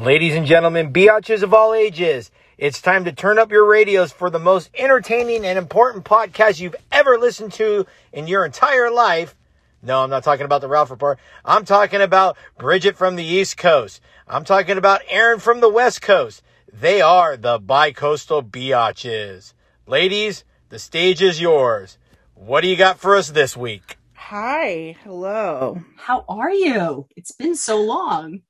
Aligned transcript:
Ladies 0.00 0.34
and 0.34 0.46
gentlemen, 0.46 0.94
biatches 0.94 1.42
of 1.42 1.52
all 1.52 1.74
ages, 1.74 2.30
it's 2.56 2.80
time 2.80 3.04
to 3.04 3.12
turn 3.12 3.38
up 3.38 3.52
your 3.52 3.66
radios 3.66 4.10
for 4.10 4.30
the 4.30 4.38
most 4.38 4.70
entertaining 4.72 5.44
and 5.44 5.58
important 5.58 6.06
podcast 6.06 6.58
you've 6.58 6.74
ever 6.90 7.18
listened 7.18 7.52
to 7.52 7.84
in 8.10 8.26
your 8.26 8.46
entire 8.46 8.90
life. 8.90 9.36
No, 9.82 10.02
I'm 10.02 10.08
not 10.08 10.24
talking 10.24 10.46
about 10.46 10.62
the 10.62 10.68
Ralph 10.68 10.90
Report. 10.90 11.18
I'm 11.44 11.66
talking 11.66 12.00
about 12.00 12.38
Bridget 12.56 12.96
from 12.96 13.16
the 13.16 13.24
East 13.24 13.58
Coast. 13.58 14.00
I'm 14.26 14.44
talking 14.44 14.78
about 14.78 15.02
Aaron 15.06 15.38
from 15.38 15.60
the 15.60 15.68
West 15.68 16.00
Coast. 16.00 16.42
They 16.72 17.02
are 17.02 17.36
the 17.36 17.60
bicoastal 17.60 18.48
biatches. 18.48 19.52
Ladies, 19.86 20.44
the 20.70 20.78
stage 20.78 21.20
is 21.20 21.42
yours. 21.42 21.98
What 22.34 22.62
do 22.62 22.68
you 22.68 22.76
got 22.76 22.98
for 22.98 23.16
us 23.16 23.28
this 23.28 23.54
week? 23.54 23.98
Hi, 24.14 24.96
hello. 25.04 25.82
How 25.98 26.24
are 26.26 26.52
you? 26.52 27.06
It's 27.16 27.32
been 27.32 27.54
so 27.54 27.78
long. 27.82 28.40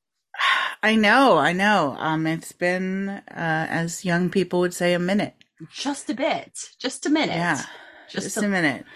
I 0.82 0.96
know, 0.96 1.36
I 1.36 1.52
know. 1.52 1.96
Um, 1.98 2.26
it's 2.26 2.52
been, 2.52 3.08
uh, 3.08 3.22
as 3.68 4.04
young 4.04 4.30
people 4.30 4.60
would 4.60 4.74
say, 4.74 4.94
a 4.94 4.98
minute. 4.98 5.34
Just 5.70 6.08
a 6.08 6.14
bit. 6.14 6.58
Just 6.78 7.04
a 7.06 7.10
minute. 7.10 7.36
Yeah, 7.36 7.62
Just, 8.08 8.24
just 8.24 8.36
a, 8.38 8.46
a 8.46 8.48
minute. 8.48 8.86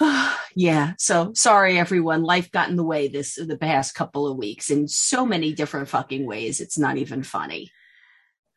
yeah. 0.54 0.92
So 0.98 1.32
sorry, 1.34 1.78
everyone. 1.78 2.22
Life 2.22 2.50
got 2.50 2.68
in 2.68 2.76
the 2.76 2.84
way 2.84 3.08
this 3.08 3.36
the 3.36 3.56
past 3.56 3.94
couple 3.94 4.26
of 4.26 4.36
weeks 4.36 4.70
in 4.70 4.88
so 4.88 5.24
many 5.24 5.52
different 5.52 5.88
fucking 5.88 6.26
ways. 6.26 6.60
It's 6.60 6.78
not 6.78 6.96
even 6.96 7.22
funny. 7.22 7.70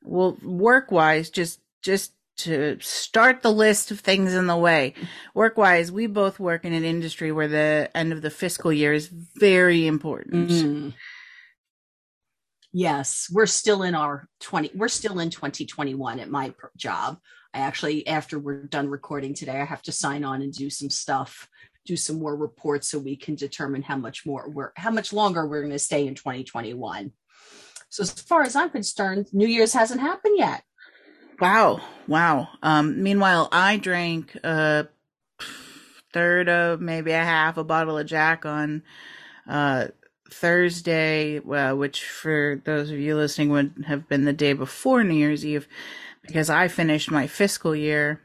Well, 0.01 0.37
work 0.43 0.91
wise, 0.91 1.29
just 1.29 1.61
just 1.81 2.13
to 2.35 2.77
start 2.81 3.41
the 3.41 3.51
list 3.51 3.91
of 3.91 3.99
things 3.99 4.33
in 4.33 4.47
the 4.47 4.57
way. 4.57 4.93
Work 5.35 5.57
wise, 5.57 5.91
we 5.91 6.07
both 6.07 6.39
work 6.39 6.65
in 6.65 6.73
an 6.73 6.83
industry 6.83 7.31
where 7.31 7.47
the 7.47 7.89
end 7.95 8.11
of 8.11 8.21
the 8.21 8.31
fiscal 8.31 8.73
year 8.73 8.91
is 8.91 9.07
very 9.07 9.85
important. 9.85 10.49
Mm. 10.49 10.93
Yes, 12.75 13.29
we're 13.31 13.45
still 13.45 13.83
in 13.83 13.93
our 13.93 14.27
20 14.39 14.71
we're 14.73 14.87
still 14.87 15.19
in 15.19 15.29
2021 15.29 16.19
at 16.19 16.29
my 16.29 16.53
job. 16.75 17.19
I 17.53 17.59
actually 17.59 18.07
after 18.07 18.39
we're 18.39 18.63
done 18.63 18.89
recording 18.89 19.35
today, 19.35 19.61
I 19.61 19.65
have 19.65 19.83
to 19.83 19.91
sign 19.91 20.23
on 20.23 20.41
and 20.41 20.51
do 20.51 20.71
some 20.71 20.89
stuff, 20.89 21.47
do 21.85 21.95
some 21.95 22.17
more 22.17 22.35
reports 22.35 22.87
so 22.89 22.97
we 22.97 23.15
can 23.15 23.35
determine 23.35 23.83
how 23.83 23.97
much 23.97 24.25
more 24.25 24.49
we're 24.49 24.71
how 24.75 24.89
much 24.89 25.13
longer 25.13 25.45
we're 25.45 25.61
going 25.61 25.71
to 25.71 25.77
stay 25.79 26.07
in 26.07 26.15
2021. 26.15 27.11
So 27.89 28.01
as 28.01 28.11
far 28.11 28.41
as 28.41 28.55
I'm 28.55 28.71
concerned, 28.71 29.27
New 29.33 29.47
Year's 29.47 29.73
hasn't 29.73 30.01
happened 30.01 30.39
yet. 30.39 30.63
Wow, 31.39 31.79
wow. 32.07 32.47
Um, 32.63 33.03
meanwhile, 33.03 33.49
I 33.51 33.77
drank 33.77 34.35
a 34.43 34.87
third 36.11 36.49
of 36.49 36.81
maybe 36.81 37.11
a 37.11 37.23
half 37.23 37.57
a 37.57 37.63
bottle 37.63 37.99
of 37.99 38.07
Jack 38.07 38.47
on 38.47 38.81
uh, 39.47 39.89
Thursday, 40.33 41.39
uh, 41.39 41.75
which 41.75 42.03
for 42.03 42.61
those 42.65 42.89
of 42.91 42.99
you 42.99 43.15
listening 43.15 43.49
would 43.49 43.85
have 43.87 44.07
been 44.07 44.25
the 44.25 44.33
day 44.33 44.53
before 44.53 45.03
New 45.03 45.15
Year's 45.15 45.45
Eve, 45.45 45.67
because 46.21 46.49
I 46.49 46.67
finished 46.67 47.11
my 47.11 47.27
fiscal 47.27 47.75
year. 47.75 48.21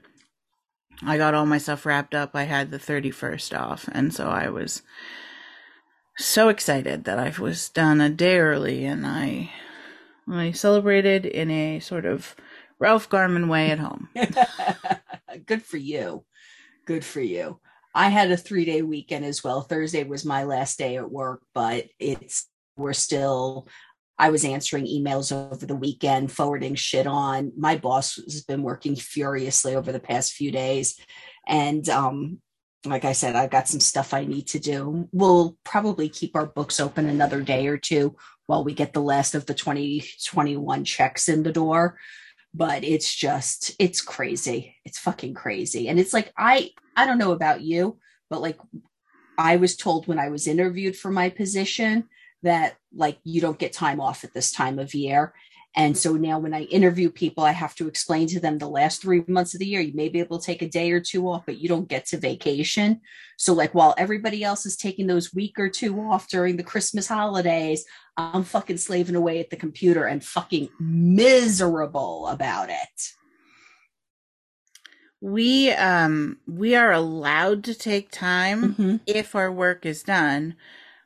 I 1.02 1.16
got 1.16 1.34
all 1.34 1.46
my 1.46 1.58
stuff 1.58 1.86
wrapped 1.86 2.14
up. 2.14 2.30
I 2.34 2.44
had 2.44 2.70
the 2.70 2.78
31st 2.78 3.58
off, 3.58 3.88
and 3.92 4.12
so 4.12 4.28
I 4.28 4.48
was 4.48 4.82
so 6.16 6.48
excited 6.48 7.04
that 7.04 7.18
I 7.18 7.32
was 7.38 7.68
done 7.68 8.00
a 8.00 8.10
day 8.10 8.38
early, 8.38 8.84
and 8.84 9.06
I 9.06 9.52
I 10.30 10.52
celebrated 10.52 11.24
in 11.24 11.50
a 11.50 11.80
sort 11.80 12.04
of 12.04 12.34
Ralph 12.78 13.08
Garman 13.08 13.48
way 13.48 13.70
at 13.70 13.78
home. 13.78 14.08
Good 15.46 15.62
for 15.62 15.76
you. 15.76 16.24
Good 16.84 17.04
for 17.04 17.20
you. 17.20 17.60
I 17.94 18.08
had 18.08 18.30
a 18.30 18.36
three 18.36 18.64
day 18.64 18.82
weekend 18.82 19.24
as 19.24 19.42
well. 19.42 19.62
Thursday 19.62 20.04
was 20.04 20.24
my 20.24 20.44
last 20.44 20.78
day 20.78 20.96
at 20.96 21.10
work, 21.10 21.42
but 21.54 21.86
it's, 21.98 22.46
we're 22.76 22.92
still, 22.92 23.68
I 24.18 24.30
was 24.30 24.44
answering 24.44 24.86
emails 24.86 25.32
over 25.32 25.64
the 25.64 25.76
weekend, 25.76 26.32
forwarding 26.32 26.74
shit 26.74 27.06
on. 27.06 27.52
My 27.56 27.76
boss 27.76 28.16
has 28.16 28.42
been 28.42 28.62
working 28.62 28.96
furiously 28.96 29.74
over 29.74 29.92
the 29.92 30.00
past 30.00 30.32
few 30.32 30.50
days. 30.50 30.98
And, 31.46 31.88
um, 31.88 32.40
like 32.84 33.04
I 33.04 33.12
said, 33.12 33.34
I've 33.34 33.50
got 33.50 33.68
some 33.68 33.80
stuff 33.80 34.14
I 34.14 34.24
need 34.24 34.46
to 34.48 34.60
do. 34.60 35.08
We'll 35.12 35.56
probably 35.64 36.08
keep 36.08 36.36
our 36.36 36.46
books 36.46 36.78
open 36.78 37.08
another 37.08 37.42
day 37.42 37.66
or 37.66 37.76
two 37.76 38.16
while 38.46 38.64
we 38.64 38.72
get 38.72 38.92
the 38.92 39.02
last 39.02 39.34
of 39.34 39.46
the 39.46 39.54
2021 39.54 40.84
checks 40.84 41.28
in 41.28 41.42
the 41.42 41.52
door 41.52 41.98
but 42.58 42.82
it's 42.82 43.14
just 43.14 43.76
it's 43.78 44.00
crazy. 44.00 44.74
It's 44.84 44.98
fucking 44.98 45.34
crazy. 45.34 45.88
And 45.88 45.98
it's 45.98 46.12
like 46.12 46.32
i 46.36 46.70
i 46.96 47.06
don't 47.06 47.18
know 47.18 47.32
about 47.32 47.62
you 47.62 47.98
but 48.28 48.42
like 48.42 48.58
i 49.38 49.56
was 49.56 49.76
told 49.76 50.06
when 50.06 50.18
i 50.18 50.28
was 50.28 50.48
interviewed 50.48 50.96
for 50.96 51.10
my 51.10 51.30
position 51.30 52.08
that 52.42 52.76
like 52.92 53.18
you 53.22 53.40
don't 53.40 53.58
get 53.58 53.72
time 53.72 54.00
off 54.00 54.24
at 54.24 54.34
this 54.34 54.50
time 54.52 54.78
of 54.78 54.94
year. 54.94 55.32
And 55.76 55.96
so 55.96 56.14
now 56.14 56.40
when 56.40 56.54
i 56.54 56.62
interview 56.62 57.10
people 57.10 57.44
i 57.44 57.52
have 57.52 57.76
to 57.76 57.86
explain 57.86 58.26
to 58.28 58.40
them 58.40 58.58
the 58.58 58.76
last 58.80 59.00
three 59.00 59.22
months 59.28 59.54
of 59.54 59.60
the 59.60 59.66
year 59.66 59.80
you 59.80 59.94
may 59.94 60.08
be 60.08 60.18
able 60.18 60.38
to 60.40 60.46
take 60.46 60.62
a 60.62 60.68
day 60.68 60.90
or 60.90 61.00
two 61.00 61.28
off 61.28 61.46
but 61.46 61.58
you 61.58 61.68
don't 61.68 61.88
get 61.88 62.06
to 62.06 62.18
vacation. 62.18 63.00
So 63.36 63.52
like 63.52 63.72
while 63.72 63.94
everybody 63.96 64.42
else 64.42 64.66
is 64.66 64.76
taking 64.76 65.06
those 65.06 65.32
week 65.32 65.60
or 65.60 65.68
two 65.68 66.00
off 66.00 66.28
during 66.28 66.56
the 66.56 66.70
christmas 66.72 67.06
holidays 67.06 67.84
I'm 68.18 68.42
fucking 68.42 68.78
slaving 68.78 69.14
away 69.14 69.38
at 69.40 69.50
the 69.50 69.56
computer 69.56 70.04
and 70.04 70.24
fucking 70.24 70.70
miserable 70.80 72.26
about 72.26 72.68
it. 72.68 73.12
We 75.20 75.70
um 75.72 76.38
we 76.46 76.74
are 76.74 76.92
allowed 76.92 77.64
to 77.64 77.74
take 77.74 78.10
time 78.10 78.74
Mm-hmm. 78.76 78.96
if 79.06 79.34
our 79.34 79.50
work 79.52 79.86
is 79.86 80.02
done, 80.02 80.56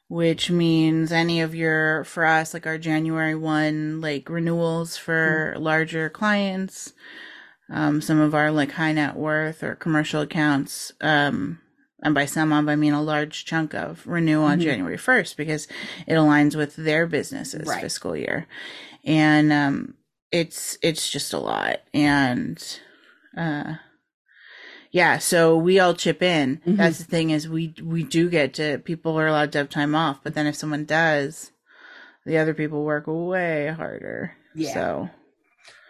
which 0.08 0.50
means 0.50 1.12
any 1.12 1.40
of 1.40 1.54
your 1.54 2.04
for 2.04 2.24
us 2.26 2.54
like 2.54 2.66
our 2.66 2.78
January 2.78 3.34
1 3.34 4.00
like 4.00 4.28
renewals 4.30 4.96
for 4.96 5.54
larger 5.58 6.10
clients, 6.10 6.92
um 7.70 8.00
some 8.02 8.20
of 8.20 8.34
our 8.34 8.50
like 8.50 8.72
high 8.72 8.92
net 8.92 9.16
worth 9.16 9.62
or 9.62 9.74
commercial 9.76 10.22
accounts 10.22 10.92
um 11.02 11.60
and 12.02 12.14
by 12.14 12.26
some 12.26 12.52
of 12.52 12.68
I 12.68 12.76
mean 12.76 12.92
a 12.92 13.02
large 13.02 13.44
chunk 13.44 13.74
of 13.74 14.06
renew 14.06 14.42
on 14.42 14.58
Mhm. 14.58 14.62
January 14.62 14.96
1st 14.98 15.36
because 15.36 15.68
it 16.06 16.14
aligns 16.14 16.56
with 16.56 16.76
their 16.76 17.06
business's 17.06 17.66
Right. 17.68 17.80
fiscal 17.80 18.16
year. 18.16 18.46
And 19.04 19.52
um 19.52 19.94
it's 20.30 20.78
it's 20.82 21.10
just 21.10 21.32
a 21.32 21.38
lot 21.38 21.80
and 21.94 22.62
uh 23.36 23.74
yeah, 24.90 25.16
so 25.18 25.56
we 25.56 25.80
all 25.80 25.94
chip 25.94 26.22
in. 26.22 26.60
Mhm. 26.66 26.76
That's 26.76 26.98
the 26.98 27.04
thing 27.04 27.30
is 27.30 27.48
we 27.48 27.74
we 27.82 28.02
do 28.02 28.28
get 28.28 28.52
to 28.54 28.78
people 28.78 29.18
are 29.18 29.26
allowed 29.26 29.52
to 29.52 29.58
have 29.58 29.70
time 29.70 29.94
off, 29.94 30.20
but 30.22 30.34
then 30.34 30.46
if 30.46 30.54
someone 30.56 30.84
does, 30.84 31.50
the 32.26 32.36
other 32.38 32.52
people 32.54 32.84
work 32.84 33.04
way 33.06 33.68
harder. 33.74 34.32
Yeah. 34.54 34.74
So 34.74 35.10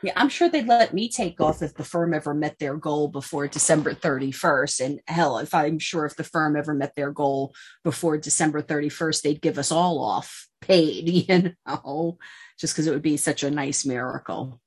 Yeah, 0.02 0.12
I'm 0.16 0.28
sure 0.28 0.48
they'd 0.48 0.66
let 0.66 0.92
me 0.92 1.08
take 1.08 1.40
off 1.40 1.62
if 1.62 1.74
the 1.74 1.84
firm 1.84 2.12
ever 2.12 2.34
met 2.34 2.58
their 2.58 2.76
goal 2.76 3.08
before 3.08 3.46
December 3.46 3.94
31st. 3.94 4.84
And 4.84 5.00
hell, 5.06 5.38
if 5.38 5.54
I'm 5.54 5.78
sure 5.78 6.04
if 6.06 6.16
the 6.16 6.24
firm 6.24 6.56
ever 6.56 6.74
met 6.74 6.94
their 6.96 7.12
goal 7.12 7.54
before 7.84 8.18
December 8.18 8.62
31st, 8.62 9.22
they'd 9.22 9.40
give 9.42 9.58
us 9.58 9.70
all 9.70 10.02
off 10.02 10.48
paid, 10.60 11.08
you 11.28 11.54
know, 11.66 12.18
just 12.58 12.74
because 12.74 12.86
it 12.86 12.92
would 12.92 13.02
be 13.02 13.16
such 13.16 13.44
a 13.44 13.50
nice 13.50 13.86
miracle. 13.86 14.60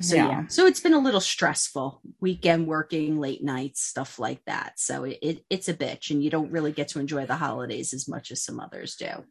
So 0.00 0.16
yeah. 0.16 0.28
Yeah. 0.28 0.46
so 0.48 0.66
it's 0.66 0.80
been 0.80 0.94
a 0.94 0.98
little 0.98 1.20
stressful 1.20 2.00
weekend 2.20 2.66
working, 2.66 3.18
late 3.18 3.42
nights, 3.44 3.82
stuff 3.82 4.18
like 4.18 4.42
that. 4.46 4.74
So 4.78 5.04
it, 5.04 5.18
it 5.22 5.44
it's 5.50 5.68
a 5.68 5.74
bitch, 5.74 6.10
and 6.10 6.22
you 6.24 6.30
don't 6.30 6.52
really 6.52 6.72
get 6.72 6.88
to 6.88 7.00
enjoy 7.00 7.26
the 7.26 7.36
holidays 7.36 7.92
as 7.92 8.08
much 8.08 8.30
as 8.30 8.42
some 8.42 8.60
others 8.60 8.96
do. 8.96 9.24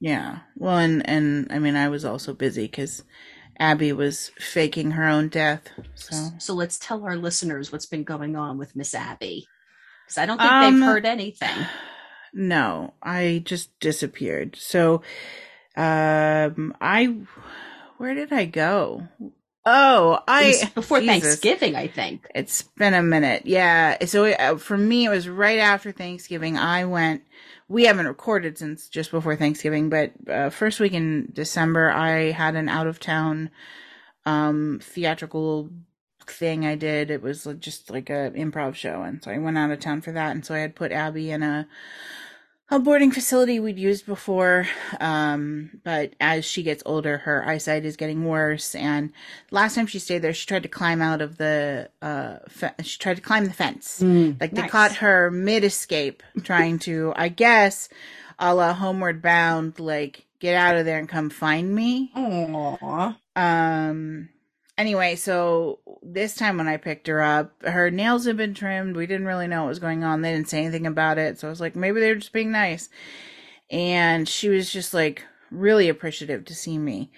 yeah. 0.00 0.40
Well, 0.56 0.78
and 0.78 1.08
and 1.08 1.48
I 1.52 1.58
mean 1.58 1.76
I 1.76 1.88
was 1.88 2.04
also 2.04 2.34
busy 2.34 2.68
cuz 2.68 3.04
Abby 3.58 3.92
was 3.92 4.30
faking 4.38 4.92
her 4.92 5.04
own 5.06 5.28
death. 5.28 5.68
So 5.94 6.30
So 6.38 6.54
let's 6.54 6.78
tell 6.78 7.04
our 7.04 7.16
listeners 7.16 7.70
what's 7.72 7.86
been 7.86 8.04
going 8.04 8.36
on 8.36 8.58
with 8.58 8.74
Miss 8.76 8.94
Abby, 8.94 9.46
because 10.06 10.18
I 10.18 10.26
don't 10.26 10.38
think 10.38 10.50
Um, 10.50 10.80
they've 10.80 10.86
heard 10.86 11.06
anything. 11.06 11.48
No, 12.32 12.94
I 13.02 13.42
just 13.44 13.76
disappeared. 13.80 14.54
So, 14.54 15.02
um, 15.76 16.72
I, 16.80 17.16
where 17.98 18.14
did 18.14 18.32
I 18.32 18.44
go? 18.44 19.08
Oh, 19.66 20.20
I, 20.28 20.70
before 20.76 21.00
Jesus. 21.00 21.22
Thanksgiving, 21.22 21.74
I 21.74 21.88
think. 21.88 22.28
it's 22.32 22.62
been 22.62 22.94
a 22.94 23.02
minute. 23.02 23.46
Yeah. 23.46 24.04
So 24.04 24.26
uh, 24.26 24.58
for 24.58 24.78
me, 24.78 25.06
it 25.06 25.10
was 25.10 25.28
right 25.28 25.58
after 25.58 25.90
Thanksgiving. 25.90 26.56
I 26.56 26.84
went, 26.84 27.22
we 27.70 27.84
haven't 27.84 28.08
recorded 28.08 28.58
since 28.58 28.88
just 28.88 29.12
before 29.12 29.36
Thanksgiving, 29.36 29.90
but 29.90 30.10
uh, 30.28 30.50
first 30.50 30.80
week 30.80 30.92
in 30.92 31.28
December, 31.32 31.88
I 31.88 32.32
had 32.32 32.56
an 32.56 32.68
out 32.68 32.88
of 32.88 32.98
town, 32.98 33.48
um, 34.26 34.80
theatrical 34.82 35.70
thing 36.26 36.66
I 36.66 36.74
did. 36.74 37.12
It 37.12 37.22
was 37.22 37.46
just 37.60 37.88
like 37.88 38.10
a 38.10 38.32
improv 38.34 38.74
show. 38.74 39.02
And 39.02 39.22
so 39.22 39.30
I 39.30 39.38
went 39.38 39.56
out 39.56 39.70
of 39.70 39.78
town 39.78 40.00
for 40.00 40.10
that. 40.10 40.32
And 40.32 40.44
so 40.44 40.52
I 40.52 40.58
had 40.58 40.74
put 40.74 40.90
Abby 40.90 41.30
in 41.30 41.44
a, 41.44 41.68
a 42.70 42.78
boarding 42.78 43.10
facility 43.10 43.58
we'd 43.58 43.78
used 43.78 44.06
before. 44.06 44.66
Um, 45.00 45.80
but 45.82 46.14
as 46.20 46.44
she 46.44 46.62
gets 46.62 46.82
older, 46.86 47.18
her 47.18 47.46
eyesight 47.48 47.84
is 47.84 47.96
getting 47.96 48.24
worse. 48.24 48.74
And 48.74 49.12
last 49.50 49.74
time 49.74 49.86
she 49.88 49.98
stayed 49.98 50.22
there, 50.22 50.32
she 50.32 50.46
tried 50.46 50.62
to 50.62 50.68
climb 50.68 51.02
out 51.02 51.20
of 51.20 51.36
the, 51.36 51.90
uh, 52.00 52.36
fe- 52.48 52.74
she 52.82 52.98
tried 52.98 53.16
to 53.16 53.22
climb 53.22 53.46
the 53.46 53.52
fence. 53.52 54.00
Like 54.00 54.52
they 54.52 54.62
Nice. 54.62 54.70
caught 54.70 54.92
her 54.96 55.30
mid 55.30 55.64
escape 55.64 56.22
trying 56.44 56.78
to, 56.80 57.12
I 57.16 57.28
guess, 57.28 57.88
a 58.38 58.54
la 58.54 58.72
Homeward 58.72 59.20
Bound, 59.20 59.78
like 59.80 60.26
get 60.38 60.54
out 60.54 60.76
of 60.76 60.84
there 60.86 60.98
and 60.98 61.08
come 61.08 61.28
find 61.28 61.74
me. 61.74 62.10
Aww. 62.16 63.16
Um 63.36 64.28
anyway, 64.78 65.16
so 65.16 65.79
this 66.02 66.34
time 66.34 66.56
when 66.56 66.68
I 66.68 66.76
picked 66.76 67.06
her 67.06 67.20
up, 67.22 67.52
her 67.62 67.90
nails 67.90 68.24
had 68.26 68.36
been 68.36 68.54
trimmed. 68.54 68.96
We 68.96 69.06
didn't 69.06 69.26
really 69.26 69.46
know 69.46 69.62
what 69.62 69.68
was 69.68 69.78
going 69.78 70.04
on. 70.04 70.22
They 70.22 70.32
didn't 70.32 70.48
say 70.48 70.60
anything 70.60 70.86
about 70.86 71.18
it. 71.18 71.38
So 71.38 71.46
I 71.46 71.50
was 71.50 71.60
like, 71.60 71.76
maybe 71.76 72.00
they 72.00 72.08
were 72.08 72.16
just 72.16 72.32
being 72.32 72.50
nice. 72.50 72.88
And 73.70 74.28
she 74.28 74.48
was 74.48 74.72
just 74.72 74.94
like 74.94 75.24
really 75.50 75.88
appreciative 75.88 76.44
to 76.46 76.54
see 76.54 76.78
me. 76.78 77.10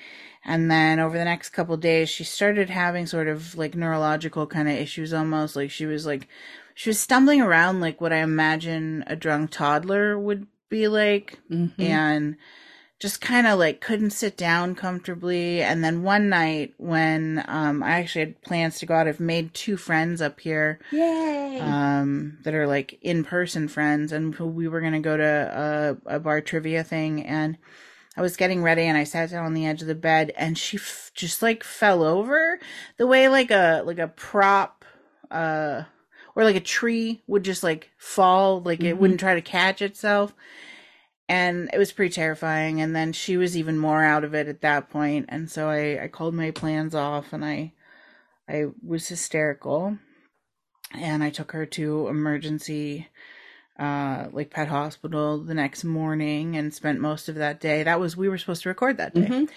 And 0.44 0.70
then 0.70 0.98
over 0.98 1.16
the 1.16 1.24
next 1.24 1.50
couple 1.50 1.76
days, 1.76 2.08
she 2.10 2.24
started 2.24 2.68
having 2.68 3.06
sort 3.06 3.28
of 3.28 3.56
like 3.56 3.74
neurological 3.76 4.46
kind 4.46 4.68
of 4.68 4.74
issues 4.74 5.12
almost. 5.12 5.54
Like 5.54 5.70
she 5.70 5.86
was 5.86 6.04
like, 6.04 6.26
she 6.74 6.90
was 6.90 6.98
stumbling 6.98 7.40
around 7.40 7.80
like 7.80 8.00
what 8.00 8.12
I 8.12 8.18
imagine 8.18 9.04
a 9.06 9.14
drunk 9.14 9.50
toddler 9.50 10.18
would 10.18 10.46
be 10.68 10.88
like. 10.88 11.38
Mhm. 11.48 11.78
And 11.78 12.36
just 13.02 13.20
kind 13.20 13.48
of 13.48 13.58
like 13.58 13.80
couldn't 13.80 14.10
sit 14.10 14.36
down 14.36 14.76
comfortably. 14.76 15.60
And 15.60 15.82
then 15.82 16.04
one 16.04 16.28
night 16.28 16.72
when 16.78 17.44
um, 17.48 17.82
I 17.82 17.98
actually 17.98 18.26
had 18.26 18.42
plans 18.42 18.78
to 18.78 18.86
go 18.86 18.94
out, 18.94 19.08
I've 19.08 19.18
made 19.18 19.52
two 19.54 19.76
friends 19.76 20.22
up 20.22 20.38
here 20.38 20.78
Yay. 20.92 21.58
um, 21.58 22.38
that 22.44 22.54
are 22.54 22.68
like 22.68 23.00
in 23.02 23.24
person 23.24 23.66
friends, 23.66 24.12
and 24.12 24.32
we 24.38 24.68
were 24.68 24.80
gonna 24.80 25.00
go 25.00 25.16
to 25.16 25.98
a, 26.06 26.16
a 26.16 26.20
bar 26.20 26.40
trivia 26.40 26.84
thing, 26.84 27.24
and 27.26 27.58
I 28.16 28.20
was 28.22 28.36
getting 28.36 28.62
ready, 28.62 28.82
and 28.82 28.96
I 28.96 29.02
sat 29.02 29.30
down 29.30 29.46
on 29.46 29.54
the 29.54 29.66
edge 29.66 29.82
of 29.82 29.88
the 29.88 29.94
bed, 29.96 30.32
and 30.36 30.56
she 30.56 30.76
f- 30.76 31.10
just 31.12 31.42
like 31.42 31.64
fell 31.64 32.04
over 32.04 32.60
the 32.98 33.06
way 33.08 33.28
like 33.28 33.50
a 33.50 33.82
like 33.84 33.98
a 33.98 34.06
prop, 34.08 34.84
uh, 35.28 35.82
or 36.36 36.44
like 36.44 36.56
a 36.56 36.60
tree 36.60 37.20
would 37.26 37.42
just 37.42 37.64
like 37.64 37.90
fall, 37.98 38.60
like 38.62 38.80
it 38.84 38.94
Mhm. 38.94 38.98
wouldn't 38.98 39.20
try 39.20 39.34
to 39.34 39.42
catch 39.42 39.82
itself. 39.82 40.32
And 41.32 41.70
it 41.72 41.78
was 41.78 41.92
pretty 41.92 42.12
terrifying. 42.12 42.82
And 42.82 42.94
then 42.94 43.14
she 43.14 43.38
was 43.38 43.56
even 43.56 43.78
more 43.78 44.04
out 44.04 44.22
of 44.22 44.34
it 44.34 44.48
at 44.48 44.60
that 44.60 44.90
point. 44.90 45.26
And 45.30 45.50
so 45.50 45.70
I, 45.70 46.04
I 46.04 46.08
called 46.08 46.34
my 46.34 46.50
plans 46.50 46.94
off 46.94 47.32
and 47.32 47.42
I 47.42 47.72
I 48.46 48.66
was 48.86 49.08
hysterical 49.08 49.96
and 50.92 51.24
I 51.24 51.30
took 51.30 51.52
her 51.52 51.64
to 51.64 52.08
emergency 52.08 53.08
uh 53.78 54.26
like 54.30 54.50
pet 54.50 54.68
hospital 54.68 55.38
the 55.42 55.54
next 55.54 55.84
morning 55.84 56.54
and 56.54 56.74
spent 56.74 57.00
most 57.00 57.30
of 57.30 57.36
that 57.36 57.60
day. 57.60 57.82
That 57.82 57.98
was 57.98 58.14
we 58.14 58.28
were 58.28 58.36
supposed 58.36 58.64
to 58.64 58.68
record 58.68 58.98
that 58.98 59.14
day. 59.14 59.22
Mhm. 59.22 59.48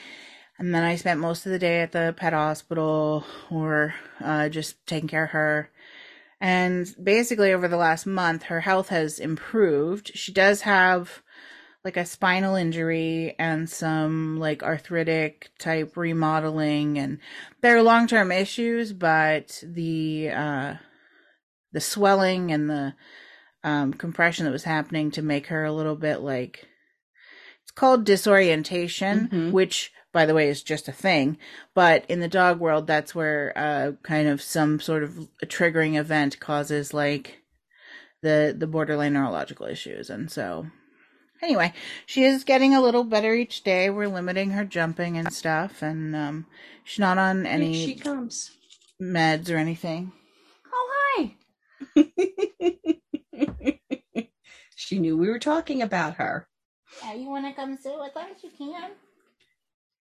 And 0.58 0.74
then 0.74 0.84
I 0.86 0.96
spent 0.96 1.20
most 1.20 1.46
of 1.46 1.52
the 1.52 1.60
day 1.60 1.82
at 1.82 1.92
the 1.92 2.16
pet 2.16 2.32
hospital 2.32 3.26
or 3.52 3.96
uh 4.22 4.48
just 4.48 4.78
taking 4.88 5.10
care 5.10 5.26
of 5.26 5.32
her. 5.32 5.70
And 6.40 6.88
basically 7.04 7.52
over 7.52 7.68
the 7.68 7.76
last 7.76 8.06
month 8.06 8.44
her 8.44 8.62
health 8.62 8.88
has 8.90 9.20
improved. 9.20 10.12
She 10.16 10.32
does 10.32 10.62
have 10.62 11.22
like 11.86 11.96
a 11.98 12.06
spinal 12.06 12.56
injury 12.56 13.36
and 13.38 13.70
some 13.70 14.40
like 14.40 14.64
arthritic 14.64 15.52
type 15.60 15.96
remodeling 15.96 16.98
and 16.98 17.20
they're 17.62 17.84
long-term 17.84 18.32
issues 18.32 18.92
but 18.92 19.64
the 19.64 20.32
uh 20.32 20.74
the 21.72 21.80
swelling 21.80 22.52
and 22.52 22.70
the 22.70 22.94
um 23.64 23.94
compression 23.94 24.46
that 24.46 24.52
was 24.52 24.64
happening 24.64 25.12
to 25.12 25.22
make 25.22 25.48
her 25.48 25.64
a 25.64 25.72
little 25.72 25.96
bit 25.96 26.22
like 26.22 26.68
it's 27.62 27.72
called 27.72 28.04
disorientation 28.04 29.30
Mhm. 29.32 29.52
which 29.52 29.92
by 30.12 30.26
the 30.26 30.34
way 30.34 30.50
is 30.50 30.64
just 30.64 30.88
a 30.88 30.92
thing 30.92 31.38
but 31.76 32.04
in 32.10 32.20
the 32.20 32.28
dog 32.28 32.60
world 32.60 32.88
that's 32.88 33.14
where 33.14 33.54
uh 33.56 33.92
kind 34.02 34.28
of 34.28 34.42
some 34.42 34.80
sort 34.80 35.04
of 35.04 35.20
a 35.44 35.46
triggering 35.46 35.96
event 36.00 36.40
causes 36.40 36.96
like 36.96 37.42
the 38.24 38.56
the 38.58 38.66
borderline 38.66 39.14
neurological 39.14 39.68
issues 39.68 40.10
and 40.10 40.32
so 40.32 40.66
anyway 41.42 41.74
she 42.06 42.24
is 42.24 42.44
getting 42.44 42.74
a 42.74 42.82
little 42.82 43.04
better 43.04 43.34
each 43.34 43.64
day 43.64 43.90
we're 43.90 44.08
limiting 44.08 44.52
her 44.52 44.66
jumping 44.66 45.18
and 45.18 45.34
stuff 45.34 45.82
and 45.82 46.16
um 46.16 46.46
she's 46.84 47.00
not 47.00 47.18
on 47.18 47.46
Here 47.46 47.54
any 47.54 47.74
she 47.74 47.96
comes. 47.96 48.52
meds 49.02 49.50
or 49.50 49.58
anything 49.58 50.12
Oh, 50.74 50.92
hi. 51.18 51.36
she 54.76 55.00
knew 55.00 55.18
we 55.18 55.30
were 55.30 55.40
talking 55.40 55.82
about 55.82 56.16
her. 56.16 56.48
yeah 57.04 57.14
you 57.14 57.30
want 57.30 57.46
to 57.46 57.54
come 57.54 57.78
sit 57.78 57.94
with 58.00 58.16
us 58.18 58.44
you 58.44 58.50
can 58.58 58.92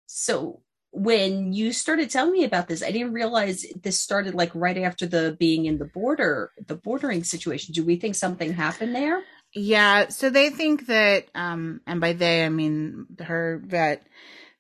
So 0.07 0.63
when 0.91 1.53
you 1.55 1.73
started 1.73 2.11
telling 2.11 2.33
me 2.33 2.45
about 2.45 2.69
this, 2.69 2.83
I 2.83 2.91
didn't 2.91 3.15
realize 3.15 3.65
this 3.83 3.99
started 3.99 4.35
like 4.35 4.51
right 4.55 4.77
after 4.77 5.07
the 5.07 5.35
being 5.41 5.65
in 5.65 5.79
the 5.79 5.87
border, 5.87 6.51
the 6.67 6.75
bordering 6.77 7.25
situation. 7.25 7.73
Do 7.73 7.83
we 7.83 7.97
think 7.97 8.15
something 8.15 8.53
happened 8.53 8.95
there? 8.95 9.23
Yeah, 9.55 10.09
so 10.09 10.31
they 10.31 10.49
think 10.51 10.87
that, 10.87 11.27
um, 11.35 11.81
and 11.87 12.01
by 12.01 12.15
they 12.15 12.45
I 12.45 12.49
mean 12.49 13.07
her 13.21 13.61
vet 13.65 14.07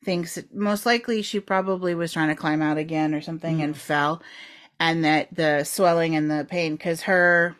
thinks 0.05 0.35
that 0.35 0.55
most 0.55 0.85
likely 0.85 1.23
she 1.23 1.41
probably 1.41 1.94
was 1.94 2.12
trying 2.12 2.29
to 2.29 2.35
climb 2.35 2.61
out 2.61 2.77
again 2.77 3.15
or 3.15 3.21
something 3.23 3.62
and 3.62 3.77
fell, 3.77 4.23
and 4.79 5.05
that 5.05 5.35
the 5.35 5.65
swelling 5.65 6.15
and 6.15 6.31
the 6.31 6.44
pain 6.44 6.75
because 6.77 7.03
her 7.03 7.56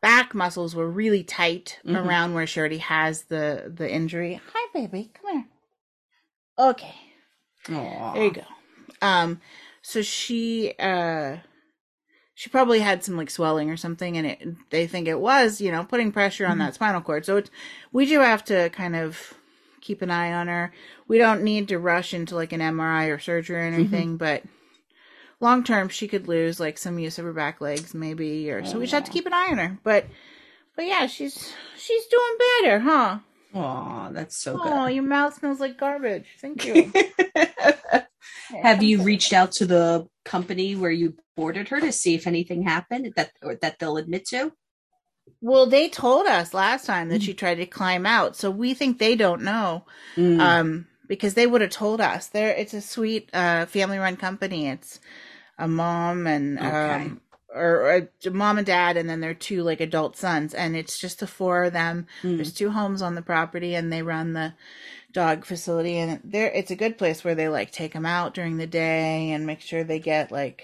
back 0.00 0.34
muscles 0.34 0.74
were 0.74 0.88
really 0.88 1.22
tight 1.22 1.78
Mhm. 1.84 2.04
around 2.06 2.34
where 2.34 2.46
she 2.46 2.58
already 2.60 2.78
has 2.78 3.24
the 3.24 3.70
the 3.74 3.90
injury. 3.90 4.40
Hi, 4.54 4.68
baby, 4.72 5.10
come 5.12 5.32
here. 5.32 5.44
Okay, 6.58 6.94
there 8.14 8.24
you 8.24 8.30
go. 8.32 8.44
Um, 9.02 9.40
so 9.82 10.00
she 10.02 10.74
uh 10.78 11.38
she 12.40 12.48
probably 12.48 12.80
had 12.80 13.04
some 13.04 13.18
like 13.18 13.28
swelling 13.28 13.68
or 13.68 13.76
something 13.76 14.16
and 14.16 14.26
it 14.26 14.70
they 14.70 14.86
think 14.86 15.06
it 15.06 15.20
was 15.20 15.60
you 15.60 15.70
know 15.70 15.84
putting 15.84 16.10
pressure 16.10 16.46
on 16.46 16.56
Mhm. 16.56 16.60
that 16.60 16.74
spinal 16.74 17.02
cord. 17.02 17.26
So 17.26 17.36
it's 17.36 17.50
we 17.92 18.06
do 18.06 18.20
have 18.20 18.42
to 18.46 18.70
kind 18.70 18.96
of 18.96 19.34
keep 19.82 20.00
an 20.00 20.10
eye 20.10 20.32
on 20.32 20.48
her. 20.48 20.72
We 21.06 21.18
don't 21.18 21.42
need 21.42 21.68
to 21.68 21.78
rush 21.78 22.14
into 22.14 22.34
like 22.36 22.52
an 22.54 22.60
mri 22.60 23.14
or 23.14 23.18
surgery 23.18 23.56
or 23.58 23.64
anything 23.64 24.16
but 24.16 24.42
long 25.38 25.64
term 25.64 25.90
she 25.90 26.08
could 26.08 26.28
lose 26.28 26.58
like 26.58 26.78
some 26.78 26.98
use 26.98 27.18
of 27.18 27.26
her 27.26 27.32
back 27.34 27.60
legs 27.60 27.92
maybe 27.92 28.50
or 28.50 28.64
so 28.64 28.78
we 28.78 28.84
just 28.86 28.94
have 28.94 29.04
to 29.04 29.10
keep 29.12 29.26
an 29.26 29.34
eye 29.34 29.48
on 29.50 29.58
her. 29.58 29.78
But 29.84 30.06
but 30.76 30.86
yeah 30.86 31.06
she's 31.08 31.52
she's 31.76 32.06
doing 32.06 32.38
better 32.62 32.78
huh? 32.78 33.18
Aw, 33.52 34.08
that's 34.12 34.36
so 34.36 34.56
good. 34.56 34.72
oh 34.72 34.86
your 34.86 35.02
mouth 35.02 35.34
smells 35.34 35.60
like 35.60 35.76
garbage. 35.76 36.28
Thank 36.40 36.64
you 36.64 36.90
Have 38.62 38.82
you 38.82 39.02
reached 39.02 39.32
out 39.32 39.52
to 39.52 39.66
the 39.66 40.08
company 40.24 40.76
where 40.76 40.90
you 40.90 41.16
boarded 41.36 41.68
her 41.68 41.80
to 41.80 41.92
see 41.92 42.14
if 42.14 42.26
anything 42.26 42.62
happened 42.62 43.12
that 43.16 43.32
or 43.42 43.56
that 43.56 43.78
they'll 43.78 43.96
admit 43.98 44.26
to? 44.28 44.52
well 45.40 45.66
they 45.66 45.88
told 45.88 46.26
us 46.26 46.54
last 46.54 46.86
time 46.86 47.08
that 47.10 47.20
Mm. 47.20 47.24
she 47.24 47.34
tried 47.34 47.56
to 47.56 47.66
climb 47.66 48.06
out 48.06 48.36
so 48.36 48.50
we 48.50 48.74
think 48.74 48.98
they 48.98 49.16
don't 49.16 49.42
know 49.42 49.84
Mm. 50.16 50.40
um 50.40 50.86
because 51.08 51.34
they 51.34 51.46
would 51.46 51.60
have 51.62 51.70
told 51.70 52.00
us 52.00 52.28
there 52.28 52.50
it's 52.54 52.74
a 52.74 52.80
sweet 52.80 53.30
uh 53.32 53.66
family 53.66 53.98
run 53.98 54.16
company 54.16 54.68
it's 54.68 55.00
a 55.58 55.68
mom 55.68 56.26
and 56.26 56.58
Okay. 56.58 57.04
um 57.06 57.20
or, 57.54 57.76
or 57.82 58.08
a 58.26 58.30
mom 58.30 58.58
and 58.58 58.66
dad 58.66 58.96
and 58.96 59.08
then 59.10 59.20
their 59.20 59.34
two 59.34 59.62
like 59.62 59.80
adult 59.80 60.16
sons 60.16 60.54
and 60.54 60.76
it's 60.76 60.98
just 60.98 61.20
the 61.20 61.26
four 61.26 61.64
of 61.64 61.72
them 61.72 62.06
Mm. 62.22 62.36
there's 62.36 62.52
two 62.54 62.70
homes 62.70 63.02
on 63.02 63.14
the 63.14 63.22
property 63.22 63.74
and 63.74 63.92
they 63.92 64.02
run 64.02 64.34
the 64.34 64.54
dog 65.12 65.44
facility 65.44 65.96
and 65.96 66.20
there 66.24 66.50
it's 66.52 66.70
a 66.70 66.76
good 66.76 66.96
place 66.96 67.24
where 67.24 67.34
they 67.34 67.48
like 67.48 67.70
take 67.72 67.92
them 67.92 68.06
out 68.06 68.32
during 68.34 68.56
the 68.58 68.66
day 68.66 69.30
and 69.32 69.46
make 69.46 69.60
sure 69.60 69.82
they 69.82 69.98
get 69.98 70.30
like 70.30 70.62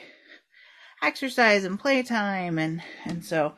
exercise 1.02 1.64
and 1.64 1.78
playtime 1.80 2.58
and 2.58 2.82
and 3.04 3.24
so 3.24 3.54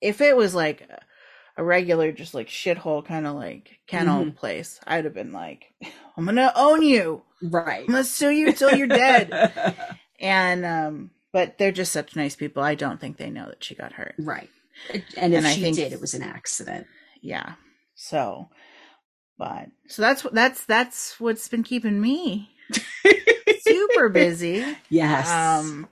if 0.00 0.20
it 0.20 0.36
was 0.36 0.54
like 0.54 0.88
a 1.56 1.64
regular 1.64 2.12
just 2.12 2.34
like 2.34 2.48
shithole 2.48 3.04
kind 3.04 3.26
of 3.26 3.34
like 3.34 3.80
kennel 3.86 4.24
Mhm. 4.26 4.36
place 4.36 4.78
i'd 4.86 5.04
have 5.04 5.14
been 5.14 5.32
like 5.32 5.72
i'm 6.16 6.24
gonna 6.24 6.52
own 6.54 6.82
you 6.82 7.22
right. 7.42 7.80
i'm 7.80 7.86
gonna 7.86 8.04
sue 8.04 8.30
you 8.30 8.52
till 8.52 8.74
you're 8.76 8.86
dead 8.86 9.64
and 10.20 10.64
um 10.64 11.10
but 11.32 11.58
they're 11.58 11.72
just 11.72 11.92
such 11.92 12.14
nice 12.16 12.36
people 12.36 12.62
i 12.62 12.74
don't 12.74 13.00
think 13.00 13.16
they 13.16 13.30
know 13.30 13.46
that 13.46 13.64
she 13.64 13.74
got 13.74 13.92
hurt 13.92 14.14
right. 14.18 14.50
And 15.16 15.32
if 15.32 15.38
And 15.38 15.46
I 15.46 15.54
she 15.54 15.62
think- 15.62 15.76
did, 15.76 15.92
it 15.94 16.00
was 16.02 16.12
an 16.12 16.22
accident. 16.22 16.86
yeah 17.22 17.54
so 17.94 18.50
but 19.38 19.68
so 19.88 20.02
that's 20.02 20.22
that's 20.32 20.64
that's 20.64 21.20
what's 21.20 21.48
been 21.48 21.62
keeping 21.62 22.00
me 22.00 22.50
super 23.60 24.08
busy 24.08 24.76
Yes. 24.88 25.28
um 25.30 25.88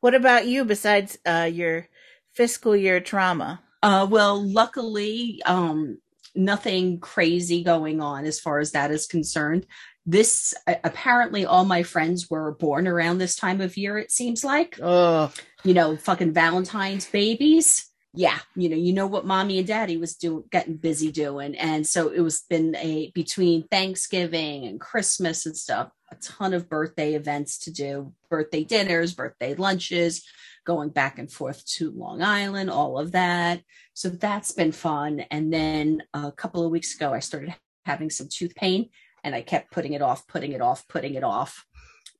what 0.00 0.14
about 0.14 0.46
you 0.46 0.64
besides 0.64 1.18
uh 1.26 1.48
your 1.52 1.88
fiscal 2.32 2.74
year 2.76 3.00
trauma 3.00 3.60
Uh, 3.82 4.06
well, 4.08 4.40
luckily, 4.40 5.40
um, 5.44 5.98
nothing 6.36 7.00
crazy 7.00 7.64
going 7.64 8.00
on 8.00 8.24
as 8.24 8.38
far 8.38 8.60
as 8.60 8.70
that 8.72 8.90
is 8.92 9.06
concerned. 9.08 9.66
This 10.06 10.54
apparently 10.66 11.44
all 11.44 11.64
my 11.64 11.82
friends 11.82 12.30
were 12.30 12.54
born 12.54 12.86
around 12.86 13.18
this 13.18 13.34
time 13.36 13.60
of 13.60 13.76
year. 13.76 13.98
It 13.98 14.10
seems 14.12 14.44
like 14.44 14.78
oh 14.82 15.32
you 15.64 15.74
know, 15.74 15.96
fucking 15.96 16.32
Valentine's 16.32 17.06
babies. 17.06 17.86
Yeah, 18.14 18.38
you 18.54 18.68
know, 18.68 18.76
you 18.76 18.92
know 18.92 19.06
what 19.06 19.24
mommy 19.24 19.58
and 19.58 19.66
daddy 19.66 19.96
was 19.96 20.16
doing, 20.16 20.44
getting 20.50 20.76
busy 20.76 21.10
doing. 21.10 21.56
And 21.56 21.86
so 21.86 22.08
it 22.08 22.20
was 22.20 22.42
been 22.48 22.76
a 22.76 23.10
between 23.14 23.66
Thanksgiving 23.68 24.66
and 24.66 24.78
Christmas 24.78 25.46
and 25.46 25.56
stuff, 25.56 25.90
a 26.10 26.16
ton 26.16 26.52
of 26.52 26.68
birthday 26.68 27.14
events 27.14 27.58
to 27.60 27.72
do, 27.72 28.12
birthday 28.28 28.64
dinners, 28.64 29.14
birthday 29.14 29.54
lunches, 29.54 30.24
going 30.66 30.90
back 30.90 31.18
and 31.18 31.32
forth 31.32 31.64
to 31.64 31.90
Long 31.90 32.22
Island, 32.22 32.70
all 32.70 32.98
of 32.98 33.12
that. 33.12 33.62
So 33.94 34.10
that's 34.10 34.52
been 34.52 34.72
fun. 34.72 35.20
And 35.30 35.52
then 35.52 36.02
a 36.12 36.30
couple 36.32 36.64
of 36.64 36.70
weeks 36.70 36.94
ago, 36.94 37.14
I 37.14 37.20
started 37.20 37.54
having 37.86 38.10
some 38.10 38.28
tooth 38.30 38.54
pain 38.54 38.90
and 39.24 39.34
I 39.34 39.40
kept 39.40 39.72
putting 39.72 39.94
it 39.94 40.02
off, 40.02 40.26
putting 40.26 40.52
it 40.52 40.60
off, 40.60 40.86
putting 40.86 41.14
it 41.14 41.24
off 41.24 41.64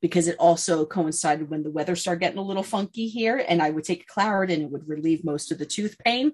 because 0.02 0.26
it 0.26 0.36
also 0.38 0.84
coincided 0.84 1.48
when 1.48 1.62
the 1.62 1.70
weather 1.70 1.96
started 1.96 2.20
getting 2.20 2.38
a 2.38 2.42
little 2.42 2.64
funky 2.64 3.06
here 3.06 3.42
and 3.48 3.62
I 3.62 3.70
would 3.70 3.84
take 3.84 4.08
Claritin 4.08 4.54
and 4.54 4.62
it 4.64 4.70
would 4.70 4.88
relieve 4.88 5.24
most 5.24 5.52
of 5.52 5.58
the 5.58 5.64
tooth 5.64 5.96
pain. 6.04 6.32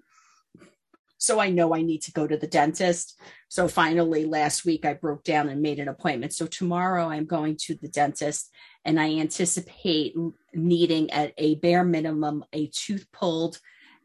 So 1.18 1.38
I 1.38 1.50
know 1.50 1.74
I 1.74 1.82
need 1.82 2.02
to 2.02 2.12
go 2.12 2.26
to 2.26 2.36
the 2.36 2.46
dentist. 2.46 3.20
So 3.48 3.68
finally 3.68 4.24
last 4.24 4.64
week 4.64 4.86
I 4.86 4.94
broke 4.94 5.22
down 5.22 5.48
and 5.48 5.60
made 5.60 5.80
an 5.80 5.88
appointment. 5.88 6.32
So 6.32 6.46
tomorrow 6.46 7.08
I'm 7.08 7.26
going 7.26 7.56
to 7.64 7.74
the 7.74 7.88
dentist 7.88 8.50
and 8.84 8.98
I 8.98 9.10
anticipate 9.18 10.14
needing 10.54 11.10
at 11.10 11.34
a 11.36 11.56
bare 11.56 11.84
minimum 11.84 12.44
a 12.52 12.68
tooth 12.68 13.06
pulled 13.12 13.58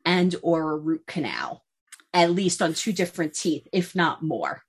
and 0.05 0.35
or 0.41 0.73
a 0.73 0.77
root 0.77 1.07
canal 1.07 1.63
at 2.13 2.31
least 2.31 2.61
on 2.61 2.73
two 2.73 2.91
different 2.91 3.33
teeth 3.33 3.65
if 3.71 3.95
not 3.95 4.21
more. 4.21 4.61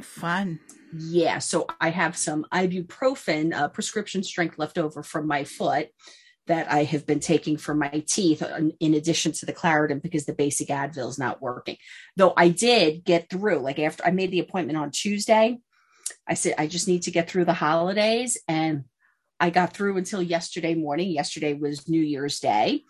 Fun. 0.00 0.60
Yeah, 0.96 1.38
so 1.38 1.66
I 1.80 1.90
have 1.90 2.16
some 2.16 2.46
ibuprofen 2.52 3.52
uh, 3.52 3.68
prescription 3.68 4.22
strength 4.22 4.58
left 4.58 4.78
over 4.78 5.02
from 5.02 5.26
my 5.26 5.44
foot 5.44 5.88
that 6.46 6.70
I 6.70 6.84
have 6.84 7.06
been 7.06 7.20
taking 7.20 7.56
for 7.56 7.74
my 7.74 8.02
teeth 8.06 8.42
uh, 8.42 8.60
in 8.80 8.94
addition 8.94 9.32
to 9.32 9.46
the 9.46 9.52
Claritin 9.52 10.02
because 10.02 10.24
the 10.24 10.34
basic 10.34 10.68
Advil 10.68 11.08
is 11.08 11.18
not 11.18 11.40
working. 11.40 11.76
Though 12.16 12.32
I 12.36 12.48
did 12.48 13.04
get 13.04 13.30
through, 13.30 13.58
like 13.58 13.78
after 13.78 14.04
I 14.04 14.10
made 14.10 14.30
the 14.30 14.40
appointment 14.40 14.78
on 14.78 14.90
Tuesday, 14.90 15.58
I 16.26 16.34
said, 16.34 16.54
I 16.58 16.66
just 16.66 16.88
need 16.88 17.02
to 17.02 17.10
get 17.10 17.30
through 17.30 17.44
the 17.44 17.52
holidays. 17.52 18.38
And 18.48 18.84
I 19.38 19.50
got 19.50 19.74
through 19.74 19.96
until 19.98 20.22
yesterday 20.22 20.74
morning. 20.74 21.10
Yesterday 21.10 21.52
was 21.54 21.88
New 21.88 22.00
Year's 22.00 22.40
Day. 22.40 22.84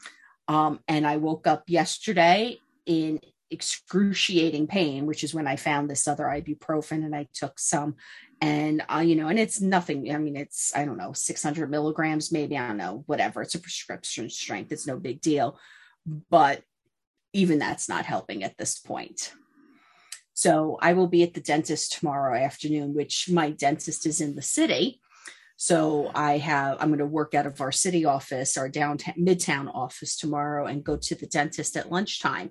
Um, 0.49 0.81
and 0.89 1.07
I 1.07 1.17
woke 1.19 1.47
up 1.47 1.65
yesterday 1.67 2.59
in 2.87 3.21
excruciating 3.53 4.67
pain, 4.67 5.07
which 5.07 5.23
is 5.23 5.35
when 5.35 5.47
I 5.47 5.57
found 5.57 5.89
this 5.89 6.09
other 6.09 6.25
ibuprofen 6.25 7.05
and 7.05 7.15
I 7.15 7.29
took 7.33 7.59
some. 7.59 7.97
And, 8.41 8.83
uh, 8.93 8.99
you 8.99 9.15
know, 9.15 9.29
and 9.29 9.39
it's 9.39 9.61
nothing. 9.61 10.13
I 10.13 10.19
mean, 10.19 10.37
it's, 10.37 10.75
I 10.75 10.85
don't 10.85 10.99
know, 10.99 11.13
600 11.13 11.71
milligrams, 11.71 12.33
maybe, 12.33 12.59
I 12.59 12.67
don't 12.67 12.77
know, 12.77 13.05
whatever. 13.07 13.43
It's 13.43 13.55
a 13.55 13.61
prescription 13.61 14.31
strength. 14.31 14.73
It's 14.73 14.87
no 14.87 14.99
big 14.99 15.21
deal. 15.21 15.59
But 16.31 16.63
even 17.33 17.59
that's 17.59 17.89
not 17.89 18.05
helping 18.05 18.43
at 18.43 18.59
this 18.59 18.79
point. 18.79 19.33
So 20.35 20.79
I 20.81 20.95
will 20.95 21.09
be 21.09 21.23
at 21.23 21.35
the 21.35 21.41
dentist 21.41 21.93
tomorrow 21.93 22.37
afternoon, 22.37 22.95
which 22.95 23.29
my 23.31 23.51
dentist 23.51 24.07
is 24.07 24.21
in 24.21 24.35
the 24.35 24.43
city. 24.43 25.01
So 25.57 26.11
I 26.15 26.39
have, 26.39 26.79
I'm 26.81 26.89
going 26.89 26.99
to 26.99 27.07
work 27.07 27.35
out 27.35 27.47
of 27.47 27.61
our 27.61 27.71
city 27.71 28.05
office, 28.05 28.57
our 28.57 28.69
downtown, 28.69 29.15
midtown 29.17 29.73
office 29.73 30.17
tomorrow 30.17 30.67
and 30.67 30.83
go 30.83 30.97
to 30.97 31.15
the 31.15 31.27
dentist 31.27 31.77
at 31.77 31.93
lunchtime 31.93 32.51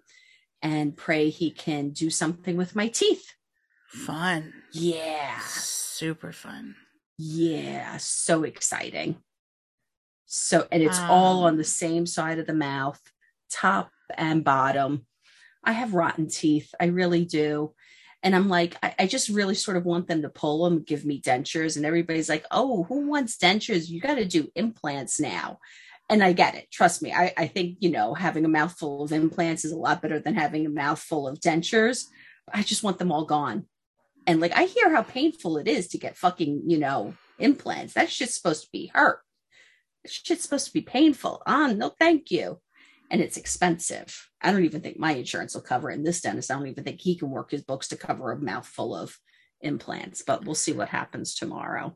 and 0.61 0.95
pray 0.95 1.29
he 1.29 1.51
can 1.51 1.89
do 1.89 2.09
something 2.09 2.57
with 2.57 2.75
my 2.75 2.87
teeth. 2.87 3.33
Fun. 3.87 4.53
Yeah. 4.71 5.39
Super 5.47 6.31
fun. 6.31 6.75
Yeah. 7.17 7.97
So 7.97 8.43
exciting. 8.43 9.17
So, 10.25 10.67
and 10.71 10.81
it's 10.81 10.99
um, 10.99 11.11
all 11.11 11.43
on 11.43 11.57
the 11.57 11.63
same 11.63 12.05
side 12.05 12.39
of 12.39 12.47
the 12.47 12.53
mouth, 12.53 12.99
top 13.51 13.91
and 14.15 14.43
bottom. 14.43 15.05
I 15.63 15.73
have 15.73 15.93
rotten 15.93 16.29
teeth. 16.29 16.73
I 16.79 16.85
really 16.85 17.25
do. 17.25 17.73
And 18.23 18.35
I'm 18.35 18.47
like, 18.47 18.77
I, 18.81 18.95
I, 18.99 19.07
just 19.07 19.29
really 19.29 19.55
sort 19.55 19.77
of 19.77 19.85
want 19.85 20.07
them 20.07 20.21
to 20.21 20.29
pull 20.29 20.63
them, 20.63 20.83
give 20.83 21.05
me 21.05 21.19
dentures. 21.19 21.75
And 21.75 21.85
everybody's 21.85 22.29
like, 22.29 22.45
oh, 22.51 22.83
who 22.83 23.07
wants 23.07 23.37
dentures? 23.37 23.89
You 23.89 23.99
got 23.99 24.15
to 24.15 24.25
do 24.25 24.47
implants 24.55 25.19
now 25.19 25.59
and 26.11 26.21
I 26.21 26.33
get 26.33 26.55
it. 26.55 26.69
Trust 26.69 27.01
me. 27.01 27.13
I, 27.13 27.33
I 27.37 27.47
think, 27.47 27.77
you 27.79 27.89
know, 27.89 28.13
having 28.13 28.43
a 28.43 28.49
mouthful 28.49 29.03
of 29.03 29.13
implants 29.13 29.63
is 29.63 29.71
a 29.71 29.77
lot 29.77 30.01
better 30.01 30.19
than 30.19 30.35
having 30.35 30.65
a 30.65 30.69
mouthful 30.69 31.25
of 31.25 31.39
dentures. 31.39 32.03
I 32.53 32.63
just 32.63 32.83
want 32.83 32.99
them 32.99 33.13
all 33.13 33.23
gone. 33.23 33.65
And 34.27 34.41
like, 34.41 34.51
I 34.53 34.65
hear 34.65 34.93
how 34.93 35.03
painful 35.03 35.57
it 35.57 35.69
is 35.69 35.87
to 35.89 35.97
get 35.97 36.17
fucking, 36.17 36.63
you 36.67 36.77
know, 36.77 37.13
implants. 37.39 37.93
That 37.93 38.11
shit's 38.11 38.35
supposed 38.35 38.65
to 38.65 38.69
be 38.73 38.91
hurt. 38.93 39.21
That 40.03 40.11
shit's 40.11 40.43
supposed 40.43 40.67
to 40.67 40.73
be 40.73 40.81
painful. 40.81 41.41
Ah, 41.47 41.69
oh, 41.69 41.73
no, 41.73 41.93
thank 41.97 42.29
you. 42.29 42.59
And 43.09 43.21
it's 43.21 43.37
expensive. 43.37 44.29
I 44.41 44.51
don't 44.51 44.65
even 44.65 44.81
think 44.81 44.99
my 44.99 45.13
insurance 45.13 45.55
will 45.55 45.61
cover 45.61 45.91
it. 45.91 45.97
And 45.97 46.05
this 46.05 46.19
dentist, 46.19 46.51
I 46.51 46.55
don't 46.55 46.67
even 46.67 46.83
think 46.83 46.99
he 46.99 47.15
can 47.15 47.29
work 47.29 47.51
his 47.51 47.63
books 47.63 47.87
to 47.87 47.95
cover 47.95 48.31
a 48.31 48.37
mouthful 48.39 48.93
of 48.95 49.17
implants, 49.61 50.23
but 50.27 50.45
we'll 50.45 50.55
see 50.55 50.73
what 50.73 50.89
happens 50.89 51.35
tomorrow. 51.35 51.95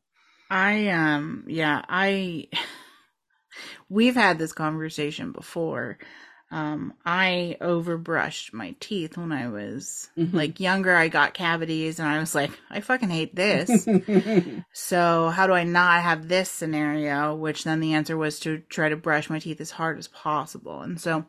I, 0.49 0.87
um, 0.89 1.43
yeah, 1.47 1.81
I. 1.89 2.47
We've 3.89 4.15
had 4.15 4.37
this 4.37 4.53
conversation 4.53 5.31
before. 5.31 5.97
Um, 6.51 6.93
I 7.05 7.57
overbrushed 7.59 8.53
my 8.53 8.75
teeth 8.79 9.17
when 9.17 9.31
I 9.31 9.49
was 9.49 10.09
mm-hmm. 10.17 10.35
like 10.35 10.59
younger. 10.59 10.95
I 10.95 11.07
got 11.07 11.33
cavities 11.33 11.99
and 11.99 12.07
I 12.07 12.19
was 12.19 12.35
like, 12.35 12.51
I 12.69 12.81
fucking 12.81 13.09
hate 13.09 13.35
this. 13.35 13.87
so, 14.71 15.29
how 15.29 15.47
do 15.47 15.53
I 15.53 15.63
not 15.63 16.03
have 16.03 16.27
this 16.27 16.49
scenario? 16.49 17.35
Which 17.35 17.63
then 17.63 17.79
the 17.79 17.93
answer 17.93 18.15
was 18.15 18.39
to 18.41 18.59
try 18.69 18.89
to 18.89 18.95
brush 18.95 19.29
my 19.29 19.39
teeth 19.39 19.59
as 19.59 19.71
hard 19.71 19.97
as 19.97 20.07
possible. 20.07 20.81
And 20.81 21.01
so, 21.01 21.25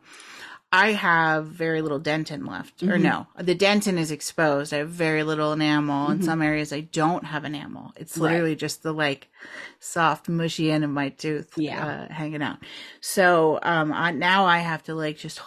I 0.73 0.92
have 0.92 1.46
very 1.46 1.80
little 1.80 2.00
dentin 2.00 2.49
left. 2.49 2.80
Mm-hmm. 2.80 2.92
Or 2.92 2.99
no, 2.99 3.26
the 3.38 3.54
dentin 3.54 3.99
is 3.99 4.11
exposed. 4.11 4.75
I 4.75 4.78
have 4.78 4.88
very 4.88 5.23
little 5.23 5.52
enamel. 5.52 6.08
Mm-hmm. 6.08 6.12
In 6.12 6.23
some 6.23 6.42
areas, 6.42 6.73
I 6.73 6.80
don't 6.80 7.25
have 7.25 7.44
enamel. 7.44 7.92
It's 7.96 8.18
literally 8.18 8.50
right. 8.50 8.58
just 8.58 8.82
the 8.82 8.92
like 8.92 9.28
soft, 9.78 10.28
mushy 10.28 10.70
end 10.70 10.85
of 10.85 10.90
my 10.90 11.11
tooth 11.11 11.52
yeah. 11.56 11.87
uh, 11.87 12.12
hanging 12.12 12.42
out. 12.42 12.58
So 13.00 13.61
um, 13.62 13.92
I, 13.92 14.11
now 14.11 14.46
I 14.46 14.58
have 14.58 14.82
to 14.85 14.94
like 14.94 15.18
just 15.18 15.40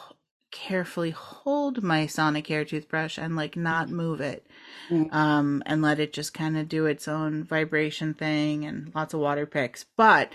carefully 0.52 1.12
hold 1.12 1.84
my 1.84 2.06
Sonicare 2.06 2.68
toothbrush 2.68 3.18
and 3.18 3.36
like 3.36 3.56
not 3.56 3.90
move 3.90 4.22
it. 4.22 4.48
Mm-hmm. 4.90 5.14
Um, 5.16 5.62
and 5.66 5.82
let 5.82 6.00
it 6.00 6.14
just 6.14 6.34
kind 6.34 6.58
of 6.58 6.68
do 6.68 6.86
its 6.86 7.08
own 7.08 7.44
vibration 7.44 8.14
thing 8.14 8.66
and 8.66 8.92
lots 8.96 9.14
of 9.14 9.20
water 9.20 9.46
picks. 9.46 9.86
But 9.96 10.32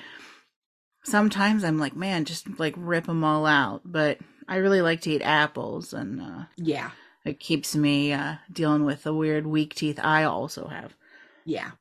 sometimes 1.05 1.65
I'm 1.65 1.79
like, 1.79 1.97
man, 1.97 2.25
just 2.25 2.59
like 2.59 2.75
rip 2.77 3.07
them 3.07 3.25
all 3.25 3.47
out. 3.47 3.83
But 3.85 4.19
I 4.49 4.57
really 4.57 4.83
like 4.83 5.01
to 5.03 5.11
eat 5.11 5.23
apples, 5.23 5.93
and 5.93 6.21
uh, 6.21 6.45
yeah, 6.57 6.91
it 7.25 7.41
keeps 7.41 7.75
me 7.75 8.13
uh, 8.13 8.37
dealing 8.53 8.85
with 8.85 9.03
the 9.03 9.15
weird 9.15 9.47
weak 9.47 9.75
teeth 9.75 9.99
I 10.03 10.25
also 10.25 10.69
have. 10.69 10.97
Yeah, 11.45 11.73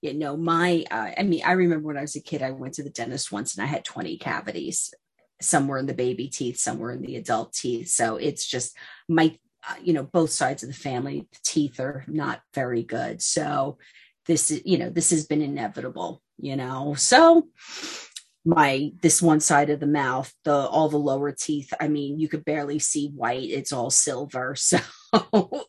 yeah. 0.00 0.12
No, 0.12 0.36
my 0.36 0.84
uh, 0.90 1.10
I 1.18 1.22
mean, 1.22 1.42
I 1.44 1.52
remember 1.52 1.86
when 1.86 1.98
I 1.98 2.02
was 2.02 2.16
a 2.16 2.20
kid, 2.20 2.42
I 2.42 2.50
went 2.50 2.74
to 2.74 2.82
the 2.82 2.90
dentist 2.90 3.32
once, 3.32 3.56
and 3.56 3.64
I 3.64 3.66
had 3.66 3.84
twenty 3.84 4.18
cavities. 4.18 4.92
Somewhere 5.38 5.76
in 5.76 5.84
the 5.84 5.92
baby 5.92 6.28
teeth, 6.28 6.56
somewhere 6.58 6.92
in 6.92 7.02
the 7.02 7.16
adult 7.16 7.52
teeth. 7.52 7.90
So 7.90 8.16
it's 8.16 8.46
just 8.46 8.74
my, 9.06 9.36
uh, 9.68 9.74
you 9.82 9.92
know, 9.92 10.02
both 10.02 10.30
sides 10.30 10.62
of 10.62 10.70
the 10.70 10.74
family 10.74 11.28
the 11.30 11.38
teeth 11.42 11.78
are 11.78 12.06
not 12.08 12.40
very 12.54 12.82
good. 12.82 13.20
So 13.20 13.76
this 14.24 14.50
is, 14.50 14.62
you 14.64 14.78
know, 14.78 14.88
this 14.88 15.10
has 15.10 15.26
been 15.26 15.42
inevitable. 15.42 16.22
You 16.38 16.56
know, 16.56 16.94
so 16.94 17.48
my 18.46 18.92
this 19.02 19.20
one 19.20 19.40
side 19.40 19.70
of 19.70 19.80
the 19.80 19.86
mouth 19.86 20.32
the 20.44 20.52
all 20.54 20.88
the 20.88 20.96
lower 20.96 21.32
teeth. 21.32 21.72
I 21.80 21.88
mean 21.88 22.18
you 22.18 22.28
could 22.28 22.44
barely 22.44 22.78
see 22.78 23.08
white. 23.08 23.50
It's 23.50 23.72
all 23.72 23.90
silver. 23.90 24.56
So 24.66 24.78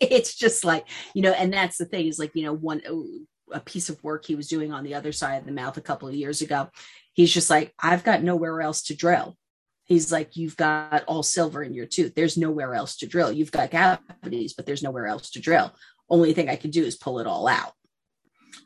it's 0.01 0.35
just 0.35 0.65
like 0.65 0.87
you 1.13 1.21
know 1.21 1.31
and 1.31 1.53
that's 1.53 1.77
the 1.77 1.85
thing 1.85 2.07
is 2.07 2.19
like 2.19 2.31
you 2.33 2.43
know 2.43 2.53
one 2.53 2.81
oh, 2.89 3.07
a 3.51 3.59
piece 3.59 3.87
of 3.87 4.03
work 4.03 4.25
he 4.25 4.35
was 4.35 4.47
doing 4.47 4.73
on 4.73 4.83
the 4.83 4.95
other 4.95 5.11
side 5.11 5.37
of 5.37 5.45
the 5.45 5.53
mouth 5.53 5.77
a 5.77 5.81
couple 5.81 6.09
of 6.09 6.15
years 6.15 6.41
ago 6.41 6.69
he's 7.13 7.33
just 7.33 7.49
like 7.49 7.73
i've 7.79 8.03
got 8.03 8.23
nowhere 8.23 8.61
else 8.61 8.81
to 8.83 8.95
drill. 8.95 9.37
He's 9.85 10.11
like 10.11 10.35
you've 10.35 10.57
got 10.57 11.05
all 11.05 11.23
silver 11.23 11.63
in 11.63 11.73
your 11.73 11.85
tooth. 11.85 12.13
There's 12.13 12.35
nowhere 12.35 12.73
else 12.73 12.97
to 12.97 13.07
drill. 13.07 13.31
You've 13.31 13.51
got 13.51 13.71
cavities 13.71 14.53
but 14.53 14.65
there's 14.65 14.83
nowhere 14.83 15.07
else 15.07 15.29
to 15.31 15.39
drill. 15.39 15.73
Only 16.09 16.33
thing 16.33 16.49
i 16.49 16.55
can 16.55 16.71
do 16.71 16.83
is 16.83 16.97
pull 16.97 17.19
it 17.19 17.27
all 17.27 17.47
out 17.47 17.73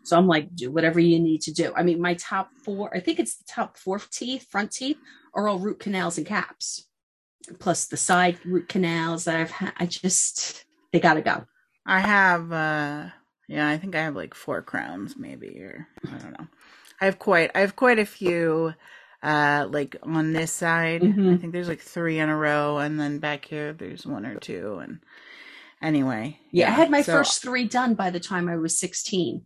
so 0.03 0.17
I'm 0.17 0.27
like, 0.27 0.55
do 0.55 0.71
whatever 0.71 0.99
you 0.99 1.19
need 1.19 1.41
to 1.41 1.53
do. 1.53 1.73
I 1.75 1.83
mean, 1.83 2.01
my 2.01 2.13
top 2.15 2.49
four, 2.63 2.95
I 2.95 2.99
think 2.99 3.19
it's 3.19 3.35
the 3.35 3.45
top 3.45 3.77
four 3.77 3.99
teeth, 3.99 4.47
front 4.49 4.71
teeth, 4.71 4.97
are 5.33 5.47
all 5.47 5.59
root 5.59 5.79
canals 5.79 6.17
and 6.17 6.27
caps, 6.27 6.87
plus 7.59 7.85
the 7.85 7.97
side 7.97 8.37
root 8.45 8.69
canals 8.69 9.25
that 9.25 9.35
I've 9.35 9.51
had. 9.51 9.73
I 9.77 9.85
just, 9.85 10.65
they 10.91 10.99
got 10.99 11.15
to 11.15 11.21
go. 11.21 11.45
I 11.85 11.99
have, 11.99 12.51
uh, 12.51 13.09
yeah, 13.47 13.67
I 13.67 13.77
think 13.77 13.95
I 13.95 14.03
have 14.03 14.15
like 14.15 14.33
four 14.33 14.61
crowns, 14.61 15.15
maybe, 15.17 15.59
or 15.59 15.87
I 16.05 16.17
don't 16.17 16.39
know. 16.39 16.47
I 16.99 17.05
have 17.05 17.19
quite, 17.19 17.51
I 17.55 17.61
have 17.61 17.75
quite 17.75 17.99
a 17.99 18.05
few, 18.05 18.73
uh, 19.23 19.67
like 19.69 19.95
on 20.03 20.33
this 20.33 20.51
side. 20.51 21.01
Mm-hmm. 21.01 21.33
I 21.33 21.37
think 21.37 21.53
there's 21.53 21.67
like 21.67 21.81
three 21.81 22.19
in 22.19 22.29
a 22.29 22.37
row, 22.37 22.77
and 22.77 22.99
then 22.99 23.19
back 23.19 23.45
here 23.45 23.73
there's 23.73 24.05
one 24.05 24.25
or 24.25 24.35
two. 24.39 24.79
And 24.81 24.99
anyway, 25.81 26.39
yeah, 26.51 26.67
yeah 26.67 26.73
I 26.73 26.75
had 26.75 26.91
my 26.91 27.01
so, 27.01 27.13
first 27.13 27.41
three 27.41 27.65
done 27.67 27.95
by 27.95 28.09
the 28.09 28.19
time 28.19 28.47
I 28.47 28.57
was 28.57 28.79
16. 28.79 29.45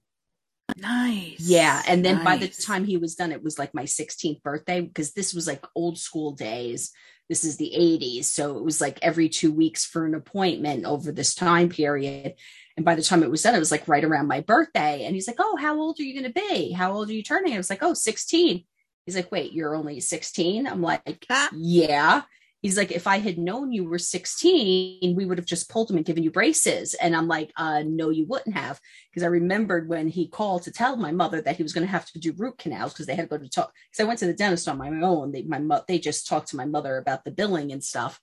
Nice. 0.78 1.40
Yeah. 1.40 1.82
And 1.88 2.04
then 2.04 2.16
nice. 2.16 2.26
by 2.26 2.38
the 2.38 2.48
time 2.48 2.86
he 2.86 2.98
was 2.98 3.16
done, 3.16 3.32
it 3.32 3.44
was 3.44 3.60
like 3.60 3.74
my 3.74 3.84
16th 3.84 4.42
birthday 4.42 4.82
because 4.82 5.14
this 5.14 5.34
was 5.34 5.48
like 5.48 5.66
old 5.76 5.98
school 5.98 6.32
days. 6.32 6.92
this 7.30 7.44
is 7.44 7.58
the 7.58 7.72
80s. 7.76 8.26
So 8.26 8.58
it 8.58 8.64
was 8.64 8.80
like 8.82 9.00
every 9.02 9.30
two 9.30 9.52
weeks 9.52 9.86
for 9.86 10.06
an 10.06 10.14
appointment 10.14 10.86
over 10.86 11.12
this 11.12 11.34
time 11.34 11.70
period. 11.70 12.36
And 12.78 12.86
by 12.86 12.96
the 12.96 13.02
time 13.02 13.24
it 13.24 13.32
was 13.32 13.42
done, 13.42 13.56
it 13.56 13.60
was 13.60 13.72
like 13.72 13.88
right 13.88 14.04
around 14.04 14.28
my 14.28 14.42
birthday. 14.42 15.06
And 15.06 15.16
he's 15.16 15.28
like, 15.28 15.40
Oh, 15.40 15.56
how 15.56 15.80
old 15.80 16.00
are 16.00 16.04
you 16.04 16.20
going 16.20 16.32
to 16.32 16.42
be? 16.50 16.72
How 16.72 16.94
old 16.94 17.10
are 17.10 17.14
you 17.14 17.24
turning? 17.24 17.54
I 17.54 17.58
was 17.58 17.70
like, 17.70 17.84
Oh, 17.84 17.94
16. 17.94 18.64
He's 19.06 19.16
like, 19.16 19.32
Wait, 19.32 19.54
you're 19.54 19.76
only 19.76 20.00
16? 20.00 20.68
I'm 20.68 20.82
like, 20.82 21.26
ah. 21.30 21.50
Yeah. 21.54 22.24
He's 22.66 22.78
like, 22.78 22.92
if 22.92 23.06
I 23.06 23.20
had 23.20 23.38
known 23.38 23.72
you 23.72 23.88
were 23.88 24.00
16, 24.00 25.16
we 25.16 25.24
would 25.24 25.38
have 25.38 25.46
just 25.46 25.70
pulled 25.70 25.92
him 25.92 25.98
and 25.98 26.06
given 26.06 26.24
you 26.24 26.32
braces. 26.32 26.96
And 26.96 27.16
I'm 27.16 27.28
like, 27.28 27.52
uh, 27.58 27.84
no, 27.86 28.10
you 28.10 28.26
wouldn't 28.26 28.58
have. 28.58 28.82
Because 29.12 29.22
I 29.22 29.28
remembered 29.28 29.88
when 29.88 30.08
he 30.08 30.28
called 30.28 30.64
to 30.64 30.72
tell 30.72 30.98
my 30.98 31.12
mother 31.12 31.40
that 31.42 31.58
he 31.58 31.62
was 31.62 31.74
going 31.74 31.86
to 31.86 31.92
have 31.92 32.08
to 32.08 32.20
do 32.20 32.34
root 32.36 32.58
canals 32.58 32.92
because 32.92 33.06
they 33.06 33.14
had 33.14 33.30
to 33.30 33.38
go 33.38 33.38
to 33.38 33.48
talk. 33.48 33.72
Because 33.92 34.04
I 34.04 34.08
went 34.08 34.18
to 34.22 34.26
the 34.26 34.34
dentist 34.34 34.68
on 34.68 34.80
my 34.80 34.90
own. 34.90 35.32
They, 35.32 35.44
my 35.44 35.60
mo- 35.60 35.84
they 35.88 36.00
just 36.00 36.26
talked 36.26 36.48
to 36.48 36.56
my 36.56 36.66
mother 36.66 36.98
about 36.98 37.24
the 37.24 37.30
billing 37.30 37.72
and 37.72 37.84
stuff. 37.84 38.20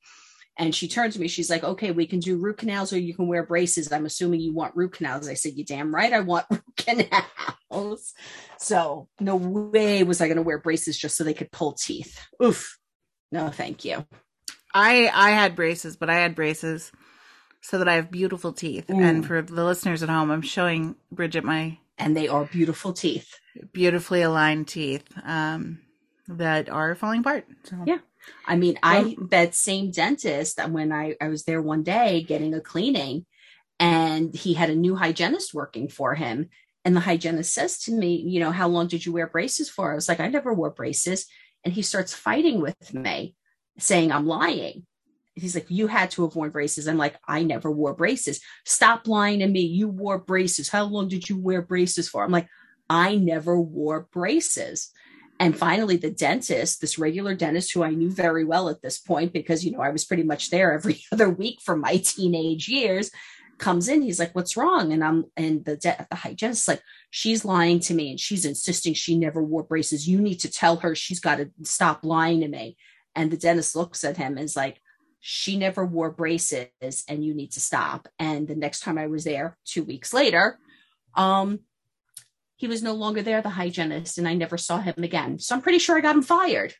And 0.59 0.75
she 0.75 0.89
turned 0.89 1.13
to 1.13 1.21
me. 1.21 1.29
She's 1.29 1.49
like, 1.49 1.63
okay, 1.63 1.93
we 1.93 2.09
can 2.09 2.19
do 2.19 2.37
root 2.37 2.57
canals 2.57 2.93
or 2.93 2.99
you 2.99 3.15
can 3.15 3.29
wear 3.29 3.47
braces. 3.47 3.93
I'm 3.93 4.07
assuming 4.07 4.41
you 4.41 4.53
want 4.53 4.75
root 4.75 4.95
canals. 4.95 5.29
I 5.29 5.35
said, 5.35 5.53
you 5.55 5.65
damn 5.65 5.95
right. 5.95 6.13
I 6.13 6.19
want 6.19 6.47
root 6.51 6.65
canals. 6.77 8.13
So 8.59 9.07
no 9.21 9.37
way 9.37 10.03
was 10.03 10.21
I 10.21 10.27
going 10.27 10.35
to 10.39 10.43
wear 10.43 10.59
braces 10.59 10.99
just 10.99 11.15
so 11.15 11.23
they 11.23 11.33
could 11.33 11.53
pull 11.53 11.75
teeth. 11.75 12.19
Oof. 12.43 12.77
No, 13.31 13.49
thank 13.49 13.85
you. 13.85 14.05
I 14.75 15.11
I 15.13 15.31
had 15.31 15.57
braces, 15.57 15.97
but 15.97 16.11
I 16.11 16.17
had 16.17 16.35
braces 16.35 16.93
so 17.61 17.79
that 17.79 17.89
I 17.89 17.95
have 17.95 18.11
beautiful 18.11 18.53
teeth. 18.53 18.89
Mm. 18.89 19.03
And 19.03 19.27
for 19.27 19.41
the 19.43 19.65
listeners 19.65 20.03
at 20.03 20.09
home, 20.09 20.31
I'm 20.31 20.43
showing 20.43 20.97
Bridget 21.11 21.45
my 21.45 21.79
And 21.99 22.17
they 22.17 22.29
are 22.29 22.45
beautiful 22.45 22.93
teeth. 22.93 23.35
beautifully 23.73 24.23
aligned 24.23 24.69
teeth 24.69 25.07
um, 25.25 25.81
that 26.29 26.69
are 26.69 26.95
falling 26.95 27.21
apart. 27.21 27.47
So. 27.65 27.77
Yeah. 27.87 27.99
I 28.47 28.57
mean, 28.57 28.79
I 28.83 29.17
that 29.31 29.55
same 29.55 29.91
dentist 29.91 30.61
when 30.69 30.93
I, 30.93 31.17
I 31.21 31.29
was 31.29 31.45
there 31.45 31.61
one 31.61 31.83
day 31.83 32.23
getting 32.23 32.55
a 32.55 32.61
cleaning 32.61 33.27
and 33.81 34.35
he 34.35 34.55
had 34.55 34.71
a 34.71 34.77
new 34.77 34.95
hygienist 34.97 35.53
working 35.55 35.89
for 35.89 36.15
him. 36.15 36.49
And 36.85 36.97
the 36.97 37.01
hygienist 37.01 37.55
says 37.55 37.79
to 37.81 37.93
me, 37.93 38.17
you 38.17 38.41
know, 38.41 38.51
how 38.51 38.69
long 38.69 38.89
did 38.89 39.05
you 39.07 39.13
wear 39.13 39.27
braces 39.27 39.69
for? 39.69 39.93
I 39.93 39.95
was 39.95 40.09
like, 40.09 40.21
I 40.21 40.29
never 40.29 40.53
wore 40.53 40.71
braces. 40.71 41.27
And 41.65 41.73
he 41.73 41.83
starts 41.83 42.13
fighting 42.15 42.61
with 42.61 42.93
me, 42.93 43.37
saying 43.79 44.13
I'm 44.13 44.27
lying. 44.27 44.87
He's 45.35 45.55
like, 45.55 45.71
You 45.71 45.87
had 45.87 46.11
to 46.13 46.23
have 46.23 46.37
worn 46.37 46.51
braces. 46.51 46.87
I'm 46.87 46.99
like, 46.99 47.17
I 47.27 47.43
never 47.43 47.71
wore 47.71 47.95
braces. 47.95 48.41
Stop 48.65 49.09
lying 49.09 49.41
to 49.41 49.47
me. 49.47 49.61
You 49.61 49.89
wore 49.89 50.19
braces. 50.19 50.69
How 50.69 50.85
long 50.85 51.09
did 51.09 51.29
you 51.29 51.39
wear 51.39 51.63
braces 51.63 52.09
for? 52.09 52.23
I'm 52.23 52.31
like, 52.31 52.49
I 52.91 53.17
never 53.17 53.59
wore 53.59 54.09
braces. 54.13 54.91
And 55.41 55.57
finally, 55.59 55.97
the 55.97 56.11
dentist, 56.11 56.81
this 56.81 56.99
regular 56.99 57.35
dentist 57.35 57.73
who 57.73 57.83
I 57.83 57.91
knew 57.91 58.11
very 58.11 58.45
well 58.45 58.69
at 58.69 58.83
this 58.83 58.99
point, 58.99 59.33
because, 59.33 59.65
you 59.65 59.73
know, 59.73 59.81
I 59.81 59.89
was 59.89 60.05
pretty 60.05 60.23
much 60.23 60.51
there 60.51 60.73
every 60.73 61.01
other 61.13 61.29
week 61.29 61.61
for 61.65 61.77
my 61.77 61.97
teenage 61.97 62.69
years, 62.69 63.11
comes 63.59 63.89
in. 63.89 64.03
He's 64.03 64.19
like, 64.19 64.35
What's 64.35 64.57
wrong? 64.57 64.93
And 64.93 65.03
I'm, 65.03 65.25
and 65.37 65.65
the, 65.65 65.77
de- 65.77 66.07
the 66.11 66.17
hygienist, 66.17 66.69
like, 66.69 66.83
she's 67.11 67.45
lying 67.45 67.81
to 67.81 67.95
me 67.95 68.11
and 68.11 68.21
she's 68.21 68.45
insisting 68.45 68.95
she 68.95 69.19
never 69.19 69.43
wore 69.43 69.65
braces. 69.65 70.07
You 70.07 70.21
need 70.21 70.41
to 70.41 70.51
tell 70.51 70.77
her 70.77 70.95
she's 70.95 71.21
got 71.21 71.37
to 71.37 71.51
stop 71.63 72.05
lying 72.05 72.41
to 72.41 72.49
me. 72.49 72.77
And 73.15 73.31
the 73.31 73.37
dentist 73.37 73.77
looks 73.77 74.05
at 74.05 74.17
him 74.17 74.37
and 74.37 74.45
is 74.45 74.57
like, 74.57 74.81
She 75.21 75.57
never 75.57 75.85
wore 75.85 76.11
braces 76.11 77.05
and 77.09 77.25
you 77.25 77.35
need 77.35 77.53
to 77.53 77.61
stop. 77.61 78.09
And 78.19 78.49
the 78.49 78.57
next 78.57 78.81
time 78.81 78.99
I 78.99 79.07
was 79.07 79.25
there, 79.25 79.59
two 79.65 79.85
weeks 79.85 80.13
later, 80.13 80.59
um, 81.15 81.61
he 82.57 82.69
was 82.69 82.83
no 82.83 82.95
longer 82.95 83.23
there, 83.23 83.43
the 83.43 83.49
hygienist, 83.49 84.19
and 84.19 84.29
I 84.29 84.35
never 84.35 84.57
saw 84.57 84.79
him 84.79 84.95
again. 84.99 85.41
So 85.41 85.55
I'm 85.55 85.63
pretty 85.63 85.81
sure 85.81 85.97
I 85.97 86.01
got 86.01 86.15
him 86.15 86.23
fired. 86.23 86.75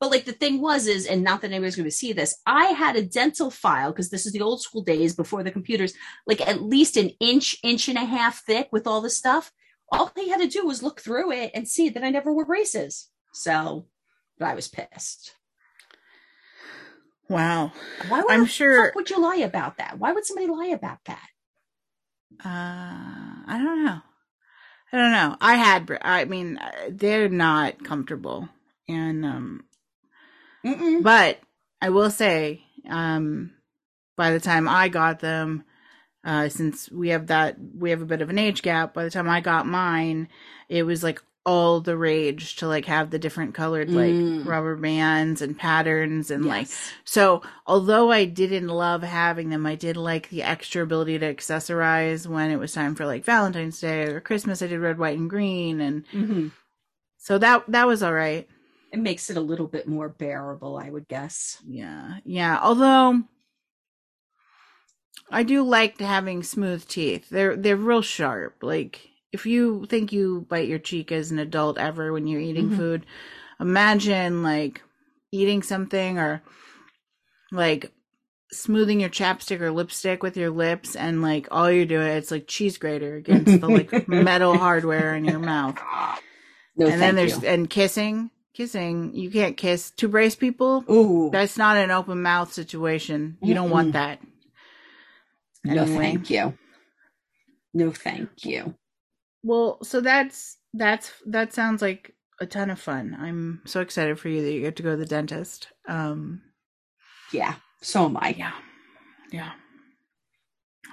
But 0.00 0.10
like 0.10 0.24
the 0.24 0.32
thing 0.32 0.60
was, 0.60 0.86
is, 0.86 1.06
and 1.06 1.22
not 1.22 1.42
that 1.42 1.52
anybody's 1.52 1.76
going 1.76 1.84
to 1.84 1.94
see 1.94 2.12
this, 2.12 2.36
I 2.44 2.64
had 2.68 2.96
a 2.96 3.04
dental 3.04 3.50
file 3.50 3.92
because 3.92 4.10
this 4.10 4.26
is 4.26 4.32
the 4.32 4.40
old 4.40 4.60
school 4.60 4.82
days 4.82 5.14
before 5.14 5.44
the 5.44 5.52
computers, 5.52 5.92
like 6.26 6.40
at 6.40 6.62
least 6.62 6.96
an 6.96 7.10
inch, 7.20 7.54
inch 7.62 7.88
and 7.88 7.98
a 7.98 8.04
half 8.04 8.42
thick 8.44 8.68
with 8.72 8.86
all 8.86 9.00
the 9.00 9.10
stuff. 9.10 9.52
All 9.92 10.10
he 10.16 10.28
had 10.30 10.40
to 10.40 10.48
do 10.48 10.66
was 10.66 10.82
look 10.82 11.00
through 11.00 11.30
it 11.30 11.52
and 11.54 11.68
see 11.68 11.88
that 11.90 12.02
I 12.02 12.10
never 12.10 12.32
wore 12.32 12.46
braces. 12.46 13.10
So, 13.32 13.86
but 14.42 14.48
I 14.48 14.54
was 14.56 14.66
pissed. 14.66 15.36
Wow. 17.28 17.72
Why 18.08 18.22
would 18.22 18.30
I'm 18.32 18.44
sure- 18.44 18.86
fuck 18.86 18.94
would 18.96 19.08
you 19.08 19.20
lie 19.20 19.36
about 19.36 19.76
that? 19.78 19.98
Why 20.00 20.10
would 20.12 20.26
somebody 20.26 20.48
lie 20.48 20.66
about 20.74 20.98
that? 21.04 21.28
Uh, 22.44 23.44
I 23.46 23.60
don't 23.62 23.84
know. 23.84 24.00
I 24.92 24.96
don't 24.96 25.12
know. 25.12 25.36
I 25.40 25.54
had. 25.54 25.98
I 26.02 26.24
mean, 26.24 26.58
uh, 26.58 26.70
they're 26.90 27.28
not 27.28 27.84
comfortable, 27.84 28.48
and 28.88 29.24
um, 29.24 29.64
Mm-mm. 30.66 31.02
but 31.04 31.38
I 31.80 31.90
will 31.90 32.10
say, 32.10 32.62
um, 32.90 33.52
by 34.16 34.32
the 34.32 34.40
time 34.40 34.68
I 34.68 34.88
got 34.88 35.20
them, 35.20 35.64
uh, 36.24 36.48
since 36.48 36.90
we 36.90 37.10
have 37.10 37.28
that, 37.28 37.56
we 37.78 37.90
have 37.90 38.02
a 38.02 38.06
bit 38.06 38.22
of 38.22 38.28
an 38.28 38.38
age 38.38 38.60
gap. 38.62 38.92
By 38.92 39.04
the 39.04 39.10
time 39.10 39.28
I 39.30 39.40
got 39.40 39.66
mine, 39.66 40.28
it 40.68 40.82
was 40.82 41.02
like 41.04 41.22
all 41.44 41.80
the 41.80 41.96
rage 41.96 42.54
to 42.56 42.68
like 42.68 42.84
have 42.84 43.10
the 43.10 43.18
different 43.18 43.52
colored 43.54 43.90
like 43.90 44.14
Mm. 44.14 44.46
rubber 44.46 44.76
bands 44.76 45.42
and 45.42 45.58
patterns 45.58 46.30
and 46.30 46.46
like 46.46 46.68
so 47.04 47.42
although 47.66 48.12
I 48.12 48.26
didn't 48.26 48.68
love 48.68 49.02
having 49.02 49.48
them, 49.50 49.66
I 49.66 49.74
did 49.74 49.96
like 49.96 50.28
the 50.28 50.44
extra 50.44 50.82
ability 50.84 51.18
to 51.18 51.34
accessorize 51.34 52.26
when 52.28 52.50
it 52.52 52.58
was 52.58 52.72
time 52.72 52.94
for 52.94 53.06
like 53.06 53.24
Valentine's 53.24 53.80
Day 53.80 54.04
or 54.04 54.20
Christmas. 54.20 54.62
I 54.62 54.68
did 54.68 54.78
red, 54.78 54.98
white, 54.98 55.18
and 55.18 55.28
green, 55.28 55.80
and 55.80 56.04
Mhm. 56.12 56.52
so 57.18 57.38
that 57.38 57.64
that 57.68 57.86
was 57.88 58.02
all 58.02 58.12
right. 58.14 58.48
it 58.92 58.98
makes 59.00 59.30
it 59.30 59.36
a 59.38 59.40
little 59.40 59.66
bit 59.66 59.88
more 59.88 60.10
bearable, 60.10 60.76
I 60.76 60.90
would 60.90 61.08
guess. 61.08 61.56
Yeah, 61.66 62.18
yeah. 62.24 62.60
Although 62.62 63.22
I 65.30 65.42
do 65.42 65.62
like 65.62 65.98
having 65.98 66.42
smooth 66.42 66.86
teeth. 66.86 67.28
They're 67.30 67.56
they're 67.56 67.76
real 67.76 68.02
sharp. 68.02 68.62
Like 68.62 69.08
if 69.32 69.46
you 69.46 69.86
think 69.86 70.12
you 70.12 70.46
bite 70.48 70.68
your 70.68 70.78
cheek 70.78 71.10
as 71.10 71.30
an 71.30 71.38
adult 71.38 71.78
ever 71.78 72.12
when 72.12 72.26
you're 72.26 72.40
eating 72.40 72.70
Mhm. 72.70 72.76
food, 72.76 73.06
imagine 73.60 74.42
like 74.42 74.82
eating 75.30 75.62
something 75.62 76.18
or 76.18 76.42
like 77.50 77.90
smoothing 78.50 79.00
your 79.00 79.08
chapstick 79.10 79.60
or 79.60 79.70
lipstick 79.70 80.22
with 80.22 80.36
your 80.36 80.50
lips 80.50 80.94
and 80.94 81.22
like 81.22 81.48
all 81.50 81.70
you're 81.70 81.86
doing 81.86 82.06
it's 82.08 82.30
like 82.30 82.46
cheese 82.46 82.76
grater 82.76 83.16
against 83.16 83.60
the 83.60 83.68
like 83.68 83.90
metal 84.08 84.58
hardware 84.58 85.14
in 85.14 85.24
your 85.24 85.38
mouth. 85.38 85.78
No, 86.76 86.86
and 86.86 87.00
then 87.00 87.14
there's 87.14 87.40
you. 87.42 87.48
and 87.48 87.68
kissing. 87.68 88.30
Kissing, 88.54 89.14
you 89.14 89.30
can't 89.30 89.56
kiss 89.56 89.90
to 89.92 90.08
brace 90.08 90.34
people. 90.36 90.84
Ooh, 90.90 91.30
That's 91.32 91.56
not 91.56 91.78
an 91.78 91.90
open 91.90 92.20
mouth 92.20 92.52
situation. 92.52 93.38
You 93.40 93.54
don't 93.54 93.70
want 93.70 93.94
that. 93.94 94.20
no, 95.64 95.86
thank 95.86 96.28
you. 96.28 96.52
No, 97.72 97.90
thank 97.92 98.44
you. 98.44 98.74
Well, 99.42 99.78
so 99.82 100.00
that's 100.00 100.56
that's 100.74 101.12
that 101.26 101.52
sounds 101.52 101.82
like 101.82 102.14
a 102.40 102.46
ton 102.46 102.70
of 102.70 102.80
fun. 102.80 103.16
I'm 103.18 103.62
so 103.66 103.80
excited 103.80 104.18
for 104.18 104.28
you 104.28 104.42
that 104.42 104.52
you 104.52 104.60
get 104.60 104.76
to 104.76 104.82
go 104.82 104.90
to 104.92 104.96
the 104.96 105.06
dentist. 105.06 105.68
Um 105.88 106.42
Yeah, 107.32 107.54
so 107.80 108.04
am 108.06 108.16
I. 108.16 108.34
yeah. 108.38 108.52
Yeah. 109.30 109.52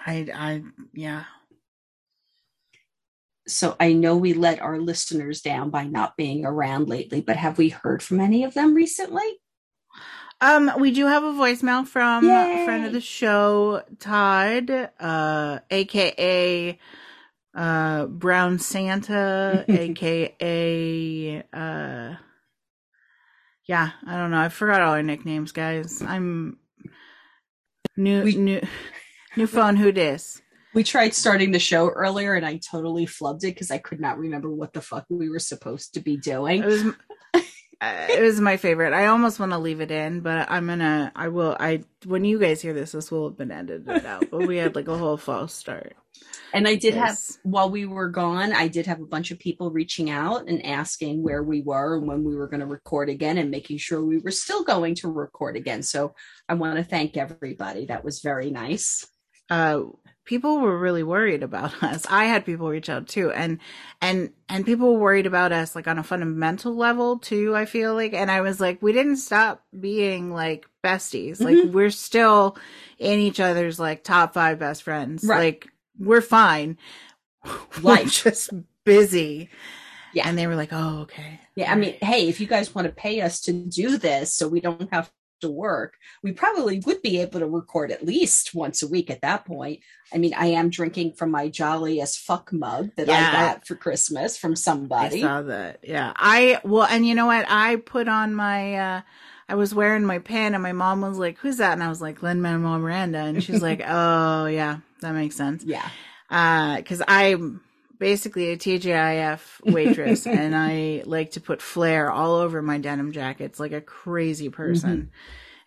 I 0.06 0.28
I 0.34 0.64
yeah. 0.94 1.26
So 3.48 3.76
I 3.80 3.94
know 3.94 4.16
we 4.16 4.34
let 4.34 4.62
our 4.62 4.80
listeners 4.80 5.42
down 5.42 5.72
by 5.72 5.86
not 5.86 6.16
being 6.18 6.46
around 6.46 6.88
lately, 6.88 7.22
but 7.22 7.36
have 7.36 7.58
we 7.58 7.70
heard 7.70 8.04
from 8.04 8.20
any 8.20 8.44
of 8.44 8.54
them 8.54 8.74
recently? 8.76 9.40
Um 10.42 10.72
we 10.80 10.92
do 10.92 11.06
have 11.08 11.24
a 11.24 11.34
voicemail 11.34 11.86
from 11.86 12.26
a 12.30 12.66
friend 12.66 12.86
of 12.86 12.94
the 12.94 13.02
show, 13.02 13.84
Todd, 14.00 14.70
uh 15.00 15.60
aka 15.70 16.80
uh 17.56 18.06
Brown 18.06 18.60
Santa, 18.60 19.66
aka 19.70 21.44
uh 21.54 22.16
yeah, 23.68 23.92
I 24.08 24.18
don't 24.18 24.32
know. 24.32 24.40
I 24.42 24.50
forgot 24.50 24.82
all 24.82 24.94
our 24.94 25.04
nicknames, 25.04 25.52
guys. 25.52 26.02
I'm 26.02 26.58
new 27.98 28.24
We- 28.24 28.36
new 28.36 28.62
new 29.36 29.48
phone 29.48 29.76
who 29.76 29.92
dis. 29.92 30.42
We 30.74 30.84
tried 30.84 31.16
starting 31.16 31.52
the 31.52 31.60
show 31.60 31.90
earlier 31.90 32.36
and 32.36 32.46
I 32.46 32.58
totally 32.58 33.08
flubbed 33.08 33.44
it 33.44 33.56
because 33.56 33.72
I 33.72 33.80
could 33.80 34.00
not 34.00 34.20
remember 34.20 34.52
what 34.52 34.72
the 34.74 34.82
fuck 34.82 35.06
we 35.10 35.28
were 35.28 35.40
supposed 35.40 35.96
to 35.96 36.00
be 36.00 36.16
doing. 36.16 36.62
It 36.62 36.66
was 36.68 36.84
uh, 37.82 38.08
it 38.10 38.22
was 38.22 38.40
my 38.40 38.58
favorite. 38.58 38.94
I 38.94 39.08
almost 39.08 39.40
want 39.40 39.52
to 39.54 39.58
leave 39.58 39.82
it 39.82 39.90
in, 39.90 40.20
but 40.22 40.50
I'm 40.52 40.68
gonna 40.68 41.12
I 41.16 41.30
will 41.30 41.58
I 41.60 41.84
when 42.06 42.24
you 42.26 42.38
guys 42.40 42.62
hear 42.62 42.74
this 42.74 42.92
this 42.92 43.10
will 43.12 43.30
have 43.30 43.38
been 43.38 43.52
edited 43.52 44.06
out. 44.06 44.30
But 44.30 44.46
we 44.48 44.58
had 44.58 44.76
like 44.76 44.88
a 44.88 44.98
whole 44.98 45.18
false 45.18 45.54
start. 45.54 45.96
And 46.54 46.68
I 46.68 46.76
did 46.76 46.96
have, 46.96 47.18
while 47.44 47.70
we 47.70 47.86
were 47.86 48.10
gone, 48.10 48.54
I 48.54 48.68
did 48.68 48.88
have 48.88 49.00
a 49.02 49.06
bunch 49.06 49.30
of 49.32 49.38
people 49.40 49.70
reaching 49.72 50.10
out 50.10 50.48
and 50.48 50.66
asking 50.66 51.22
where 51.22 51.44
we 51.44 51.62
were 51.62 51.96
and 51.98 52.08
when 52.08 52.24
we 52.24 52.36
were 52.36 52.48
going 52.48 52.62
to 52.62 52.66
record 52.66 53.08
again 53.10 53.38
and 53.38 53.52
making 53.52 53.78
sure 53.78 54.04
we 54.04 54.18
were 54.18 54.32
still 54.32 54.64
going 54.64 54.96
to 54.96 55.12
record 55.12 55.56
again. 55.56 55.84
So 55.84 56.16
I 56.48 56.56
want 56.56 56.78
to 56.78 56.84
thank 56.84 57.18
everybody. 57.18 57.86
That 57.86 58.04
was 58.04 58.22
very 58.22 58.50
nice. 58.50 59.06
uh 59.50 59.82
people 60.26 60.60
were 60.60 60.78
really 60.78 61.02
worried 61.02 61.42
about 61.42 61.82
us. 61.84 62.06
I 62.08 62.26
had 62.26 62.46
people 62.46 62.70
reach 62.70 62.90
out 62.90 63.08
too, 63.08 63.32
and 63.32 63.58
and 64.02 64.30
and 64.48 64.64
people 64.66 64.94
were 64.94 65.00
worried 65.00 65.26
about 65.26 65.52
us 65.52 65.76
like 65.76 65.88
on 65.88 65.98
a 65.98 66.04
fundamental 66.04 66.76
level 66.76 67.18
too. 67.20 67.56
I 67.56 67.66
feel 67.66 67.94
like, 67.96 68.14
and 68.14 68.30
I 68.30 68.42
was 68.42 68.60
like, 68.60 68.80
we 68.82 68.92
didn't 68.94 69.18
stop 69.18 69.64
being 69.80 70.32
like 70.32 70.68
besties. 70.84 71.40
Like 71.42 71.56
Mhm. 71.58 71.72
we're 71.74 71.90
still 71.90 72.58
in 73.00 73.20
each 73.20 73.40
other's 73.40 73.80
like 73.80 74.04
top 74.04 74.34
five 74.36 74.60
best 74.60 74.84
friends. 74.84 75.24
Right. 75.24 75.40
Like 75.40 75.68
we're 76.00 76.22
fine. 76.22 76.78
We're 77.46 77.82
Life. 77.96 78.24
just 78.24 78.50
busy. 78.84 79.50
Yeah. 80.14 80.28
And 80.28 80.38
they 80.38 80.48
were 80.48 80.56
like, 80.56 80.70
oh, 80.74 81.02
okay. 81.02 81.40
Yeah, 81.56 81.72
I 81.72 81.76
mean, 81.76 81.96
hey, 82.02 82.28
if 82.28 82.40
you 82.42 82.48
guys 82.48 82.74
want 82.74 82.88
to 82.88 82.94
pay 82.94 83.22
us 83.22 83.40
to 83.42 83.54
do 83.54 83.98
this 83.98 84.34
so 84.34 84.48
we 84.48 84.60
don't 84.60 84.92
have 84.92 85.12
to 85.42 85.50
work, 85.50 85.94
we 86.24 86.32
probably 86.34 86.80
would 86.80 87.02
be 87.02 87.22
able 87.22 87.40
to 87.40 87.46
record 87.48 87.92
at 87.92 88.04
least 88.06 88.54
once 88.54 88.82
a 88.84 88.88
week 88.88 89.10
at 89.10 89.22
that 89.22 89.46
point. 89.46 89.80
I 90.14 90.18
mean, 90.18 90.34
I 90.36 90.48
am 90.48 90.70
drinking 90.70 91.14
from 91.14 91.32
my 91.32 91.48
jolly 91.48 92.02
as 92.02 92.18
fuck 92.18 92.52
mug 92.52 92.90
that 92.98 93.08
Yeah, 93.08 93.30
I 93.30 93.32
got 93.32 93.68
for 93.68 93.76
Christmas 93.76 94.38
from 94.38 94.52
I 94.52 94.56
somebody. 94.56 95.22
saw 95.22 95.44
that. 95.44 95.80
Yeah. 95.84 96.12
I, 96.16 96.60
well, 96.66 96.84
and 96.90 97.08
you 97.08 97.16
know 97.16 97.28
what? 97.28 97.46
I 97.48 97.78
put 97.78 98.08
on 98.10 98.34
my, 98.36 98.76
uh, 98.76 99.02
I 99.50 99.56
was 99.56 99.74
wearing 99.74 100.06
my 100.06 100.20
pin 100.20 100.54
and 100.54 100.62
my 100.62 100.74
mom 100.74 101.02
was 101.02 101.18
like, 101.18 101.40
who's 101.40 101.58
that? 101.58 101.74
And 101.74 101.84
I 101.84 101.90
was 101.90 102.02
like, 102.02 102.22
Lin-Manuel 102.22 102.78
Miranda. 102.80 103.18
And 103.18 103.44
she's 103.44 103.62
like, 103.62 103.82
oh, 103.88 104.46
yeah, 104.46 104.78
that 105.02 105.14
makes 105.14 105.36
sense. 105.36 105.64
Yeah. 105.64 105.90
Uh, 106.30 106.82
cause 106.84 107.02
I'm 107.08 107.62
basically 107.98 108.52
a 108.52 108.58
TGIF 108.58 109.72
waitress 109.72 110.28
and 110.28 110.56
I 110.56 111.02
like 111.06 111.32
to 111.32 111.42
put 111.42 111.62
flair 111.64 112.12
all 112.12 112.36
over 112.36 112.62
my 112.62 112.78
denim 112.78 113.12
jackets 113.12 113.60
like 113.60 113.72
a 113.72 113.82
crazy 113.82 114.50
person. 114.50 115.12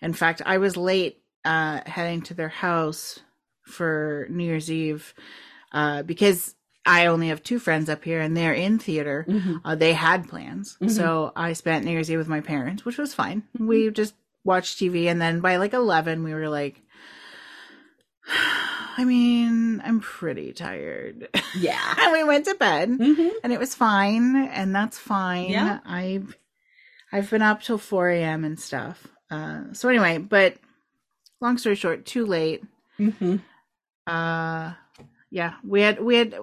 In 0.00 0.12
fact, 0.12 0.42
I 0.46 0.58
was 0.58 0.76
late, 0.76 1.20
uh, 1.44 1.80
heading 1.84 2.22
to 2.22 2.34
their 2.34 2.48
house 2.48 3.18
for 3.62 4.26
New 4.30 4.44
Year's 4.44 4.70
Eve, 4.70 5.12
uh, 5.72 6.02
because 6.04 6.54
I 6.84 7.06
only 7.06 7.28
have 7.28 7.42
two 7.42 7.58
friends 7.58 7.88
up 7.88 8.02
here 8.04 8.20
and 8.20 8.36
they're 8.36 8.52
in 8.54 8.78
theater. 8.78 9.24
Mhm. 9.28 9.60
Uh, 9.64 9.74
they 9.76 9.92
had 9.92 10.28
plans. 10.28 10.76
Mhm. 10.80 10.90
So 10.90 11.32
I 11.36 11.52
spent 11.52 11.84
New 11.84 11.92
Year's 11.92 12.10
Eve 12.10 12.18
with 12.18 12.28
my 12.28 12.40
parents, 12.40 12.84
which 12.84 12.98
was 12.98 13.14
fine. 13.14 13.44
We 13.58 13.90
just 13.90 14.14
watched 14.44 14.78
TV 14.80 15.06
and 15.08 15.20
then 15.20 15.40
by 15.40 15.56
like 15.56 15.72
11 15.72 16.24
we 16.24 16.34
were 16.34 16.48
like 16.48 16.80
I 18.96 19.04
mean, 19.04 19.80
I'm 19.84 20.00
pretty 20.00 20.52
tired. 20.52 21.28
Yeah. 21.58 21.94
and 21.98 22.12
we 22.12 22.24
went 22.24 22.44
to 22.46 22.54
bed 22.54 22.90
Mhm. 22.90 23.30
and 23.42 23.52
it 23.52 23.58
was 23.60 23.74
fine 23.74 24.36
and 24.36 24.74
that's 24.74 24.98
fine. 24.98 25.50
Yeah. 25.50 25.78
I've 25.84 26.36
I've 27.12 27.30
been 27.30 27.42
up 27.42 27.62
till 27.62 27.78
4 27.78 28.08
a.m. 28.10 28.44
and 28.44 28.58
stuff. 28.58 29.06
Uh 29.30 29.72
so 29.72 29.88
anyway, 29.88 30.18
but 30.18 30.56
long 31.40 31.58
story 31.58 31.74
short, 31.76 32.04
too 32.06 32.26
late. 32.26 32.62
Mhm. 32.98 33.40
Uh 34.06 34.72
yeah, 35.30 35.54
we 35.64 35.80
had 35.80 36.00
we 36.02 36.16
had 36.16 36.34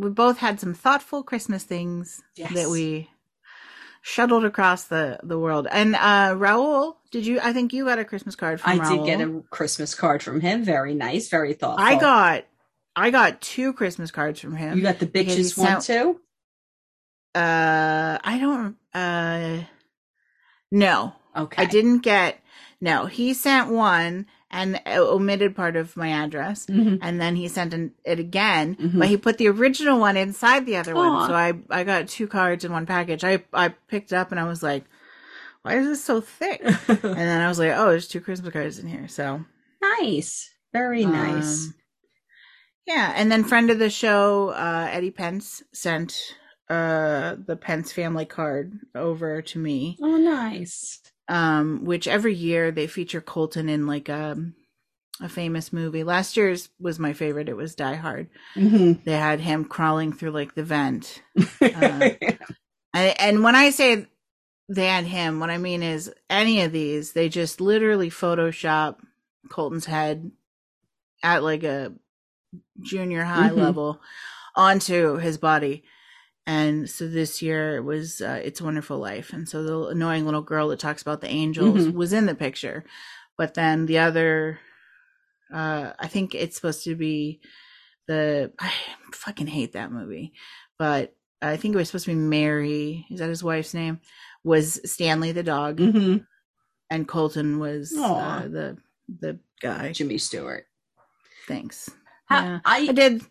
we 0.00 0.10
both 0.10 0.38
had 0.38 0.58
some 0.60 0.74
thoughtful 0.74 1.22
Christmas 1.22 1.64
things 1.64 2.22
Yes. 2.36 2.52
that 2.54 2.68
we 2.68 3.08
shuttled 4.02 4.44
across 4.44 4.84
the 4.84 5.18
the 5.22 5.38
world. 5.38 5.66
And 5.70 5.94
uh 5.94 6.34
Raul, 6.34 6.96
did 7.10 7.26
you 7.26 7.38
I 7.40 7.52
think 7.52 7.72
you 7.72 7.84
got 7.84 7.98
a 7.98 8.04
Christmas 8.04 8.34
card 8.34 8.60
from 8.60 8.70
I 8.80 8.84
Raul. 8.84 9.04
did 9.04 9.06
get 9.06 9.20
a 9.20 9.42
Christmas 9.50 9.94
card 9.94 10.22
from 10.22 10.40
him. 10.40 10.64
Very 10.64 10.94
nice. 10.94 11.28
Very 11.28 11.52
thoughtful. 11.52 11.84
I 11.86 11.96
got 11.98 12.44
I 12.96 13.10
got 13.10 13.40
two 13.40 13.72
Christmas 13.72 14.10
cards 14.10 14.40
from 14.40 14.56
him. 14.56 14.76
You 14.76 14.82
got 14.82 14.98
the 14.98 15.06
bitches 15.06 15.56
one 15.56 15.80
sent- 15.80 15.84
too? 15.84 16.20
uh 17.34 18.18
I 18.24 18.38
don't 18.40 18.76
uh 18.94 19.64
no. 20.72 21.14
Okay. 21.36 21.62
I 21.62 21.66
didn't 21.66 21.98
get 21.98 22.40
no. 22.80 23.06
He 23.06 23.34
sent 23.34 23.70
one 23.70 24.26
and 24.50 24.80
omitted 24.86 25.54
part 25.54 25.76
of 25.76 25.96
my 25.96 26.08
address. 26.08 26.66
Mhm. 26.66 26.98
and 27.02 27.20
then 27.20 27.36
he 27.36 27.46
sent 27.48 27.72
an, 27.74 27.92
it 28.04 28.18
again, 28.18 28.76
Mhm. 28.76 28.98
but 28.98 29.08
he 29.08 29.16
put 29.16 29.38
the 29.38 29.48
original 29.48 29.98
one 30.00 30.16
inside 30.16 30.66
the 30.66 30.76
other 30.76 30.94
Aw. 30.96 30.98
one. 31.18 31.28
So 31.28 31.34
I 31.34 31.54
I 31.70 31.84
got 31.84 32.08
two 32.08 32.26
cards 32.26 32.64
in 32.64 32.72
one 32.72 32.86
package. 32.86 33.22
I 33.24 33.44
I 33.52 33.68
picked 33.88 34.12
it 34.12 34.16
up 34.16 34.30
and 34.32 34.40
I 34.40 34.44
was 34.44 34.62
like, 34.62 34.84
why 35.62 35.76
is 35.76 35.86
this 35.86 36.02
so 36.04 36.20
thick? 36.20 36.60
and 36.88 36.98
then 37.02 37.40
I 37.40 37.48
was 37.48 37.58
like, 37.58 37.72
oh, 37.74 37.90
there's 37.90 38.08
two 38.08 38.20
Christmas 38.20 38.52
cards 38.52 38.78
in 38.78 38.88
here. 38.88 39.08
So 39.08 39.44
nice. 39.80 40.50
Very 40.72 41.04
nice. 41.04 41.66
um, 41.66 41.74
yeah, 42.86 43.12
and 43.14 43.30
then 43.30 43.44
friend 43.44 43.70
of 43.70 43.78
the 43.78 43.90
show, 43.90 44.48
uh, 44.50 44.88
Eddie 44.90 45.10
Pence 45.12 45.62
sent 45.72 46.36
uh 46.68 47.34
the 47.46 47.56
Pence 47.56 47.92
family 47.92 48.24
card 48.24 48.78
over 48.94 49.42
to 49.42 49.58
me. 49.58 49.96
oh, 50.00 50.16
nice. 50.16 51.00
Um, 51.30 51.84
which 51.84 52.06
every 52.08 52.34
year 52.34 52.70
they 52.70 52.86
feature 52.86 53.20
Colton 53.22 53.68
in 53.70 53.86
like 53.86 54.10
um, 54.10 54.54
a 55.22 55.28
famous 55.28 55.72
movie. 55.72 56.02
Last 56.04 56.36
year's 56.36 56.68
was 56.78 56.98
my 56.98 57.12
favorite. 57.14 57.48
It 57.48 57.56
was 57.56 57.74
Die 57.74 57.94
Hard. 57.94 58.28
Mhm. 58.56 59.02
They 59.04 59.12
had 59.16 59.40
him 59.40 59.64
crawling 59.64 60.12
through 60.12 60.32
like 60.32 60.54
the 60.54 60.64
vent. 60.64 61.22
Uh, 61.62 62.10
And, 62.92 63.20
and 63.20 63.44
when 63.44 63.54
I 63.54 63.70
say 63.70 64.06
they 64.68 64.86
had 64.86 65.04
him, 65.04 65.38
what 65.40 65.50
I 65.50 65.58
mean 65.58 65.82
is 65.84 66.12
any 66.28 66.62
of 66.62 66.72
these, 66.72 67.12
they 67.12 67.28
just 67.28 67.60
literally 67.60 68.10
Photoshop 68.10 68.96
Colton's 69.48 69.84
head 69.86 70.32
at 71.22 71.44
like 71.44 71.62
a 71.62 71.92
junior 72.80 73.22
high 73.24 73.50
Mhm. 73.50 73.56
level 73.58 74.00
onto 74.56 75.16
his 75.18 75.38
body. 75.38 75.84
And 76.50 76.90
so 76.90 77.06
this 77.06 77.40
year 77.42 77.76
it 77.76 77.84
was 77.84 78.20
uh, 78.20 78.40
It's 78.42 78.60
a 78.60 78.64
Wonderful 78.64 78.98
Life. 78.98 79.32
And 79.32 79.48
so 79.48 79.62
the 79.62 79.78
annoying 79.94 80.24
little 80.24 80.42
girl 80.42 80.66
that 80.68 80.80
talks 80.80 81.00
about 81.02 81.20
the 81.20 81.28
angels 81.28 81.86
Mhm. 81.86 81.92
was 81.94 82.12
in 82.12 82.26
the 82.26 82.34
picture. 82.34 82.84
But 83.38 83.54
then 83.54 83.86
the 83.86 83.98
other, 83.98 84.58
uh, 85.54 85.92
I 85.98 86.08
think 86.08 86.34
it's 86.34 86.56
supposed 86.56 86.82
to 86.84 86.96
be 86.96 87.40
the, 88.08 88.52
I 88.58 88.72
fucking 89.12 89.46
hate 89.46 89.72
that 89.74 89.92
movie. 89.92 90.32
But 90.78 91.14
I 91.40 91.56
think 91.56 91.74
it 91.74 91.78
was 91.78 91.88
supposed 91.88 92.06
to 92.06 92.10
be 92.10 92.16
Mary. 92.38 93.06
Is 93.10 93.20
that 93.20 93.28
his 93.28 93.44
wife's 93.44 93.72
name? 93.74 94.00
Was 94.42 94.80
Stanley 94.90 95.32
the 95.32 95.42
dog, 95.44 95.78
Mhm. 95.78 96.26
and 96.90 97.06
Colton 97.06 97.58
was 97.60 97.94
uh, 97.96 98.48
the 98.50 98.76
the 99.20 99.38
guy. 99.60 99.92
Jimmy 99.92 100.18
Stewart. 100.18 100.64
Thanks. 101.46 101.90
Ha- 102.28 102.42
Yeah. 102.44 102.60
I, 102.64 102.88
I 102.88 102.92
did. 102.92 103.22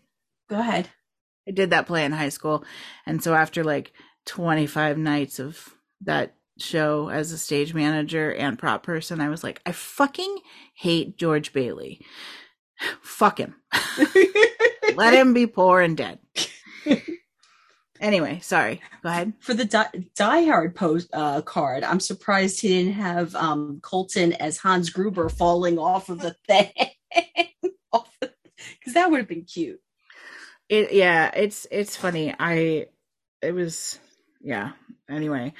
go 0.48 0.58
ahead. 0.60 0.88
I 1.50 1.52
did 1.52 1.70
that 1.70 1.86
play 1.88 2.04
in 2.04 2.12
high 2.12 2.28
school, 2.28 2.64
and 3.06 3.22
so 3.22 3.34
after 3.34 3.64
like 3.64 3.92
twenty 4.24 4.66
five 4.66 4.96
nights 4.96 5.40
of 5.40 5.74
that 6.02 6.34
show 6.58 7.08
as 7.08 7.32
a 7.32 7.38
stage 7.38 7.74
manager 7.74 8.32
and 8.32 8.58
prop 8.58 8.84
person, 8.84 9.20
I 9.20 9.28
was 9.28 9.42
like, 9.42 9.60
I 9.66 9.72
fucking 9.72 10.38
hate 10.74 11.16
George 11.16 11.52
Bailey. 11.52 12.00
Fuck 13.02 13.38
him. 13.38 13.56
Let 14.94 15.14
him 15.14 15.34
be 15.34 15.46
poor 15.48 15.80
and 15.80 15.96
dead. 15.96 16.20
Anyway, 18.00 18.38
sorry. 18.42 18.80
Go 19.02 19.10
ahead. 19.10 19.34
For 19.40 19.52
the 19.52 19.66
Die, 19.66 19.90
Die 20.16 20.44
Hard 20.44 20.74
post 20.74 21.10
uh, 21.12 21.42
card, 21.42 21.84
I'm 21.84 22.00
surprised 22.00 22.60
he 22.60 22.68
didn't 22.68 22.94
have 22.94 23.34
um, 23.34 23.78
Colton 23.82 24.32
as 24.32 24.56
Hans 24.56 24.88
Gruber 24.88 25.28
falling 25.28 25.78
off 25.78 26.08
of 26.08 26.18
the 26.20 26.34
thing. 26.48 26.72
Because 27.92 28.94
that 28.94 29.10
would 29.10 29.18
have 29.18 29.28
been 29.28 29.44
cute. 29.44 29.80
It 30.70 30.92
yeah, 30.92 31.30
it's 31.34 31.66
it's 31.70 31.96
funny. 31.96 32.32
I 32.38 32.86
it 33.42 33.52
was 33.52 33.98
yeah. 34.40 34.70
Anyway, 35.08 35.52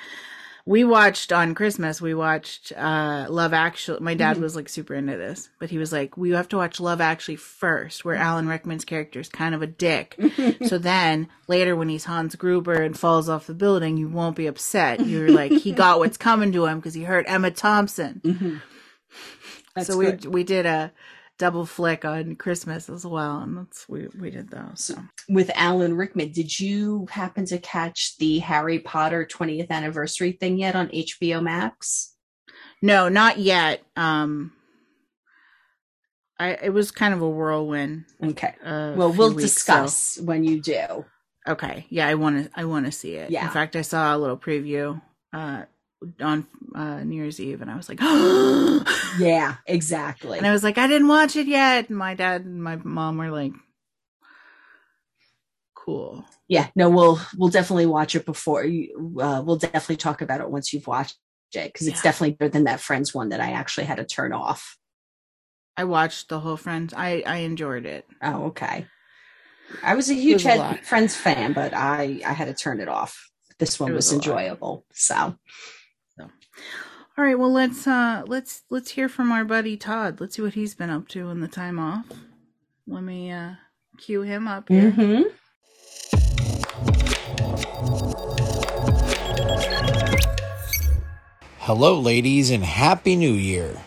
we 0.67 0.85
watched 0.85 1.33
on 1.33 1.57
Christmas. 1.57 2.01
We 2.01 2.15
watched 2.15 2.71
uh 2.77 3.27
Love 3.29 3.53
Actually. 3.53 3.99
My 4.01 4.15
dad 4.15 4.37
Mhm. 4.37 4.43
was 4.43 4.55
like 4.55 4.69
super 4.69 4.95
into 4.95 5.17
this, 5.17 5.49
but 5.59 5.69
he 5.71 5.79
was 5.79 5.91
like, 5.93 6.17
"We 6.17 6.31
have 6.31 6.47
to 6.51 6.57
watch 6.59 6.79
Love 6.79 7.01
Actually 7.01 7.37
first, 7.37 8.05
where 8.05 8.15
Alan 8.15 8.47
Rickman's 8.47 8.85
character 8.85 9.19
is 9.19 9.29
kind 9.29 9.53
of 9.53 9.63
a 9.63 9.67
dick. 9.67 10.15
so 10.69 10.79
then 10.79 11.27
later, 11.49 11.75
when 11.75 11.89
he's 11.89 12.05
Hans 12.05 12.37
Gruber 12.37 12.81
and 12.81 12.97
falls 12.97 13.29
off 13.29 13.49
the 13.49 13.55
building, 13.55 13.97
you 13.97 14.09
won't 14.09 14.37
be 14.37 14.47
upset. 14.47 15.05
You're 15.05 15.31
like, 15.43 15.51
he 15.51 15.73
got 15.73 15.99
what's 15.99 16.17
coming 16.19 16.53
to 16.53 16.67
him 16.67 16.79
because 16.79 16.95
he 16.95 17.03
hurt 17.03 17.25
Emma 17.29 17.51
Thompson. 17.51 18.21
Mhm. 18.25 18.63
That's 19.75 19.89
so 19.89 19.97
we 19.97 20.05
good. 20.07 20.27
we 20.27 20.45
did 20.45 20.67
a 20.67 20.93
double 21.41 21.65
flick 21.65 22.05
on 22.05 22.37
Christmas 22.37 22.89
as 22.91 23.05
well, 23.07 23.39
and 23.39 23.57
that's 23.57 23.89
we 23.89 24.09
we 24.19 24.31
did 24.31 24.51
those. 24.51 24.85
So. 24.85 24.97
With 25.29 25.51
Alan 25.55 25.97
Rickman, 25.97 26.31
did 26.33 26.61
you 26.61 27.07
happen 27.11 27.47
to 27.47 27.59
catch 27.59 28.17
the 28.19 28.39
Harry 28.41 28.79
Potter 28.79 29.27
20th 29.29 29.71
anniversary 29.71 30.33
thing 30.33 30.59
yet 30.59 30.77
on 30.77 30.89
HBO 30.89 31.43
Max? 31.43 32.15
No, 32.83 33.09
not 33.09 33.39
yet. 33.39 33.83
Um, 33.97 34.53
I 36.39 36.51
it 36.63 36.73
was 36.73 36.91
kind 36.91 37.15
of 37.15 37.23
a 37.23 37.29
whirlwind. 37.29 38.05
Okay. 38.23 38.55
Uh, 38.65 38.93
Well, 38.97 39.13
we'll 39.13 39.31
weeks, 39.31 39.43
discuss 39.43 40.19
when 40.23 40.45
you 40.45 40.61
do. 40.61 41.05
okay, 41.49 41.87
yeah, 41.89 42.07
I 42.07 42.15
want 42.15 42.45
to. 42.45 42.51
I 42.55 42.67
want 42.67 42.87
to 42.87 42.93
see 42.93 43.15
it. 43.15 43.31
Yeah. 43.31 43.45
In 43.47 43.51
fact, 43.51 43.77
I 43.77 43.83
saw 43.83 44.15
a 44.15 44.19
little 44.19 44.39
preview 44.39 45.01
uh, 45.33 45.65
on 46.21 46.47
uh, 46.75 47.01
New 47.05 47.17
Year's 47.17 47.41
Eve, 47.41 47.61
and 47.63 47.71
I 47.71 47.77
was 47.77 47.89
like, 47.89 48.01
Yeah, 49.19 49.57
exactly. 49.67 50.39
and 50.39 50.47
I 50.47 50.53
was 50.53 50.63
like, 50.65 50.79
I 50.79 50.87
didn't 50.87 51.09
watch 51.09 51.37
it 51.37 51.47
yet. 51.47 51.89
And 51.89 51.99
my 51.99 52.15
dad 52.15 52.45
and 52.45 52.63
my 52.63 52.77
mom 52.77 53.19
were 53.19 53.31
like, 53.31 53.53
cool. 55.75 56.25
yeah, 56.49 56.69
no, 56.77 56.89
we'll 56.91 57.21
we'll 57.37 57.51
definitely 57.51 57.87
watch 57.87 58.15
it 58.15 58.25
before 58.25 58.65
you. 58.65 59.17
Uh, 59.21 59.43
we'll 59.45 59.57
definitely 59.57 59.97
talk 59.97 60.23
about 60.23 60.41
it 60.41 60.51
once 60.51 60.73
you've 60.73 60.87
watched 60.87 61.17
it 61.55 61.73
because 61.73 61.87
it's 61.89 62.03
definitely 62.03 62.35
better 62.37 62.51
than 62.51 62.65
that 62.65 62.81
Friends 62.81 63.15
one 63.15 63.31
that 63.31 63.41
I 63.41 63.53
actually 63.53 63.87
had 63.87 63.97
to 63.97 64.05
turn 64.05 64.33
off. 64.33 64.77
I 65.77 65.85
watched 65.85 66.29
the 66.29 66.41
whole 66.41 66.57
Friends. 66.57 66.93
I 66.97 67.23
I 67.27 67.37
enjoyed 67.39 67.87
it. 67.87 68.07
Oh, 68.23 68.47
okay. 68.47 68.87
I 69.83 69.95
was 69.95 70.11
a 70.11 70.15
huge 70.15 70.45
was 70.45 70.57
a 70.57 70.79
Friends 70.83 71.15
fan, 71.17 71.53
but 71.53 71.73
I 71.75 72.21
I 72.27 72.33
had 72.33 72.47
to 72.47 72.55
turn 72.55 72.81
it 72.81 72.89
off. 72.89 73.31
This 73.59 73.79
one 73.79 73.91
It 73.91 73.95
was, 73.95 74.07
was 74.07 74.13
a 74.13 74.17
lot. 74.17 74.25
enjoyable. 74.27 74.87
So 74.93 75.37
All 77.19 77.25
right, 77.25 77.39
well 77.39 77.53
let's 77.53 77.87
uh 77.87 78.23
let's 78.27 78.63
let's 78.71 78.93
hear 78.93 79.09
from 79.09 79.31
our 79.33 79.45
buddy 79.45 79.77
Todd. 79.77 80.21
Let's 80.21 80.37
see 80.37 80.43
what 80.43 80.55
he's 80.55 80.75
been 80.75 80.91
up 80.91 81.09
to 81.09 81.29
in 81.31 81.41
the 81.41 81.49
time 81.49 81.79
off. 81.79 82.07
Let 82.87 83.03
me 83.03 83.31
uh 83.31 83.55
cue 83.99 84.23
him 84.23 84.49
up 84.49 84.69
here. 84.69 84.93
Mhm. 84.93 85.25
Hello, 91.59 92.01
ladies, 92.01 92.51
and 92.51 92.65
Happy 92.65 93.17
New 93.17 93.33
Year. 93.33 93.81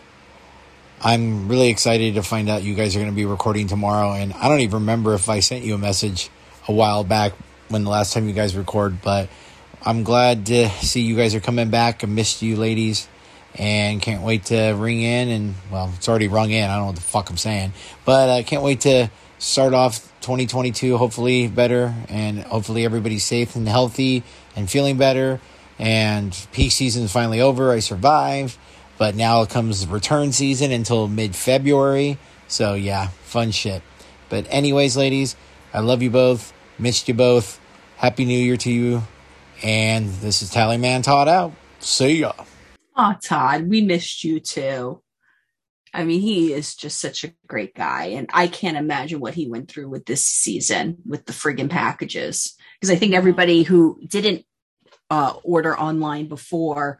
I'm 1.02 1.48
really 1.48 1.68
excited 1.68 2.14
to 2.14 2.22
find 2.22 2.48
out 2.48 2.62
you 2.62 2.74
guys 2.74 2.96
are 2.96 2.98
going 2.98 3.10
to 3.10 3.14
be 3.14 3.26
recording 3.26 3.66
tomorrow. 3.66 4.12
And 4.12 4.32
I 4.32 4.48
don't 4.48 4.60
even 4.60 4.74
remember 4.74 5.12
if 5.14 5.28
I 5.28 5.40
sent 5.40 5.64
you 5.64 5.74
a 5.74 5.78
message 5.78 6.30
a 6.66 6.72
while 6.72 7.04
back 7.04 7.32
when 7.68 7.84
the 7.84 7.90
last 7.90 8.14
time 8.14 8.26
you 8.26 8.32
guys 8.32 8.56
record, 8.56 9.02
but 9.02 9.28
I'm 9.86 10.02
glad 10.02 10.46
to 10.46 10.70
see 10.70 11.02
you 11.02 11.14
guys 11.14 11.34
are 11.34 11.40
coming 11.40 11.68
back. 11.68 12.02
I 12.02 12.06
missed 12.06 12.40
you, 12.40 12.56
ladies, 12.56 13.06
and 13.54 14.00
can't 14.00 14.22
wait 14.22 14.46
to 14.46 14.72
ring 14.72 15.02
in. 15.02 15.28
And 15.28 15.54
well, 15.70 15.92
it's 15.94 16.08
already 16.08 16.26
rung 16.26 16.50
in. 16.52 16.64
I 16.64 16.76
don't 16.76 16.84
know 16.84 16.86
what 16.86 16.94
the 16.94 17.02
fuck 17.02 17.28
I'm 17.28 17.36
saying, 17.36 17.74
but 18.06 18.30
I 18.30 18.44
can't 18.44 18.62
wait 18.62 18.80
to 18.82 19.10
start 19.38 19.74
off 19.74 20.00
2022 20.22 20.96
hopefully 20.96 21.48
better 21.48 21.94
and 22.08 22.38
hopefully 22.44 22.86
everybody's 22.86 23.24
safe 23.24 23.56
and 23.56 23.68
healthy 23.68 24.22
and 24.56 24.70
feeling 24.70 24.96
better. 24.96 25.38
And 25.78 26.34
peak 26.52 26.72
season 26.72 27.02
is 27.02 27.12
finally 27.12 27.42
over. 27.42 27.70
I 27.70 27.80
survived. 27.80 28.56
But 28.96 29.16
now 29.16 29.44
comes 29.44 29.86
return 29.86 30.32
season 30.32 30.72
until 30.72 31.08
mid-february. 31.08 32.16
So 32.48 32.72
yeah 32.72 33.08
fun 33.24 33.50
shit. 33.50 33.82
But 34.30 34.46
anyways 34.48 34.96
ladies 34.96 35.36
i 35.74 35.80
love 35.80 36.00
you 36.00 36.08
both. 36.08 36.54
Missed 36.78 37.06
you 37.06 37.12
both. 37.12 37.60
Happy 37.96 38.24
new 38.24 38.38
year 38.38 38.56
to 38.56 38.72
you 38.72 39.02
and 39.64 40.08
this 40.20 40.42
is 40.42 40.52
tallyman 40.52 41.02
todd 41.02 41.26
out 41.26 41.52
see 41.80 42.20
ya 42.20 42.32
Oh, 42.96 43.14
Todd, 43.22 43.68
we 43.68 43.80
missed 43.80 44.22
you 44.22 44.38
too. 44.38 45.02
I 45.92 46.04
mean, 46.04 46.20
he 46.20 46.52
is 46.52 46.74
just 46.74 47.00
such 47.00 47.24
a 47.24 47.32
great 47.46 47.74
guy, 47.74 48.06
and 48.06 48.28
I 48.32 48.46
can't 48.46 48.76
imagine 48.76 49.20
what 49.20 49.34
he 49.34 49.48
went 49.48 49.68
through 49.68 49.88
with 49.88 50.06
this 50.06 50.24
season 50.24 50.98
with 51.06 51.26
the 51.26 51.32
friggin' 51.32 51.70
packages. 51.70 52.54
Because 52.80 52.90
I 52.90 52.96
think 52.96 53.14
everybody 53.14 53.62
who 53.62 54.00
didn't 54.08 54.44
uh, 55.10 55.34
order 55.42 55.78
online 55.78 56.28
before 56.28 56.98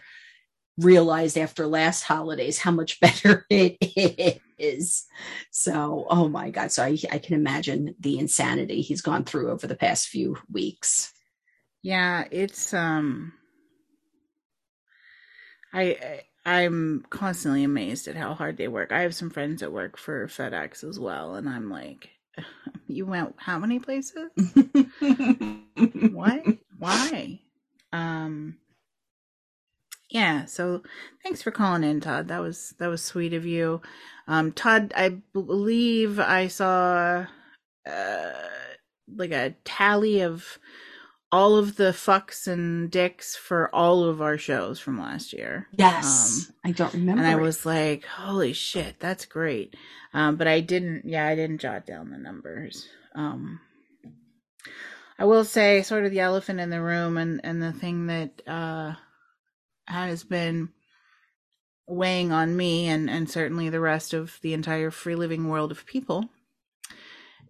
realized 0.79 1.39
after 1.39 1.67
last 1.67 2.03
holidays 2.03 2.59
how 2.59 2.71
much 2.73 3.01
better 3.01 3.47
it 3.51 4.41
is. 4.59 5.07
So, 5.51 6.07
oh 6.11 6.29
my 6.29 6.51
God! 6.51 6.73
So 6.73 6.85
I, 6.85 6.99
I 7.11 7.19
can 7.19 7.35
imagine 7.35 7.95
the 8.01 8.19
insanity 8.19 8.81
he's 8.81 9.03
gone 9.03 9.25
through 9.25 9.51
over 9.51 9.67
the 9.67 9.77
past 9.77 10.09
few 10.09 10.37
weeks. 10.51 11.14
Yeah, 11.85 12.27
it's 12.33 12.75
um 12.75 13.35
I 15.73 15.83
I- 15.83 16.23
I'm 16.47 17.07
constantly 17.11 17.65
amazed 17.65 18.09
at 18.09 18.17
how 18.17 18.35
hard 18.35 18.59
they 18.59 18.69
work. 18.69 18.93
I 18.93 19.01
have 19.03 19.15
some 19.15 19.31
friends 19.31 19.61
that 19.61 19.73
work 19.73 19.99
for 19.99 20.27
FedEx 20.29 20.85
as 20.85 20.99
well 21.01 21.35
and 21.37 21.49
I'm 21.49 21.71
like 21.71 22.11
you 22.89 23.07
went 23.07 23.35
how 23.39 23.59
many 23.59 23.79
places? 23.81 24.31
what? 26.13 26.45
Why? 26.79 27.41
Um 27.93 28.59
yeah, 30.11 30.45
so 30.47 30.83
thanks 31.25 31.43
for 31.43 31.51
calling 31.51 31.85
in, 31.85 32.01
Todd. 32.01 32.29
That 32.29 32.41
was 32.41 32.75
that 32.79 32.89
was 32.89 33.03
sweet 33.03 33.35
of 33.35 33.47
you. 33.47 33.83
Um 34.29 34.53
Todd, 34.53 34.93
I 34.97 35.11
believe 35.33 36.21
I 36.21 36.49
saw 36.49 37.27
uh 37.87 38.33
like 39.17 39.33
a 39.33 39.55
tally 39.65 40.21
of 40.23 40.59
all 41.35 41.57
of 41.57 41.75
the 41.75 41.91
fucks 41.91 42.47
and 42.47 42.93
dicks 42.93 43.35
for 43.35 43.69
all 43.75 44.05
of 44.05 44.23
our 44.23 44.39
shows 44.39 44.79
from 44.79 45.01
last 45.01 45.33
year. 45.33 45.67
Yes, 45.73 46.53
I 46.65 46.71
don't 46.71 46.95
remember. 46.95 47.23
Um, 47.23 47.27
And 47.27 47.27
I 47.27 47.37
it. 47.37 47.43
was 47.43 47.67
like, 47.67 48.05
holy 48.05 48.53
shit, 48.53 49.01
that's 49.01 49.27
great. 49.27 49.75
Um, 50.13 50.37
but 50.37 50.47
I 50.47 50.61
didn't, 50.61 51.07
yeah, 51.07 51.27
I 51.27 51.35
didn't 51.35 51.59
jot 51.61 51.87
down 51.87 52.11
the 52.13 52.19
numbers. 52.19 52.87
Um, 53.17 53.59
I 55.19 55.25
will 55.25 55.45
say, 55.45 55.83
sort 55.83 56.05
of 56.05 56.13
the 56.13 56.21
elephant 56.21 56.61
in 56.61 56.71
the 56.71 56.81
room 56.81 57.17
and, 57.17 57.41
and 57.43 57.61
the 57.61 57.73
thing 57.73 58.07
that 58.07 58.41
uh, 58.47 58.95
has 59.87 60.23
been 60.23 60.69
weighing 61.89 62.31
on 62.31 62.57
me 62.57 62.87
and, 62.87 63.11
and 63.11 63.29
certainly 63.29 63.71
the 63.71 63.81
rest 63.81 64.15
of 64.15 64.39
the 64.43 64.55
entire 64.55 64.93
free 64.93 65.17
living 65.17 65.49
world 65.49 65.73
of 65.73 65.85
people 65.85 66.31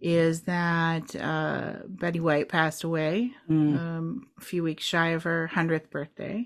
is 0.01 0.41
that 0.43 1.15
uh, 1.15 1.73
Betty 1.87 2.19
White 2.19 2.49
passed 2.49 2.83
away 2.83 3.31
Mm. 3.49 3.77
um, 3.79 4.27
a 4.37 4.41
few 4.41 4.63
weeks 4.63 4.83
shy 4.83 5.09
of 5.09 5.23
her 5.23 5.49
100th 5.53 5.89
birthday. 5.89 6.45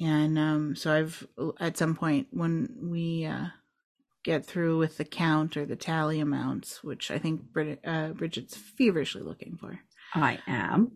And 0.00 0.38
um, 0.38 0.76
so 0.76 0.92
I've, 0.94 1.26
at 1.58 1.76
some 1.76 1.94
point 1.94 2.28
when 2.30 2.74
we 2.90 3.26
uh, 3.26 3.46
get 4.24 4.46
through 4.46 4.78
with 4.78 4.96
the 4.96 5.04
count 5.04 5.56
or 5.56 5.66
the 5.66 5.76
tally 5.76 6.20
amounts, 6.20 6.82
which 6.82 7.10
I 7.10 7.18
think 7.18 7.42
Brid- 7.52 7.80
uh, 7.84 8.08
Bridget's 8.10 8.56
feverishly 8.56 9.22
looking 9.22 9.58
for, 9.60 9.78
I 10.14 10.38
am. 10.46 10.92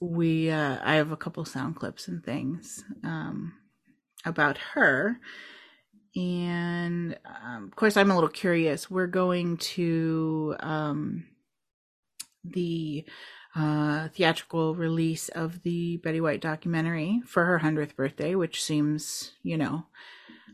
we, 0.00 0.50
uh, 0.50 0.78
I 0.82 0.94
have 0.94 1.10
a 1.10 1.16
couple 1.16 1.44
sound 1.44 1.76
clips 1.76 2.06
and 2.06 2.24
things 2.24 2.84
um, 3.02 3.54
about 4.24 4.56
her. 4.74 5.18
And 6.16 7.18
um, 7.24 7.64
of 7.64 7.76
course, 7.76 7.96
I'm 7.96 8.10
a 8.10 8.14
little 8.14 8.28
curious. 8.28 8.90
We're 8.90 9.08
going 9.08 9.56
to 9.56 10.54
um, 10.60 11.26
the 12.44 13.04
uh, 13.56 14.08
theatrical 14.08 14.74
release 14.74 15.28
of 15.28 15.62
the 15.62 15.96
Betty 15.98 16.20
White 16.20 16.40
documentary 16.40 17.22
for 17.26 17.44
her 17.44 17.58
100th 17.58 17.96
birthday, 17.96 18.34
which 18.34 18.62
seems, 18.62 19.32
you 19.42 19.56
know, 19.56 19.86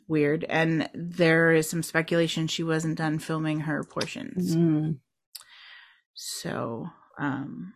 weird. 0.08 0.44
And 0.48 0.88
there 0.94 1.52
is 1.52 1.68
some 1.68 1.82
speculation 1.82 2.46
she 2.46 2.62
wasn't 2.62 2.98
done 2.98 3.18
filming 3.18 3.60
her 3.60 3.84
portions. 3.84 4.54
Mm. 4.54 4.98
So 6.14 6.90
um, 7.18 7.74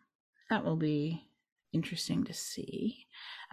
that 0.50 0.64
will 0.64 0.76
be 0.76 1.24
interesting 1.72 2.24
to 2.24 2.34
see. 2.34 3.03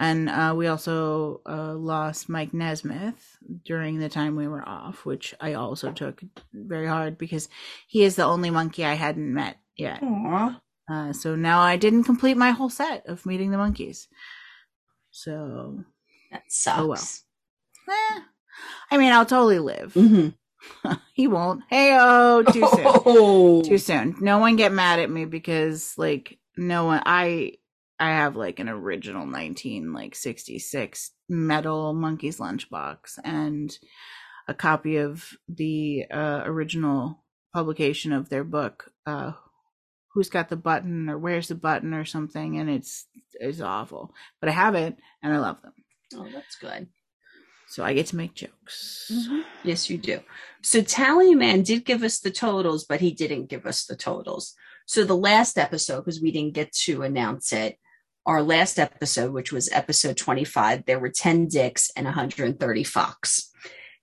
And 0.02 0.30
uh, 0.30 0.56
we 0.58 0.66
also 0.66 1.42
uh, 1.48 1.74
lost 1.76 2.28
Mike 2.28 2.54
Nesmith 2.56 3.38
during 3.64 4.00
the 4.00 4.10
time 4.10 4.36
we 4.36 4.48
were 4.48 4.68
off, 4.68 5.06
which 5.06 5.36
I 5.40 5.54
also 5.54 5.92
took 5.92 6.24
very 6.54 6.88
hard 6.88 7.20
because 7.20 7.48
he 7.88 8.04
is 8.04 8.16
the 8.16 8.26
only 8.26 8.50
Monkee 8.50 8.84
I 8.84 8.96
hadn't 8.96 9.32
met 9.32 9.58
yet. 9.78 10.02
Uh, 10.90 11.14
so 11.14 11.36
now 11.36 11.60
I 11.62 11.78
didn't 11.78 12.06
complete 12.06 12.36
my 12.36 12.50
whole 12.50 12.70
set 12.72 13.06
of 13.08 13.26
meeting 13.28 13.52
the 13.52 13.58
Monkees. 13.58 14.08
So, 15.12 15.84
That 16.32 16.44
sucks. 16.50 16.80
Oh, 16.82 16.88
well. 17.88 17.98
eh, 18.18 18.20
I 18.90 18.98
mean, 18.98 19.12
I'll 19.12 19.26
totally 19.26 19.60
live. 19.60 19.94
Mhm. 19.94 20.34
he 21.14 21.28
won't. 21.28 21.62
Hey, 21.70 21.96
oh, 22.00 22.44
too 22.44 22.68
soon. 22.74 22.86
Oh. 23.06 23.62
too 23.62 23.78
soon. 23.78 24.16
No 24.22 24.40
one 24.40 24.56
get 24.56 24.72
mad 24.72 25.00
at 25.00 25.10
me 25.10 25.26
because 25.26 25.98
like 25.98 26.40
no 26.58 26.86
one 26.86 27.02
I 27.06 27.54
I 28.02 28.10
have 28.10 28.36
like 28.36 28.60
an 28.60 28.68
original 28.70 29.26
19 29.28 29.94
like 29.94 30.16
66 30.16 31.12
metal 31.30 31.94
Monkees 31.94 32.40
lunchbox 32.40 33.20
and 33.24 33.78
a 34.48 34.54
copy 34.54 34.98
of 34.98 35.30
the 35.48 36.06
uh 36.12 36.42
original 36.46 37.24
publication 37.54 38.12
of 38.12 38.30
their 38.30 38.44
book 38.44 38.92
uh 39.06 39.34
who's 40.14 40.30
got 40.30 40.50
the 40.50 40.56
button 40.58 41.10
or 41.10 41.18
where's 41.18 41.48
the 41.50 41.56
button 41.56 41.94
or 41.94 42.04
something 42.06 42.58
and 42.58 42.70
it's 42.70 43.06
it's 43.40 43.62
awful 43.62 44.14
but 44.40 44.50
i 44.50 44.52
have 44.52 44.76
it 44.76 44.96
and 45.24 45.34
i 45.34 45.38
love 45.38 45.62
them 45.62 45.74
Oh, 46.16 46.28
that's 46.34 46.56
good. 46.58 46.88
so 47.68 47.84
i 47.84 47.94
get 47.94 48.08
to 48.08 48.16
make 48.18 48.34
jokes 48.34 49.12
Yes, 49.64 49.90
you 49.92 49.98
do. 50.00 50.20
So 50.64 50.82
Tallyman 50.82 51.64
did 51.64 51.86
give 51.86 52.02
us 52.04 52.20
the 52.20 52.32
totals, 52.32 52.84
but 52.84 53.00
he 53.00 53.12
didn't 53.12 53.46
give 53.50 53.66
us 53.68 53.86
the 53.86 53.96
totals. 53.96 54.56
So 54.88 55.04
the 55.04 55.16
last 55.16 55.58
episode, 55.58 56.02
because 56.02 56.20
we 56.22 56.32
didn't 56.32 56.56
get 56.56 56.72
to 56.86 57.04
announce 57.04 57.54
it, 57.54 57.78
our 58.26 58.44
last 58.44 58.78
episode, 58.78 59.32
which 59.32 59.52
was 59.52 59.70
episode 59.72 60.18
25, 60.18 60.86
there 60.86 61.00
were 61.00 61.10
10 61.10 61.48
dicks 61.48 61.90
and 61.96 62.06
130 62.06 62.84
fucks. 62.84 63.48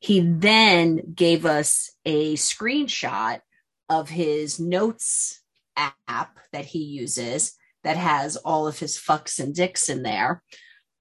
He 0.00 0.20
then 0.20 1.12
gave 1.14 1.44
us 1.46 1.92
a 2.04 2.34
screenshot 2.34 3.40
of 3.88 4.08
his 4.08 4.60
notes 4.60 5.40
app 5.76 6.38
that 6.52 6.66
he 6.66 6.80
uses 6.80 7.56
that 7.84 7.96
has 7.96 8.36
all 8.36 8.66
of 8.66 8.78
his 8.78 8.96
fucks 8.98 9.38
and 9.38 9.54
dicks 9.54 9.88
in 9.88 10.02
there. 10.02 10.42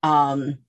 Um, 0.03 0.59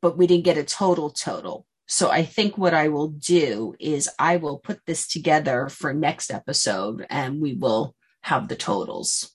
but 0.00 0.16
we 0.16 0.26
didn't 0.26 0.44
get 0.44 0.58
a 0.58 0.64
total 0.64 1.10
total. 1.10 1.66
So 1.86 2.10
I 2.10 2.22
think 2.22 2.58
what 2.58 2.74
I 2.74 2.88
will 2.88 3.08
do 3.08 3.74
is 3.80 4.10
I 4.18 4.36
will 4.36 4.58
put 4.58 4.80
this 4.86 5.08
together 5.08 5.68
for 5.68 5.94
next 5.94 6.30
episode 6.30 7.06
and 7.08 7.40
we 7.40 7.54
will 7.54 7.96
have 8.22 8.48
the 8.48 8.56
totals. 8.56 9.34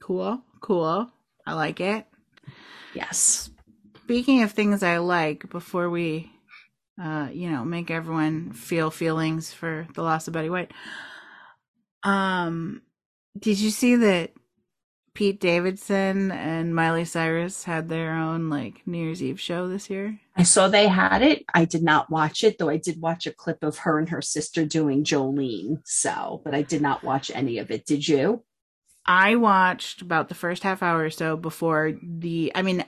cool 0.00 0.42
cool 0.60 1.10
i 1.46 1.52
like 1.54 1.80
it 1.80 2.06
Yes. 2.94 3.50
Speaking 4.04 4.42
of 4.42 4.52
things 4.52 4.82
I 4.82 4.98
like, 4.98 5.48
before 5.50 5.88
we 5.88 6.30
uh, 7.00 7.28
you 7.32 7.48
know, 7.48 7.64
make 7.64 7.90
everyone 7.90 8.52
feel 8.52 8.90
feelings 8.90 9.52
for 9.52 9.86
the 9.94 10.02
loss 10.02 10.28
of 10.28 10.34
Betty 10.34 10.50
White. 10.50 10.70
Um, 12.02 12.82
did 13.38 13.58
you 13.58 13.70
see 13.70 13.96
that 13.96 14.32
Pete 15.14 15.40
Davidson 15.40 16.30
and 16.30 16.74
Miley 16.74 17.06
Cyrus 17.06 17.64
had 17.64 17.88
their 17.88 18.12
own 18.14 18.50
like 18.50 18.86
New 18.86 18.98
Year's 19.02 19.22
Eve 19.22 19.40
show 19.40 19.66
this 19.66 19.88
year? 19.88 20.20
I 20.36 20.42
saw 20.42 20.68
they 20.68 20.88
had 20.88 21.22
it. 21.22 21.44
I 21.54 21.64
did 21.64 21.82
not 21.82 22.10
watch 22.10 22.44
it, 22.44 22.58
though 22.58 22.68
I 22.68 22.76
did 22.76 23.00
watch 23.00 23.26
a 23.26 23.32
clip 23.32 23.62
of 23.62 23.78
her 23.78 23.98
and 23.98 24.10
her 24.10 24.20
sister 24.20 24.66
doing 24.66 25.02
Jolene. 25.02 25.80
So, 25.86 26.42
but 26.44 26.54
I 26.54 26.60
did 26.60 26.82
not 26.82 27.02
watch 27.02 27.30
any 27.34 27.58
of 27.58 27.70
it. 27.70 27.86
Did 27.86 28.06
you? 28.06 28.44
I 29.10 29.34
watched 29.34 30.02
about 30.02 30.28
the 30.28 30.36
first 30.36 30.62
half 30.62 30.82
hour 30.84 31.02
or 31.04 31.10
so 31.10 31.36
before 31.36 31.92
the. 32.00 32.52
I 32.54 32.62
mean, 32.62 32.84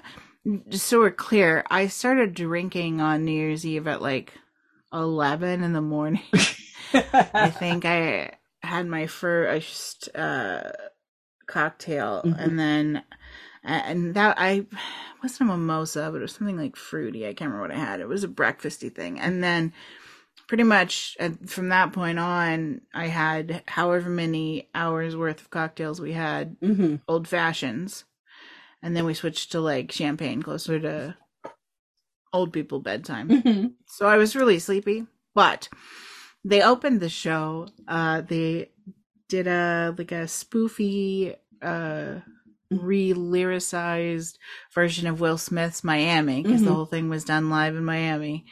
just 0.69 0.87
so 0.87 1.01
we're 1.01 1.11
clear, 1.11 1.65
I 1.69 1.89
started 1.89 2.33
drinking 2.35 3.01
on 3.01 3.25
New 3.25 3.33
Year's 3.33 3.67
Eve 3.67 3.89
at 3.89 4.01
like 4.01 4.33
eleven 4.93 5.65
in 5.65 5.73
the 5.73 5.81
morning. 5.81 6.23
I 6.95 7.51
think 7.51 7.85
I 7.85 8.33
had 8.63 8.87
my 8.87 9.09
first 9.09 10.15
uh, 10.15 10.71
cocktail, 11.47 12.23
Mhm. 12.25 12.39
and 12.39 12.59
then 12.59 13.03
and 13.65 14.15
that 14.15 14.37
I 14.39 14.67
wasn't 15.23 15.51
a 15.51 15.57
mimosa, 15.57 16.09
but 16.13 16.19
it 16.19 16.23
was 16.23 16.33
something 16.35 16.57
like 16.57 16.77
fruity. 16.77 17.25
I 17.27 17.35
can't 17.35 17.51
remember 17.53 17.63
what 17.63 17.77
I 17.77 17.81
had. 17.85 18.01
It 18.01 18.09
was 18.09 18.23
a 18.25 18.29
breakfasty 18.29 18.95
thing, 18.95 19.19
and 19.19 19.43
then 19.43 19.73
pretty 20.47 20.65
much 20.65 21.17
uh, 21.21 21.31
from 21.47 21.69
that 21.71 21.93
point 21.93 22.19
on, 22.19 22.81
I 22.95 23.07
had 23.07 23.63
however 23.67 24.09
many 24.11 24.69
hours 24.75 25.17
worth 25.17 25.41
of 25.41 25.51
cocktails 25.51 26.01
we 26.01 26.13
had, 26.13 26.57
Mm-hmm. 26.61 26.97
old 27.09 27.27
fashions, 27.29 28.05
and 28.83 28.97
then 28.97 29.05
we 29.05 29.15
switched 29.15 29.53
to 29.53 29.61
like 29.61 29.93
champagne 29.93 30.43
closer 30.43 30.79
to 30.81 31.17
old 32.33 32.53
people 32.53 32.81
bedtime. 32.81 33.29
Mm-hmm. 33.29 33.67
So 33.87 34.07
I 34.07 34.17
was 34.17 34.35
really 34.37 34.59
sleepy, 34.59 35.07
but 35.35 35.69
they 36.45 36.63
opened 36.63 37.01
the 37.01 37.09
show. 37.09 37.69
Uh, 37.87 38.23
they 38.23 38.71
did 39.29 39.47
a 39.47 39.95
like 39.97 40.13
a 40.13 40.25
spoofy, 40.25 41.37
uh, 41.61 42.21
re-lyricized 42.71 44.39
version 44.75 45.07
of 45.07 45.21
Will 45.21 45.37
Smith's 45.39 45.85
Miami 45.85 46.43
because 46.43 46.63
the 46.63 46.71
Mhm. 46.71 46.75
whole 46.75 46.87
thing 46.87 47.09
was 47.09 47.25
done 47.25 47.51
live 47.51 47.77
in 47.77 47.85
Miami. 47.85 48.47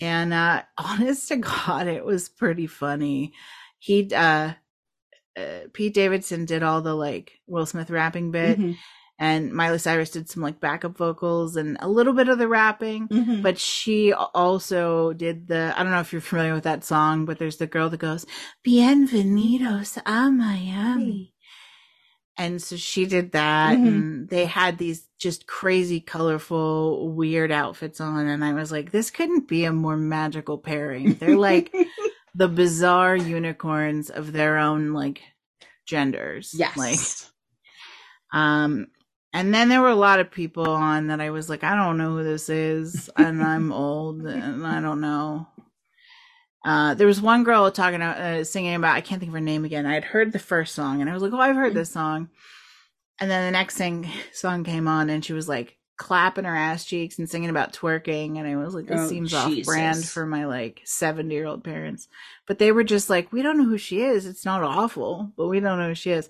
And 0.00 0.32
uh, 0.32 0.62
honest 0.78 1.28
to 1.28 1.36
God, 1.36 1.86
it 1.86 2.04
was 2.04 2.28
pretty 2.28 2.66
funny. 2.66 3.32
He, 3.78 4.10
uh, 4.14 4.52
uh, 5.36 5.42
Pete 5.72 5.94
Davidson 5.94 6.44
did 6.44 6.62
all 6.62 6.82
the 6.82 6.94
like 6.94 7.32
Will 7.46 7.66
Smith 7.66 7.90
rapping 7.90 8.30
bit, 8.32 8.58
Mhm. 8.58 8.76
and 9.18 9.52
Miley 9.52 9.78
Cyrus 9.78 10.10
did 10.10 10.28
some 10.28 10.42
like 10.42 10.60
backup 10.60 10.96
vocals 10.98 11.56
and 11.56 11.76
a 11.80 11.88
little 11.88 12.12
bit 12.14 12.28
of 12.28 12.38
the 12.38 12.48
rapping 12.48 13.06
Mhm. 13.08 13.42
but 13.42 13.56
she 13.58 14.12
also 14.12 15.12
did 15.12 15.46
the 15.46 15.72
I 15.76 15.82
don't 15.82 15.92
know 15.92 16.00
if 16.00 16.12
you're 16.12 16.20
familiar 16.20 16.54
with 16.54 16.64
that 16.64 16.84
song, 16.84 17.26
but 17.26 17.38
there's 17.38 17.58
the 17.58 17.66
girl 17.68 17.88
that 17.90 17.98
goes 17.98 18.26
Bienvenidos 18.66 19.98
a 20.04 20.30
Miami. 20.30 21.29
And 22.36 22.62
so 22.62 22.76
she 22.76 23.04
did 23.06 23.32
that 23.32 23.76
Mhm. 23.78 23.86
and 23.86 24.28
they 24.28 24.46
had 24.46 24.78
these 24.78 25.06
just 25.18 25.46
crazy 25.46 26.00
colorful 26.00 27.12
weird 27.12 27.50
outfits 27.52 28.00
on 28.00 28.26
and 28.26 28.42
I 28.42 28.54
was 28.54 28.72
like 28.72 28.90
this 28.92 29.10
couldn't 29.10 29.46
be 29.48 29.64
a 29.66 29.72
more 29.72 29.96
magical 29.96 30.56
pairing. 30.56 31.14
They're 31.14 31.36
like 31.36 31.74
the 32.34 32.48
bizarre 32.48 33.16
unicorns 33.16 34.08
of 34.08 34.32
their 34.32 34.56
own 34.56 34.92
like 34.94 35.20
genders. 35.86 36.54
yes. 36.56 36.76
Like 36.76 36.98
um, 38.32 38.86
and 39.32 39.52
then 39.52 39.68
there 39.68 39.80
were 39.80 39.88
a 39.88 39.94
lot 39.94 40.20
of 40.20 40.30
people 40.30 40.70
on 40.70 41.08
that 41.08 41.20
I 41.20 41.30
was 41.30 41.48
like, 41.48 41.64
I 41.64 41.74
don't 41.74 41.98
know 41.98 42.16
who 42.16 42.24
this 42.24 42.48
is, 42.48 43.10
and 43.16 43.42
I'm 43.42 43.72
old, 43.72 44.22
and 44.22 44.66
I 44.66 44.80
don't 44.80 45.00
know. 45.00 45.46
Uh, 46.64 46.94
there 46.94 47.06
was 47.06 47.20
one 47.20 47.42
girl 47.44 47.70
talking, 47.70 48.02
uh, 48.02 48.44
singing 48.44 48.74
about, 48.74 48.94
I 48.96 49.00
can't 49.00 49.18
think 49.18 49.30
of 49.30 49.34
her 49.34 49.40
name 49.40 49.64
again. 49.64 49.86
I 49.86 49.94
had 49.94 50.04
heard 50.04 50.32
the 50.32 50.38
first 50.38 50.74
song, 50.74 51.00
and 51.00 51.08
I 51.08 51.14
was 51.14 51.22
like, 51.22 51.32
oh, 51.32 51.40
I've 51.40 51.56
heard 51.56 51.74
this 51.74 51.90
song. 51.92 52.28
And 53.18 53.30
then 53.30 53.46
the 53.46 53.50
next 53.50 53.76
thing 53.76 54.08
song 54.32 54.64
came 54.64 54.86
on, 54.86 55.08
and 55.10 55.24
she 55.24 55.32
was 55.32 55.48
like 55.48 55.76
clapping 55.96 56.44
her 56.44 56.56
ass 56.56 56.84
cheeks 56.86 57.18
and 57.18 57.28
singing 57.28 57.50
about 57.50 57.72
twerking, 57.74 58.38
and 58.38 58.46
I 58.46 58.56
was 58.56 58.74
like, 58.74 58.86
this 58.86 59.00
Oh, 59.00 59.08
seems 59.08 59.32
off 59.34 59.50
brand 59.66 59.96
for 60.08 60.26
my 60.26 60.46
like 60.46 60.80
seventy 60.84 61.34
year 61.34 61.46
old 61.46 61.62
parents. 61.64 62.08
But 62.46 62.58
they 62.58 62.72
were 62.72 62.84
just 62.84 63.10
like, 63.10 63.32
we 63.32 63.42
don't 63.42 63.58
know 63.58 63.64
who 63.66 63.76
she 63.78 64.00
is. 64.02 64.24
It's 64.26 64.44
not 64.46 64.62
awful, 64.62 65.32
but 65.36 65.48
we 65.48 65.60
don't 65.60 65.78
know 65.78 65.88
who 65.88 65.94
she 65.94 66.10
is 66.12 66.28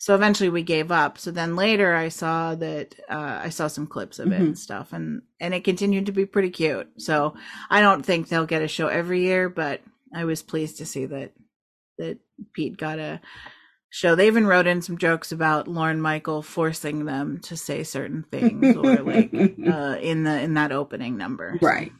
so 0.00 0.14
eventually 0.14 0.48
we 0.48 0.62
gave 0.62 0.90
up. 0.92 1.18
So 1.18 1.30
then 1.30 1.56
later 1.56 1.94
i 1.94 2.08
saw 2.08 2.54
that 2.54 2.94
uh, 3.10 3.40
i 3.44 3.48
saw 3.50 3.66
some 3.68 3.86
clips 3.86 4.18
of 4.18 4.28
it 4.32 4.40
Mhm. 4.40 4.46
and 4.46 4.58
stuff 4.58 4.92
and 4.92 5.22
and 5.40 5.52
it 5.54 5.64
continued 5.64 6.06
to 6.06 6.12
be 6.12 6.26
pretty 6.26 6.50
cute. 6.50 6.88
So 6.98 7.34
i 7.70 7.80
don't 7.80 8.04
think 8.06 8.28
they'll 8.28 8.46
get 8.46 8.62
a 8.62 8.68
show 8.68 8.86
every 8.88 9.22
year 9.22 9.48
but 9.48 9.80
i 10.14 10.24
was 10.24 10.42
pleased 10.42 10.78
to 10.78 10.86
see 10.86 11.06
that 11.06 11.32
that 11.98 12.18
pete 12.54 12.76
got 12.76 12.98
a 13.00 13.20
show. 13.90 14.14
They 14.14 14.26
even 14.28 14.46
wrote 14.46 14.66
in 14.68 14.82
some 14.82 14.98
jokes 14.98 15.32
about 15.32 15.66
lorne 15.66 16.00
michael 16.00 16.42
forcing 16.42 17.04
them 17.06 17.40
to 17.48 17.56
say 17.56 17.82
certain 17.84 18.22
things 18.30 18.76
or 18.76 19.02
like 19.02 19.32
uh 19.66 19.96
in 20.00 20.22
the 20.24 20.40
in 20.40 20.54
that 20.54 20.70
opening 20.72 21.16
number 21.16 21.58
right. 21.62 21.90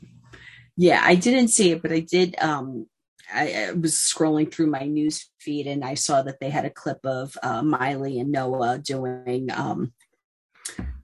Yeah 0.76 1.00
i 1.02 1.14
didn't 1.16 1.48
see 1.48 1.72
it 1.72 1.82
but 1.82 1.90
i 1.92 2.00
did 2.00 2.36
um 2.40 2.86
I, 3.32 3.68
I 3.68 3.72
was 3.72 3.94
scrolling 3.94 4.52
through 4.52 4.68
my 4.68 4.84
news 4.84 5.30
feed 5.38 5.66
and 5.66 5.84
i 5.84 5.94
saw 5.94 6.22
that 6.22 6.40
they 6.40 6.50
had 6.50 6.64
a 6.64 6.70
clip 6.70 6.98
of 7.04 7.36
uh, 7.42 7.62
miley 7.62 8.18
and 8.18 8.32
noah 8.32 8.78
doing 8.78 9.50
um 9.52 9.92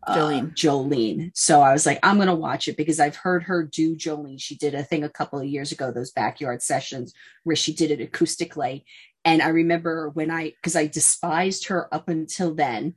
uh, 0.07 0.17
Jolene. 0.17 0.55
Jolene. 0.55 1.31
So 1.35 1.63
I 1.63 1.73
was 1.73 1.87
like, 1.87 1.99
I'm 2.03 2.17
going 2.17 2.29
to 2.29 2.35
watch 2.35 2.69
it 2.69 2.77
because 2.77 3.01
I've 3.01 3.17
heard 3.17 3.45
her 3.45 3.63
do 3.63 3.97
Jolene. 3.97 4.41
She 4.41 4.57
did 4.57 4.75
a 4.75 4.83
thing 4.83 5.05
a 5.05 5.09
couple 5.09 5.39
of 5.39 5.47
years 5.47 5.73
ago, 5.73 5.91
those 5.91 6.11
backyard 6.11 6.63
sessions 6.63 7.15
where 7.45 7.57
she 7.57 7.73
did 7.73 7.91
it 7.91 8.13
acoustically. 8.13 8.85
And 9.25 9.41
I 9.41 9.49
remember 9.49 10.11
when 10.11 10.31
I, 10.31 10.51
because 10.51 10.77
I 10.77 10.87
despised 10.87 11.69
her 11.69 11.93
up 11.95 12.09
until 12.09 12.55
then. 12.55 12.97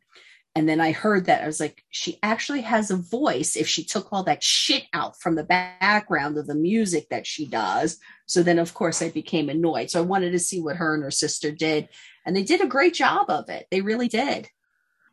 And 0.57 0.67
then 0.67 0.81
I 0.81 0.91
heard 0.91 1.25
that 1.25 1.43
I 1.43 1.45
was 1.45 1.59
like, 1.59 1.83
she 1.91 2.17
actually 2.23 2.61
has 2.61 2.89
a 2.89 2.97
voice 2.97 3.55
if 3.55 3.67
she 3.67 3.83
took 3.83 4.11
all 4.11 4.23
that 4.23 4.41
shit 4.43 4.83
out 4.91 5.13
from 5.21 5.35
the 5.35 5.43
background 5.43 6.37
of 6.37 6.47
the 6.47 6.55
music 6.55 7.09
that 7.09 7.27
she 7.27 7.45
does. 7.45 7.99
So 8.25 8.41
then, 8.41 8.57
of 8.57 8.73
course, 8.73 9.01
I 9.03 9.09
became 9.11 9.49
annoyed. 9.49 9.91
So 9.91 9.99
I 9.99 10.03
wanted 10.13 10.31
to 10.31 10.39
see 10.39 10.59
what 10.59 10.77
her 10.77 10.95
and 10.95 11.03
her 11.03 11.11
sister 11.11 11.51
did. 11.51 11.89
And 12.25 12.35
they 12.35 12.43
did 12.43 12.61
a 12.61 12.67
great 12.67 12.95
job 12.95 13.29
of 13.29 13.49
it. 13.49 13.67
They 13.69 13.81
really 13.81 14.07
did. 14.07 14.49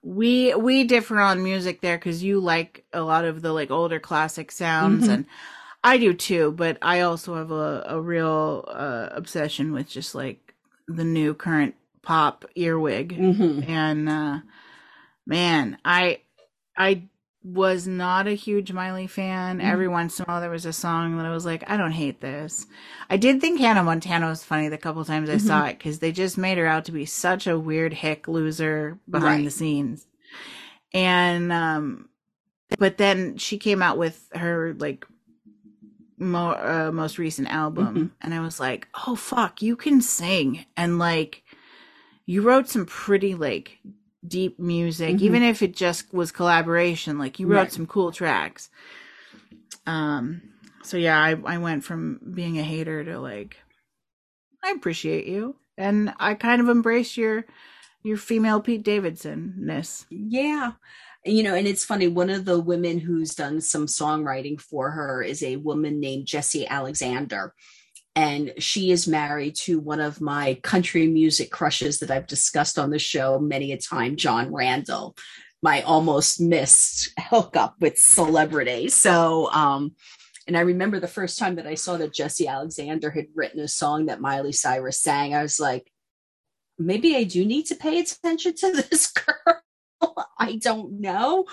we 0.02 0.54
we 0.54 0.84
differ 0.84 1.18
on 1.20 1.42
music 1.42 1.80
there 1.80 1.98
because 1.98 2.22
you 2.22 2.40
like 2.40 2.84
a 2.92 3.00
lot 3.02 3.24
of 3.24 3.40
the 3.42 3.52
like 3.52 3.70
older 3.70 3.98
classic 4.00 4.50
sounds 4.52 5.06
Mhm. 5.06 5.12
and 5.14 5.26
i 5.82 5.96
do 5.96 6.12
too 6.12 6.52
but 6.52 6.76
i 6.82 7.00
also 7.00 7.34
have 7.36 7.50
a, 7.50 7.84
a 7.88 7.98
real 8.00 8.64
uh, 8.68 9.08
obsession 9.12 9.72
with 9.72 9.88
just 9.88 10.14
like 10.14 10.54
the 10.88 11.04
new 11.04 11.32
current 11.32 11.74
pop 12.02 12.44
earwig 12.54 13.16
Mhm. 13.16 13.66
and 13.68 14.08
uh 14.08 14.38
man 15.26 15.78
i 15.84 16.18
i 16.76 17.02
was 17.42 17.86
not 17.86 18.26
a 18.26 18.32
huge 18.32 18.72
miley 18.72 19.06
fan 19.06 19.58
Mhm. 19.58 19.64
every 19.64 19.86
once 19.88 20.18
in 20.18 20.24
a 20.24 20.26
while 20.26 20.40
there 20.40 20.50
was 20.50 20.64
a 20.66 20.72
song 20.72 21.16
that 21.18 21.26
i 21.26 21.30
was 21.30 21.44
like 21.44 21.62
i 21.70 21.76
don't 21.76 21.92
hate 21.92 22.20
this 22.20 22.66
i 23.10 23.16
did 23.16 23.40
think 23.40 23.60
hannah 23.60 23.82
montana 23.82 24.28
was 24.28 24.42
funny 24.42 24.68
the 24.68 24.78
couple 24.78 25.04
times 25.04 25.28
i 25.28 25.36
saw 25.36 25.66
it 25.66 25.76
because 25.78 25.98
they 25.98 26.10
just 26.12 26.38
made 26.38 26.56
her 26.58 26.66
out 26.66 26.86
to 26.86 26.92
be 26.92 27.04
such 27.04 27.46
a 27.46 27.58
weird 27.58 27.92
hick 27.92 28.28
loser 28.28 28.98
behind 29.10 29.38
Right. 29.40 29.44
the 29.44 29.50
scenes 29.50 30.06
and 30.92 31.52
um 31.52 32.08
but 32.78 32.96
then 32.98 33.36
she 33.36 33.58
came 33.58 33.82
out 33.82 33.98
with 33.98 34.26
her 34.34 34.74
like 34.78 35.06
mo- 36.18 36.50
uh, 36.52 36.90
most 36.92 37.18
recent 37.18 37.48
album 37.48 37.94
Mhm. 37.94 38.10
and 38.22 38.32
i 38.34 38.40
was 38.40 38.58
like 38.60 38.88
oh 39.06 39.16
fuck 39.16 39.60
you 39.60 39.76
can 39.76 40.00
sing 40.00 40.64
and 40.76 40.98
like 40.98 41.42
you 42.26 42.40
wrote 42.42 42.68
some 42.68 42.86
pretty 42.86 43.34
like 43.34 43.78
deep 44.26 44.58
music 44.58 45.16
Mhm. 45.16 45.20
even 45.22 45.42
if 45.42 45.62
it 45.62 45.74
just 45.76 46.12
was 46.14 46.32
collaboration 46.32 47.18
like 47.18 47.38
you 47.38 47.46
wrote 47.46 47.56
Right. 47.58 47.72
some 47.72 47.86
cool 47.86 48.10
tracks 48.12 48.70
um 49.86 50.40
so 50.82 50.96
yeah 50.96 51.18
I, 51.20 51.36
I 51.44 51.58
went 51.58 51.84
from 51.84 52.20
being 52.34 52.58
a 52.58 52.62
hater 52.62 53.04
to 53.04 53.18
like 53.20 53.56
i 54.62 54.70
appreciate 54.70 55.26
you 55.26 55.56
and 55.76 56.12
i 56.18 56.34
kind 56.34 56.60
of 56.60 56.68
embrace 56.68 57.16
your 57.16 57.44
your 58.02 58.16
female 58.16 58.60
pete 58.60 58.82
davidson 58.82 59.54
ness 59.58 60.06
Yeah. 60.10 60.72
You 61.26 61.42
know, 61.42 61.54
and 61.54 61.66
it's 61.66 61.86
funny, 61.86 62.06
one 62.06 62.28
of 62.28 62.44
the 62.44 62.60
women 62.60 62.98
who's 62.98 63.34
done 63.34 63.62
some 63.62 63.86
songwriting 63.86 64.60
for 64.60 64.90
her 64.90 65.22
is 65.22 65.42
a 65.42 65.56
woman 65.56 65.98
named 65.98 66.26
Jessi 66.26 66.68
Alexander. 66.68 67.54
And 68.16 68.52
she 68.58 68.92
is 68.92 69.08
married 69.08 69.56
to 69.56 69.80
one 69.80 70.00
of 70.00 70.20
my 70.20 70.54
country 70.62 71.06
music 71.06 71.50
crushes 71.50 71.98
that 71.98 72.10
I've 72.10 72.28
discussed 72.28 72.78
on 72.78 72.90
the 72.90 72.98
show 72.98 73.38
many 73.40 73.72
a 73.72 73.76
time, 73.76 74.16
Jon 74.16 74.52
Randall, 74.52 75.16
my 75.62 75.82
almost 75.82 76.40
missed 76.40 77.10
hookup 77.18 77.74
with 77.80 77.98
celebrity. 77.98 78.88
So, 78.88 79.50
um, 79.50 79.96
and 80.46 80.56
I 80.56 80.60
remember 80.60 81.00
the 81.00 81.08
first 81.08 81.38
time 81.38 81.56
that 81.56 81.66
I 81.66 81.74
saw 81.74 81.96
that 81.96 82.12
Jessi 82.12 82.46
Alexander 82.46 83.10
had 83.10 83.26
written 83.34 83.60
a 83.60 83.68
song 83.68 84.06
that 84.06 84.20
Miley 84.20 84.52
Cyrus 84.52 85.00
sang, 85.00 85.34
I 85.34 85.42
was 85.42 85.58
like, 85.58 85.90
maybe 86.78 87.16
I 87.16 87.24
do 87.24 87.44
need 87.44 87.66
to 87.66 87.74
pay 87.74 87.98
attention 87.98 88.54
to 88.56 88.72
this 88.72 89.12
girl. 89.12 89.62
I 90.38 90.56
don't 90.56 91.00
know. 91.00 91.46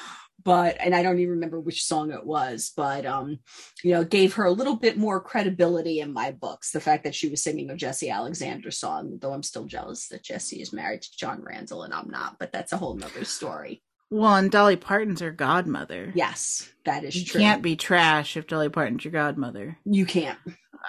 But 0.44 0.78
and 0.80 0.96
I 0.96 1.04
don't 1.04 1.20
even 1.20 1.32
remember 1.32 1.60
which 1.60 1.84
song 1.84 2.12
it 2.12 2.26
was, 2.26 2.72
but 2.76 3.06
um, 3.06 3.40
you 3.84 3.92
know, 3.92 4.04
gave 4.04 4.36
her 4.36 4.46
a 4.46 4.52
little 4.52 4.76
bit 4.76 4.98
more 4.98 5.20
credibility 5.20 6.00
in 6.00 6.14
my 6.14 6.32
books. 6.32 6.72
The 6.72 6.80
fact 6.80 7.04
that 7.04 7.16
she 7.16 7.30
was 7.30 7.44
singing 7.44 7.70
a 7.70 7.76
Jessi 7.76 8.12
Alexander 8.12 8.72
song, 8.72 9.18
though 9.22 9.34
I'm 9.34 9.44
still 9.44 9.66
jealous 9.66 10.08
that 10.08 10.24
Jessi 10.24 10.62
is 10.62 10.74
married 10.74 11.02
to 11.04 11.18
Jon 11.18 11.44
Randall 11.44 11.84
and 11.84 11.94
I'm 11.94 12.10
not, 12.10 12.38
but 12.40 12.52
that's 12.52 12.74
a 12.74 12.78
whole 12.78 12.96
nother 12.96 13.26
story. 13.26 13.84
Well, 14.10 14.36
and 14.36 14.52
Dolly 14.52 14.76
Parton's 14.76 15.22
her 15.22 15.32
godmother. 15.32 16.12
Yes, 16.14 16.70
that 16.84 17.06
is 17.06 17.16
you 17.16 17.26
true. 17.26 17.40
can't 17.40 17.62
be 17.62 17.78
trash 17.78 18.36
if 18.36 18.46
Dolly 18.46 18.68
Parton's 18.68 19.06
your 19.06 19.14
godmother. 19.14 19.78
You 19.86 20.06
can't. 20.06 20.38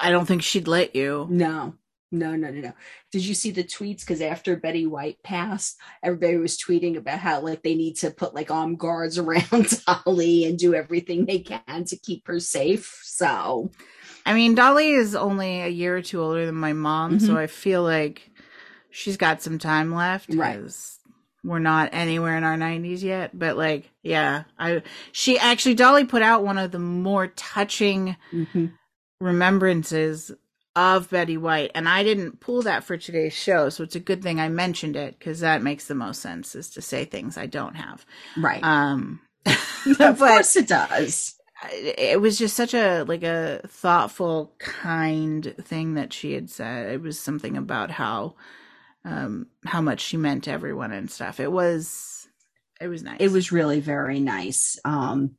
I 0.01 0.11
don't 0.11 0.27
think 0.27 0.43
she'd 0.43 0.67
let 0.67 0.97
you. 0.97 1.29
No, 1.31 1.75
no, 2.13 2.37
no, 2.37 2.51
no, 2.51 2.61
no. 2.61 2.73
Did 3.11 3.25
you 3.25 3.35
see 3.35 3.51
the 3.51 3.65
tweets? 3.65 4.01
Because 4.01 4.21
after 4.21 4.55
Betty 4.55 4.87
White 4.87 5.23
passed, 5.23 5.79
everybody 6.03 6.37
was 6.37 6.59
tweeting 6.59 6.97
about 6.97 7.19
how 7.19 7.41
like 7.41 7.63
they 7.63 7.75
need 7.75 7.97
to 7.97 8.11
put 8.11 8.35
like 8.35 8.51
armed 8.51 8.79
guards 8.79 9.19
around 9.19 9.83
Dolly 9.87 10.45
and 10.45 10.59
do 10.59 10.75
everything 10.75 11.25
they 11.25 11.39
can 11.41 11.85
to 11.87 11.97
keep 11.97 12.27
her 12.29 12.39
safe. 12.39 13.01
So, 13.03 13.71
I 14.27 14.35
mean, 14.35 14.55
Dolly 14.55 14.91
is 14.93 15.15
only 15.15 15.63
a 15.63 15.69
year 15.69 15.97
or 15.97 16.03
two 16.03 16.21
older 16.23 16.45
than 16.47 16.55
my 16.55 16.75
mom, 16.75 17.19
so 17.19 17.33
Mhm. 17.35 17.39
I 17.39 17.47
feel 17.47 17.83
like 17.83 18.31
she's 18.91 19.17
got 19.17 19.43
some 19.43 19.59
time 19.59 19.95
left. 19.95 20.33
Right. 20.35 20.61
We're 21.45 21.59
not 21.59 21.89
anywhere 21.93 22.37
in 22.37 22.45
our 22.45 22.57
90s 22.57 23.03
yet, 23.03 23.37
but 23.37 23.57
like, 23.57 23.91
yeah, 24.03 24.45
I 24.59 24.83
she 25.11 25.39
actually 25.39 25.75
Dolly 25.75 26.05
put 26.05 26.23
out 26.23 26.45
one 26.45 26.59
of 26.59 26.71
the 26.71 26.79
more 26.79 27.29
touching 27.29 28.17
mhm. 28.33 28.73
remembrances 29.21 30.31
of 30.77 31.11
Betty 31.11 31.37
White, 31.37 31.71
and 31.75 31.89
I 31.89 32.03
didn't 32.03 32.41
pull 32.41 32.63
that 32.63 32.85
for 32.85 32.97
today's 32.97 33.35
show, 33.35 33.69
so 33.69 33.85
it's 33.85 33.97
a 33.97 34.01
good 34.01 34.23
thing 34.23 34.41
I 34.41 34.49
mentioned 34.49 34.97
it 34.97 35.19
because 35.19 35.41
that 35.41 35.63
makes 35.63 35.87
the 35.87 35.95
most 35.95 36.21
sense 36.23 36.55
is 36.55 36.71
to 36.71 36.83
say 36.83 37.05
things 37.05 37.37
I 37.39 37.47
don't 37.47 37.75
have. 37.77 38.07
right. 38.37 38.63
Um, 38.63 39.21
of 40.01 40.19
but 40.19 40.19
course 40.19 40.57
it 40.57 40.69
does. 40.69 41.35
it 41.71 42.21
was 42.21 42.39
just 42.39 42.57
such 42.57 42.75
a 42.75 43.05
like 43.05 43.23
a 43.23 43.61
thoughtful, 43.69 44.55
kind 44.59 45.55
thing 45.61 45.95
that 45.95 46.13
she 46.13 46.33
had 46.33 46.51
said. 46.51 46.93
It 46.93 47.03
was 47.03 47.19
something 47.19 47.57
about 47.57 47.91
how 47.91 48.35
um 49.05 49.49
how 49.65 49.81
much 49.81 50.01
she 50.01 50.17
meant 50.17 50.45
to 50.45 50.51
everyone 50.53 50.93
and 50.93 51.11
stuff. 51.11 51.41
It 51.41 51.51
was 51.53 52.29
it 52.81 52.89
was 52.89 53.03
nice. 53.03 53.19
It 53.21 53.31
was 53.31 53.53
really 53.53 53.81
very 53.81 54.21
nice. 54.21 54.79
Um, 54.85 55.37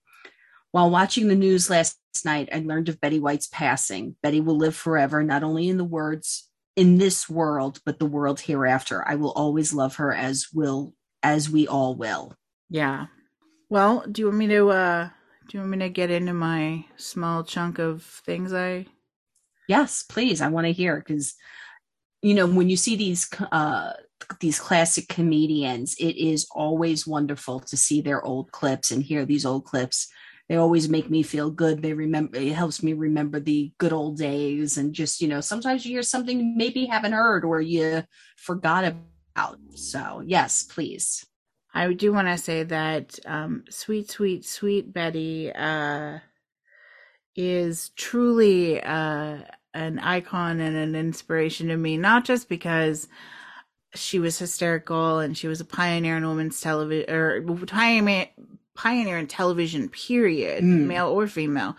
while 0.74 0.90
watching 0.90 1.28
the 1.28 1.36
news 1.36 1.70
last 1.70 2.00
night, 2.26 2.50
I 2.52 2.58
learned 2.60 2.90
of 2.90 3.00
Betty 3.00 3.20
White's 3.20 3.46
passing. 3.46 4.16
Betty 4.24 4.42
will 4.42 4.58
live 4.58 4.76
forever, 4.76 5.24
not 5.24 5.44
only 5.44 5.70
in 5.70 5.78
the 5.78 5.84
words 5.84 6.50
in 6.76 6.98
this 6.98 7.30
world, 7.30 7.80
but 7.86 8.00
the 8.00 8.08
world 8.08 8.40
hereafter. 8.42 9.08
I 9.08 9.14
will 9.14 9.34
always 9.34 9.72
love 9.72 9.98
her 9.98 10.12
as 10.12 10.48
will 10.52 10.96
as 11.22 11.48
we 11.48 11.68
all 11.68 11.96
will. 11.96 12.34
yeah. 12.70 13.06
Well, 13.70 14.04
do 14.12 14.24
you 14.24 14.26
want 14.28 14.38
me 14.40 14.48
to 14.48 14.70
uh 14.70 15.10
do 15.48 15.58
you 15.58 15.60
want 15.60 15.72
me 15.72 15.78
to 15.80 15.90
get 15.90 16.10
into 16.10 16.34
my 16.34 16.86
small 16.98 17.44
chunk 17.44 17.78
of 17.78 18.02
things 18.04 18.52
I 18.52 18.88
Yes, 19.68 20.04
please. 20.04 20.42
I 20.42 20.48
want 20.50 20.66
to 20.66 20.74
hear 20.74 20.98
because 20.98 21.36
you 22.24 22.34
know 22.34 22.48
when 22.48 22.70
you 22.70 22.78
see 22.78 22.96
these 22.96 23.30
uh 23.52 23.94
these 24.40 24.60
classic 24.60 25.08
comedians, 25.08 25.96
it 26.00 26.18
is 26.18 26.48
always 26.52 27.06
wonderful 27.06 27.60
to 27.60 27.78
see 27.78 28.02
their 28.02 28.24
old 28.24 28.52
clips 28.52 28.90
and 28.90 29.04
hear 29.04 29.24
these 29.24 29.46
old 29.46 29.66
clips. 29.66 30.08
They 30.50 30.56
always 30.58 30.90
make 30.90 31.10
me 31.10 31.24
feel 31.24 31.50
good. 31.50 31.82
They 31.82 31.94
remember 31.94 32.38
it 32.38 32.54
helps 32.54 32.84
me 32.84 32.94
remember 32.94 33.40
the 33.40 33.72
good 33.78 33.94
old 33.94 34.18
days 34.18 34.78
and 34.78 34.94
just 34.94 35.22
you 35.22 35.28
know 35.28 35.42
sometimes 35.42 35.86
you 35.86 35.92
hear 35.94 36.04
something 36.04 36.40
you 36.40 36.54
maybe 36.56 36.86
haven't 36.86 37.14
heard 37.14 37.46
or 37.46 37.62
you 37.62 38.04
forgot 38.38 38.84
about. 38.84 39.58
So 39.76 40.22
yes, 40.26 40.64
please. 40.64 41.26
I 41.74 41.92
do 41.94 42.14
want 42.14 42.28
to 42.28 42.38
say 42.38 42.64
that 42.64 43.18
um, 43.26 43.64
sweet, 43.70 44.12
sweet, 44.12 44.46
sweet 44.46 44.94
Betty 44.94 45.52
uh, 45.52 46.20
is 47.36 47.90
truly 47.96 48.82
uh, 48.82 49.40
an 49.74 49.98
icon 50.00 50.60
and 50.60 50.76
an 50.76 50.96
inspiration 50.96 51.70
to 51.70 51.78
me, 51.78 51.98
not 51.98 52.26
just 52.26 52.48
because 52.48 53.08
she 53.96 54.20
was 54.20 54.38
hysterical 54.38 55.20
and 55.20 55.38
she 55.38 55.48
was 55.48 55.62
a 55.62 55.66
pioneer 55.66 56.18
in 56.18 56.28
women's 56.28 56.62
television 56.62 57.10
or 57.10 57.42
pioneer 58.76 59.18
in 59.18 59.28
television, 59.28 59.90
period, 59.90 60.64
Mm. 60.64 60.86
male 60.88 61.08
or 61.08 61.28
female. 61.28 61.76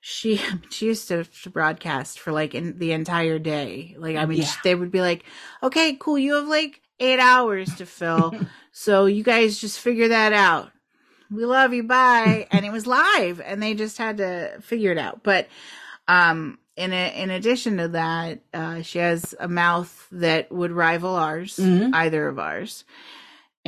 She 0.00 0.36
she 0.70 0.86
used 0.86 1.08
to, 1.08 1.24
to 1.24 1.50
broadcast 1.50 2.20
for 2.20 2.32
like 2.32 2.54
in 2.54 2.78
the 2.78 2.92
entire 2.92 3.38
day. 3.38 3.96
Like 3.98 4.16
I 4.16 4.26
mean, 4.26 4.38
Yeah. 4.38 4.52
they 4.64 4.74
would 4.74 4.90
be 4.92 5.00
like, 5.00 5.24
"Okay, 5.62 5.96
cool, 5.98 6.18
you 6.18 6.34
have 6.34 6.46
like 6.48 6.80
eight 7.00 7.18
hours 7.20 7.74
to 7.76 7.86
fill." 7.86 8.34
So 8.70 9.06
you 9.06 9.24
guys 9.24 9.58
just 9.58 9.80
figure 9.80 10.06
that 10.08 10.32
out. 10.32 10.70
We 11.32 11.44
love 11.44 11.72
you. 11.74 11.82
Bye. 11.82 12.46
and 12.52 12.64
it 12.64 12.70
was 12.70 12.86
live 12.86 13.40
and 13.40 13.60
they 13.60 13.74
just 13.74 13.98
had 13.98 14.18
to 14.18 14.56
figure 14.60 14.92
it 14.92 14.98
out. 14.98 15.24
But, 15.24 15.48
um, 16.06 16.60
in 16.76 16.92
a, 16.92 17.20
in 17.20 17.30
addition 17.30 17.78
to 17.78 17.88
that, 17.88 18.38
uh, 18.54 18.82
she 18.82 18.98
has 19.00 19.34
a 19.40 19.48
mouth 19.48 20.06
that 20.12 20.52
would 20.52 20.70
rival 20.70 21.16
ours, 21.16 21.56
Mhm. 21.56 21.90
either 21.92 22.28
of 22.28 22.38
ours. 22.38 22.84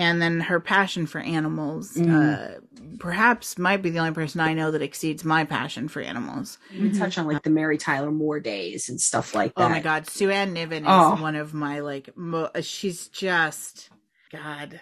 And 0.01 0.21
then 0.23 0.41
her 0.41 0.61
passion 0.61 1.05
for 1.07 1.19
animals, 1.21 1.93
Mm. 1.95 2.57
uh, 2.57 2.61
perhaps 2.99 3.59
might 3.59 3.83
be 3.83 3.91
the 3.91 3.99
only 3.99 4.13
person 4.13 4.41
I 4.41 4.55
know 4.55 4.71
that 4.71 4.81
exceeds 4.83 5.25
my 5.25 5.45
passion 5.45 5.89
for 5.89 6.01
animals. 6.01 6.57
We 6.73 6.91
touch 6.91 7.19
on 7.19 7.27
like 7.27 7.43
the 7.43 7.51
Mary 7.51 7.77
Tyler 7.77 8.11
Moore 8.11 8.41
days 8.41 8.89
and 8.89 8.99
stuff 9.01 9.35
like 9.35 9.55
that. 9.57 9.65
Oh 9.65 9.69
my 9.69 9.81
God. 9.81 10.09
Sue 10.09 10.31
Ann 10.31 10.55
Niven 10.55 10.85
is 10.85 10.89
Oh. 10.91 11.21
one 11.21 11.37
of 11.37 11.53
my 11.53 11.81
like, 11.81 12.17
mo- 12.17 12.51
she's 12.63 13.09
just, 13.09 13.91
God. 14.33 14.81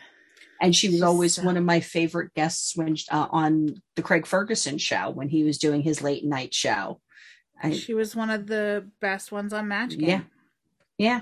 and 0.61 0.75
she 0.75 0.87
was 0.89 0.95
She's 0.97 1.03
always 1.03 1.35
so- 1.35 1.43
one 1.43 1.57
of 1.57 1.65
my 1.65 1.81
favorite 1.81 2.33
guests 2.35 2.77
when 2.77 2.97
uh, 3.11 3.27
on 3.31 3.83
the 3.97 4.03
Craig 4.03 4.25
Ferguson 4.27 4.79
show 4.79 5.11
when 5.11 5.29
he 5.29 5.43
was 5.43 5.59
doing 5.59 5.83
his 5.83 6.01
late 6.01 6.25
night 6.25 6.55
show. 6.55 7.01
I, 7.61 7.73
She 7.73 7.93
was 7.93 8.15
one 8.15 8.31
of 8.31 8.47
the 8.47 8.89
best 9.01 9.33
ones 9.33 9.53
on 9.53 9.67
Match 9.67 9.99
Game. 9.99 10.09
Yeah. 10.09 10.21
yeah, 10.97 11.21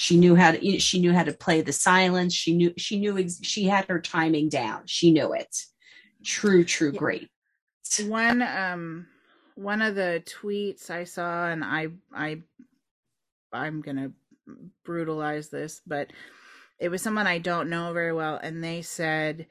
she 0.00 0.16
knew 0.16 0.36
how 0.36 0.52
to. 0.52 0.78
She 0.78 1.00
knew 1.00 1.12
how 1.12 1.24
to 1.24 1.32
play 1.32 1.60
the 1.60 1.72
silence. 1.72 2.32
She 2.32 2.54
knew. 2.54 2.72
She 2.78 3.00
knew. 3.00 3.18
Ex- 3.18 3.40
she 3.42 3.64
had 3.64 3.86
her 3.88 4.00
timing 4.00 4.48
down. 4.48 4.82
She 4.86 5.10
knew 5.10 5.32
it. 5.32 5.56
True, 6.24 6.62
true, 6.64 6.92
Yeah. 6.92 6.98
great. 6.98 7.28
one 8.06 8.40
um 8.42 9.06
one 9.56 9.82
of 9.82 9.94
the 9.96 10.22
tweets 10.24 10.88
i 10.90 11.02
saw 11.04 11.48
and 11.48 11.64
i 11.64 11.88
i 12.14 12.40
i'm 13.52 13.80
gonna 13.80 14.12
brutalize 14.84 15.48
this 15.48 15.80
but 15.86 16.12
it 16.78 16.90
was 16.90 17.02
someone 17.02 17.26
i 17.26 17.38
don't 17.38 17.70
know 17.70 17.92
very 17.92 18.12
well 18.12 18.38
and 18.40 18.62
they 18.62 18.82
said 18.82 19.46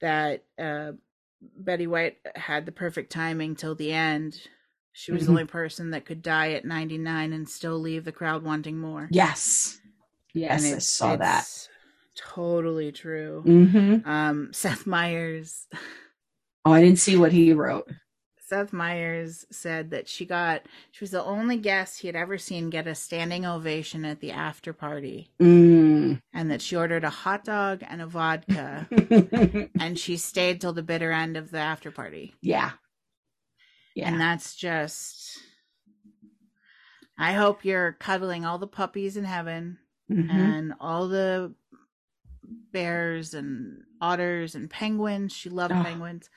that 0.00 0.42
uh 0.58 0.92
betty 1.58 1.86
white 1.86 2.16
had 2.34 2.66
the 2.66 2.72
perfect 2.72 3.12
timing 3.12 3.54
till 3.54 3.74
the 3.76 3.92
end 3.92 4.40
she 4.92 5.12
was 5.12 5.22
Mhm. 5.22 5.26
the 5.26 5.30
only 5.32 5.44
person 5.44 5.90
that 5.90 6.04
could 6.06 6.22
die 6.22 6.52
at 6.52 6.64
99 6.64 7.32
and 7.32 7.48
still 7.48 7.78
leave 7.78 8.04
the 8.04 8.10
crowd 8.12 8.42
wanting 8.42 8.78
more 8.78 9.06
Yes, 9.12 9.78
yes, 10.34 10.64
and 10.64 10.76
I 10.76 10.78
saw 10.78 11.16
that. 11.16 11.48
totally 12.16 12.92
true 12.92 13.42
Mm-hmm. 13.46 14.08
um 14.08 14.50
seth 14.52 14.86
meyers 14.86 15.66
Oh, 16.64 16.72
I 16.72 16.80
didn't 16.80 17.00
see 17.00 17.16
what 17.16 17.32
he 17.32 17.52
wrote. 17.52 17.90
Seth 18.38 18.72
Meyers 18.72 19.44
said 19.50 19.90
that 19.90 20.08
she 20.08 20.24
got 20.26 20.62
she 20.92 21.02
was 21.02 21.10
the 21.10 21.24
only 21.24 21.56
guest 21.56 22.00
he 22.00 22.06
had 22.06 22.14
ever 22.14 22.36
seen 22.38 22.70
get 22.70 22.86
a 22.86 22.94
standing 22.94 23.44
ovation 23.46 24.04
at 24.04 24.20
the 24.20 24.30
after 24.30 24.72
party 24.72 25.30
Mm. 25.40 26.20
and 26.34 26.50
that 26.52 26.60
she 26.62 26.76
ordered 26.76 27.02
a 27.02 27.10
hot 27.10 27.44
dog 27.44 27.82
and 27.88 28.00
a 28.02 28.06
vodka 28.06 28.86
and 29.80 29.98
she 29.98 30.16
stayed 30.18 30.60
till 30.60 30.72
the 30.74 30.82
bitter 30.84 31.10
end 31.10 31.36
of 31.36 31.50
the 31.50 31.58
after 31.58 31.90
party. 31.90 32.34
yeah, 32.42 32.72
yeah. 33.96 34.08
And 34.08 34.20
that's 34.20 34.54
just 34.54 35.38
I 37.18 37.32
hope 37.32 37.64
you're 37.64 37.92
cuddling 37.94 38.44
all 38.44 38.58
the 38.58 38.66
puppies 38.68 39.16
in 39.16 39.24
heaven 39.24 39.78
Mhm. 40.10 40.30
and 40.30 40.74
all 40.80 41.08
the 41.08 41.54
bears 42.72 43.34
and 43.34 43.82
otters 44.00 44.54
and 44.54 44.68
penguins. 44.70 45.32
She 45.32 45.48
loved 45.50 45.72
Oh. 45.74 45.82
penguins. 45.82 46.28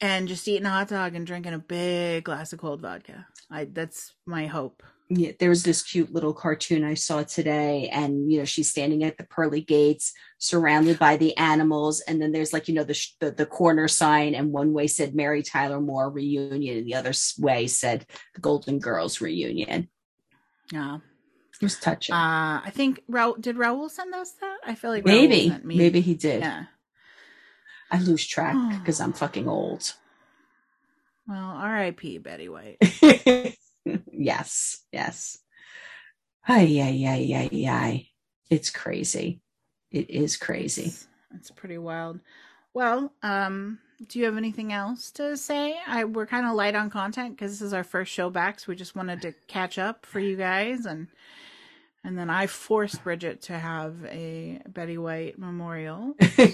And 0.00 0.28
just 0.28 0.46
eating 0.46 0.66
a 0.66 0.70
hot 0.70 0.88
dog 0.88 1.14
and 1.14 1.26
drinking 1.26 1.54
a 1.54 1.58
big 1.58 2.24
glass 2.24 2.52
of 2.52 2.58
cold 2.58 2.82
vodka. 2.82 3.26
I 3.50 3.64
that's 3.64 4.12
my 4.26 4.46
hope. 4.46 4.82
yeah, 5.08 5.30
there 5.38 5.48
was 5.48 5.62
this 5.62 5.82
cute 5.84 6.12
little 6.12 6.34
cartoon 6.34 6.82
I 6.84 6.94
saw 6.94 7.22
today, 7.22 7.88
and 7.90 8.30
you 8.30 8.38
know 8.38 8.44
she's 8.44 8.68
standing 8.68 9.04
at 9.04 9.16
the 9.16 9.24
pearly 9.24 9.60
gates, 9.62 10.12
surrounded 10.38 10.98
by 10.98 11.16
the 11.16 11.34
animals, 11.38 12.00
and 12.00 12.20
then 12.20 12.32
there's 12.32 12.52
like 12.52 12.66
you 12.68 12.74
know 12.74 12.82
the 12.84 12.92
sh- 12.92 13.14
the, 13.20 13.30
the 13.30 13.46
corner 13.46 13.86
sign, 13.88 14.34
and 14.34 14.52
one 14.52 14.72
way 14.74 14.86
said 14.88 15.14
Mary 15.14 15.42
Tyler 15.44 15.80
Moore 15.80 16.10
reunion, 16.10 16.76
and 16.78 16.86
the 16.86 16.94
other 16.96 17.12
way 17.38 17.66
said 17.68 18.04
the 18.34 18.40
Golden 18.40 18.78
Girls 18.80 19.20
reunion. 19.22 19.88
Yeah. 20.72 20.98
It 21.60 21.64
was 21.64 21.78
touching. 21.78 22.14
Uh 22.14 22.60
I 22.64 22.70
think 22.70 23.02
Raul 23.10 23.40
did 23.40 23.56
Raul 23.56 23.90
send 23.90 24.14
us 24.14 24.32
that? 24.32 24.58
I 24.64 24.74
feel 24.74 24.90
like 24.90 25.04
Raul 25.04 25.28
maybe, 25.28 25.48
sent 25.48 25.64
me. 25.64 25.76
maybe 25.76 26.00
he 26.00 26.14
did. 26.14 26.40
Yeah. 26.42 26.64
I 27.90 28.00
lose 28.00 28.26
track 28.26 28.56
because 28.78 29.00
I'm 29.00 29.12
fucking 29.12 29.48
old. 29.48 29.94
Well, 31.28 31.38
R.I.P. 31.56 32.18
Betty 32.18 32.48
White. 32.48 32.78
yes, 34.12 34.82
yes. 34.92 35.38
Ay, 36.48 36.80
ay, 36.80 37.04
ay, 37.06 37.48
ay, 37.52 37.66
ay. 37.68 38.08
It's 38.50 38.70
crazy. 38.70 39.40
It 39.90 40.10
is 40.10 40.36
crazy. 40.36 40.86
It's, 40.86 41.08
it's 41.34 41.50
pretty 41.50 41.78
wild. 41.78 42.20
Well, 42.74 43.12
um, 43.22 43.78
do 44.08 44.18
you 44.18 44.26
have 44.26 44.36
anything 44.36 44.72
else 44.72 45.10
to 45.12 45.36
say? 45.36 45.76
I 45.86 46.04
we're 46.04 46.26
kind 46.26 46.46
of 46.46 46.54
light 46.54 46.74
on 46.74 46.90
content 46.90 47.36
because 47.36 47.52
this 47.52 47.62
is 47.62 47.72
our 47.72 47.84
first 47.84 48.12
show 48.12 48.30
back, 48.30 48.60
so 48.60 48.66
we 48.68 48.76
just 48.76 48.94
wanted 48.94 49.22
to 49.22 49.32
catch 49.48 49.78
up 49.78 50.06
for 50.06 50.20
you 50.20 50.36
guys, 50.36 50.86
and 50.86 51.08
and 52.06 52.16
then 52.16 52.30
I 52.30 52.46
forced 52.46 53.02
Bridget 53.02 53.42
to 53.42 53.58
have 53.58 53.96
a 54.04 54.60
Betty 54.68 54.96
White 54.96 55.40
memorial, 55.40 56.14
so. 56.36 56.44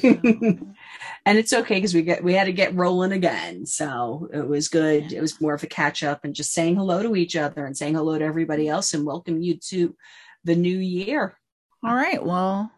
and 1.26 1.38
it's 1.38 1.52
okay 1.52 1.74
because 1.74 1.92
we 1.92 2.00
get 2.00 2.24
we 2.24 2.32
had 2.32 2.44
to 2.44 2.54
get 2.54 2.74
rolling 2.74 3.12
again, 3.12 3.66
so 3.66 4.30
it 4.32 4.48
was 4.48 4.68
good. 4.68 5.12
Yeah. 5.12 5.18
It 5.18 5.20
was 5.20 5.42
more 5.42 5.52
of 5.52 5.62
a 5.62 5.66
catch 5.66 6.02
up 6.02 6.24
and 6.24 6.34
just 6.34 6.54
saying 6.54 6.76
hello 6.76 7.02
to 7.02 7.16
each 7.16 7.36
other 7.36 7.66
and 7.66 7.76
saying 7.76 7.96
hello 7.96 8.18
to 8.18 8.24
everybody 8.24 8.66
else 8.66 8.94
and 8.94 9.04
welcome 9.04 9.42
you 9.42 9.58
to 9.68 9.94
the 10.42 10.56
new 10.56 10.78
year. 10.78 11.36
All 11.84 11.94
right, 11.94 12.24
well, 12.24 12.72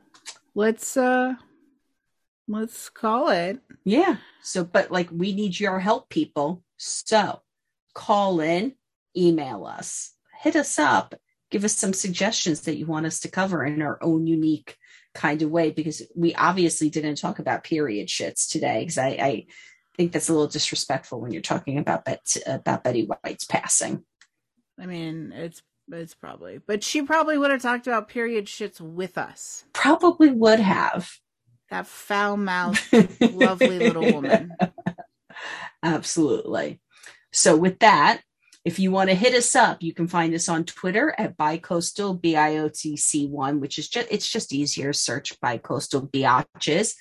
let's 0.57 0.97
uh 0.97 1.35
let's 2.49 2.89
call 2.89 3.29
it. 3.29 3.61
Yeah. 3.85 4.17
So, 4.43 4.65
but 4.65 4.91
like 4.91 5.11
we 5.13 5.33
need 5.33 5.61
your 5.61 5.79
help, 5.79 6.09
people. 6.09 6.65
So 6.77 7.41
call 7.95 8.41
in, 8.41 8.75
email 9.17 9.65
us, 9.65 10.11
hit 10.41 10.57
us 10.57 10.77
up, 10.81 11.15
give 11.55 11.63
us 11.63 11.77
some 11.77 11.93
suggestions 11.93 12.63
that 12.63 12.79
you 12.79 12.85
want 12.85 13.07
us 13.07 13.21
to 13.21 13.31
cover 13.31 13.65
in 13.65 13.81
our 13.81 13.97
own 14.03 14.27
unique 14.27 14.77
kind 15.15 15.41
of 15.41 15.53
way, 15.53 15.71
because 15.71 16.03
we 16.17 16.35
obviously 16.35 16.91
didn't 16.91 17.15
talk 17.15 17.39
about 17.39 17.63
period 17.63 18.09
shits 18.09 18.51
today, 18.51 18.81
because 18.81 18.99
I, 18.99 19.07
I 19.07 19.47
think 19.97 20.11
that's 20.11 20.29
a 20.29 20.33
little 20.33 20.49
disrespectful 20.49 21.21
when 21.21 21.31
you're 21.31 21.43
talking 21.43 21.79
about 21.79 22.05
Bet- 22.05 22.39
about 22.45 22.83
Betty 22.83 23.07
White's 23.07 23.45
passing. 23.45 24.05
I 24.81 24.87
mean, 24.87 25.31
it's 25.33 25.63
it's 25.93 26.15
probably, 26.15 26.59
but 26.59 26.83
she 26.83 27.03
probably 27.03 27.39
would 27.39 27.53
have 27.53 27.63
talked 27.63 27.87
about 27.87 28.09
period 28.09 28.47
shits 28.47 28.81
with 28.81 29.17
us. 29.17 29.63
Probably 29.73 30.33
would 30.33 30.59
have. 30.59 31.09
That 31.71 31.87
foul 31.87 32.37
mouthed, 32.37 32.83
lovely 33.21 33.79
little 33.79 34.13
woman. 34.13 34.57
Absolutely. 35.85 36.81
So, 37.33 37.57
with 37.57 37.79
that, 37.79 38.23
if 38.65 38.79
you 38.79 38.91
want 38.91 39.11
to 39.11 39.17
hit 39.17 39.35
us 39.35 39.55
up, 39.55 39.83
you 39.83 39.93
can 39.93 40.09
find 40.09 40.35
us 40.35 40.49
on 40.49 40.65
Twitter 40.65 41.15
at 41.19 41.37
bicoastal 41.37 42.21
B 42.21 42.35
I 42.35 42.57
O 42.59 42.69
T 42.69 42.97
C 42.97 43.27
one, 43.27 43.61
which 43.61 43.79
is 43.79 43.89
just 43.89 44.09
it's 44.11 44.29
just 44.29 44.53
easier. 44.53 44.93
Search 44.93 45.39
bicoastal 45.41 46.11
biatches. 46.11 46.95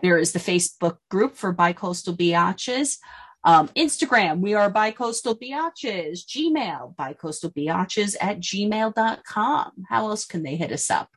There 0.00 0.18
is 0.18 0.32
the 0.32 0.38
Facebook 0.38 0.96
group 1.10 1.36
for 1.36 1.54
bicoastal 1.54 2.16
biatches. 2.16 2.96
Um, 3.44 3.68
Instagram, 3.68 4.40
we 4.40 4.54
are 4.54 4.72
bicoastal 4.72 5.38
biatches. 5.38 6.24
Gmail, 6.24 6.96
bicoastal 6.96 7.52
biatches 7.52 8.16
at 8.20 8.40
gmail.com. 8.40 9.72
How 9.88 10.08
else 10.08 10.24
can 10.24 10.42
they 10.42 10.56
hit 10.56 10.72
us 10.72 10.90
up? 10.90 11.10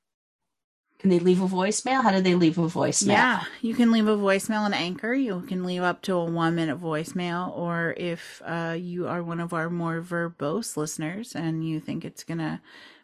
Can 1.06 1.12
they 1.12 1.20
leave 1.20 1.40
a 1.40 1.48
voicemail? 1.48 2.02
How 2.02 2.10
do 2.10 2.20
they 2.20 2.34
leave 2.34 2.58
a 2.58 2.64
voicemail? 2.64 3.10
Yeah, 3.10 3.44
you 3.62 3.76
can 3.76 3.92
leave 3.92 4.08
a 4.08 4.18
voicemail 4.18 4.62
on 4.62 4.74
Anchor. 4.74 5.14
You 5.14 5.42
can 5.42 5.64
leave 5.64 5.84
up 5.84 6.02
to 6.02 6.16
a 6.16 6.26
one 6.26 6.56
minute 6.56 6.82
voicemail. 6.82 7.56
Or 7.56 7.94
if 7.96 8.42
uh, 8.44 8.76
you 8.76 9.08
are 9.08 9.22
one 9.22 9.40
of 9.40 9.54
our 9.54 9.70
more 9.70 10.02
verbose 10.02 10.76
listeners 10.76 11.36
and 11.36 11.64
you 11.64 11.80
think 11.80 12.06
it's 12.06 12.24
going 12.24 12.40
to 12.40 12.60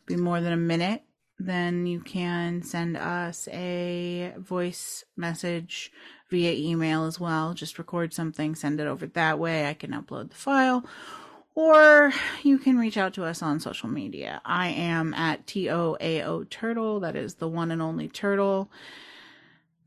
be 0.07 0.15
more 0.15 0.41
than 0.41 0.51
a 0.51 0.57
minute, 0.57 1.03
then 1.37 1.85
you 1.85 1.99
can 1.99 2.63
send 2.63 2.97
us 2.97 3.47
a 3.51 4.33
voice 4.35 5.03
message 5.15 5.91
via 6.31 6.53
email 6.53 7.05
as 7.05 7.19
well. 7.19 7.53
Just 7.53 7.77
record 7.77 8.15
something, 8.15 8.55
send 8.55 8.79
it 8.79 8.87
over 8.87 9.05
that 9.05 9.37
way. 9.37 9.67
I 9.67 9.75
can 9.75 9.91
upload 9.91 10.29
the 10.29 10.35
file 10.37 10.83
or 11.55 12.11
you 12.43 12.57
can 12.57 12.77
reach 12.77 12.97
out 12.97 13.13
to 13.15 13.23
us 13.25 13.41
on 13.41 13.59
social 13.59 13.89
media. 13.89 14.41
I 14.45 14.69
am 14.69 15.13
at 15.13 15.45
TOAO 15.47 16.49
Turtle. 16.49 16.99
That 17.01 17.15
is 17.15 17.35
the 17.35 17.47
one 17.47 17.71
and 17.71 17.81
only 17.81 18.07
Turtle. 18.07 18.69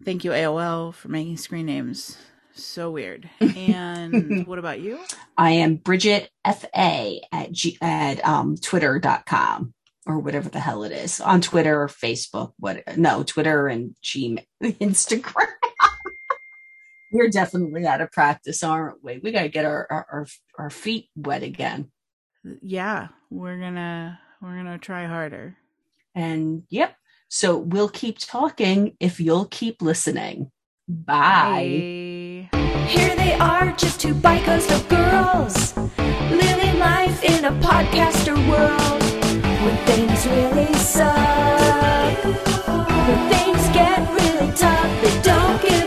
Thank 0.04 0.24
you, 0.24 0.32
AOL, 0.32 0.92
for 0.92 1.08
making 1.08 1.38
screen 1.38 1.66
names 1.66 2.18
so 2.52 2.90
weird. 2.90 3.28
And 3.56 4.46
what 4.46 4.58
about 4.58 4.80
you? 4.80 4.98
I 5.36 5.52
am 5.52 5.76
Bridget 5.76 6.30
FA 6.44 7.16
at, 7.32 7.52
G- 7.52 7.78
at 7.80 8.24
um, 8.24 8.56
twitter.com 8.56 9.72
or 10.06 10.18
whatever 10.18 10.48
the 10.50 10.60
hell 10.60 10.84
it 10.84 10.92
is 10.92 11.20
on 11.20 11.40
Twitter 11.40 11.82
or 11.82 11.88
Facebook. 11.88 12.52
What? 12.58 12.82
No, 12.96 13.22
Twitter 13.22 13.68
and 13.68 13.96
Gmail, 14.02 14.44
Instagram 14.62 15.46
we're 17.14 17.30
definitely 17.30 17.86
out 17.86 18.00
of 18.00 18.10
practice, 18.10 18.62
aren't 18.62 19.02
we? 19.02 19.20
We 19.22 19.30
got 19.30 19.42
to 19.42 19.48
get 19.48 19.64
our, 19.64 19.86
our 19.88 20.26
our 20.58 20.70
feet 20.70 21.08
wet 21.14 21.44
again. 21.44 21.90
Yeah, 22.60 23.08
we're 23.30 23.58
gonna 23.58 24.18
we're 24.42 24.56
gonna 24.56 24.78
try 24.78 25.06
harder. 25.06 25.56
And 26.14 26.64
yep. 26.68 26.96
So 27.28 27.56
we'll 27.56 27.88
keep 27.88 28.18
talking 28.18 28.96
if 29.00 29.20
you'll 29.20 29.46
keep 29.46 29.80
listening. 29.80 30.50
Bye. 30.88 32.48
Bye. 32.52 32.58
Here 32.88 33.16
they 33.16 33.34
are, 33.34 33.72
just 33.72 34.00
two 34.00 34.14
bikers 34.14 34.70
of 34.74 34.86
girls 34.88 35.74
living 36.30 36.78
life 36.78 37.22
in 37.24 37.44
a 37.44 37.52
podcaster 37.60 38.36
world 38.48 39.02
when 39.62 39.76
things 39.86 40.26
really 40.26 40.72
suck. 40.74 42.24
When 42.24 43.20
things 43.30 43.68
get 43.72 44.00
really 44.20 44.52
tough, 44.52 45.02
they 45.02 45.22
don't 45.22 45.62
give 45.62 45.84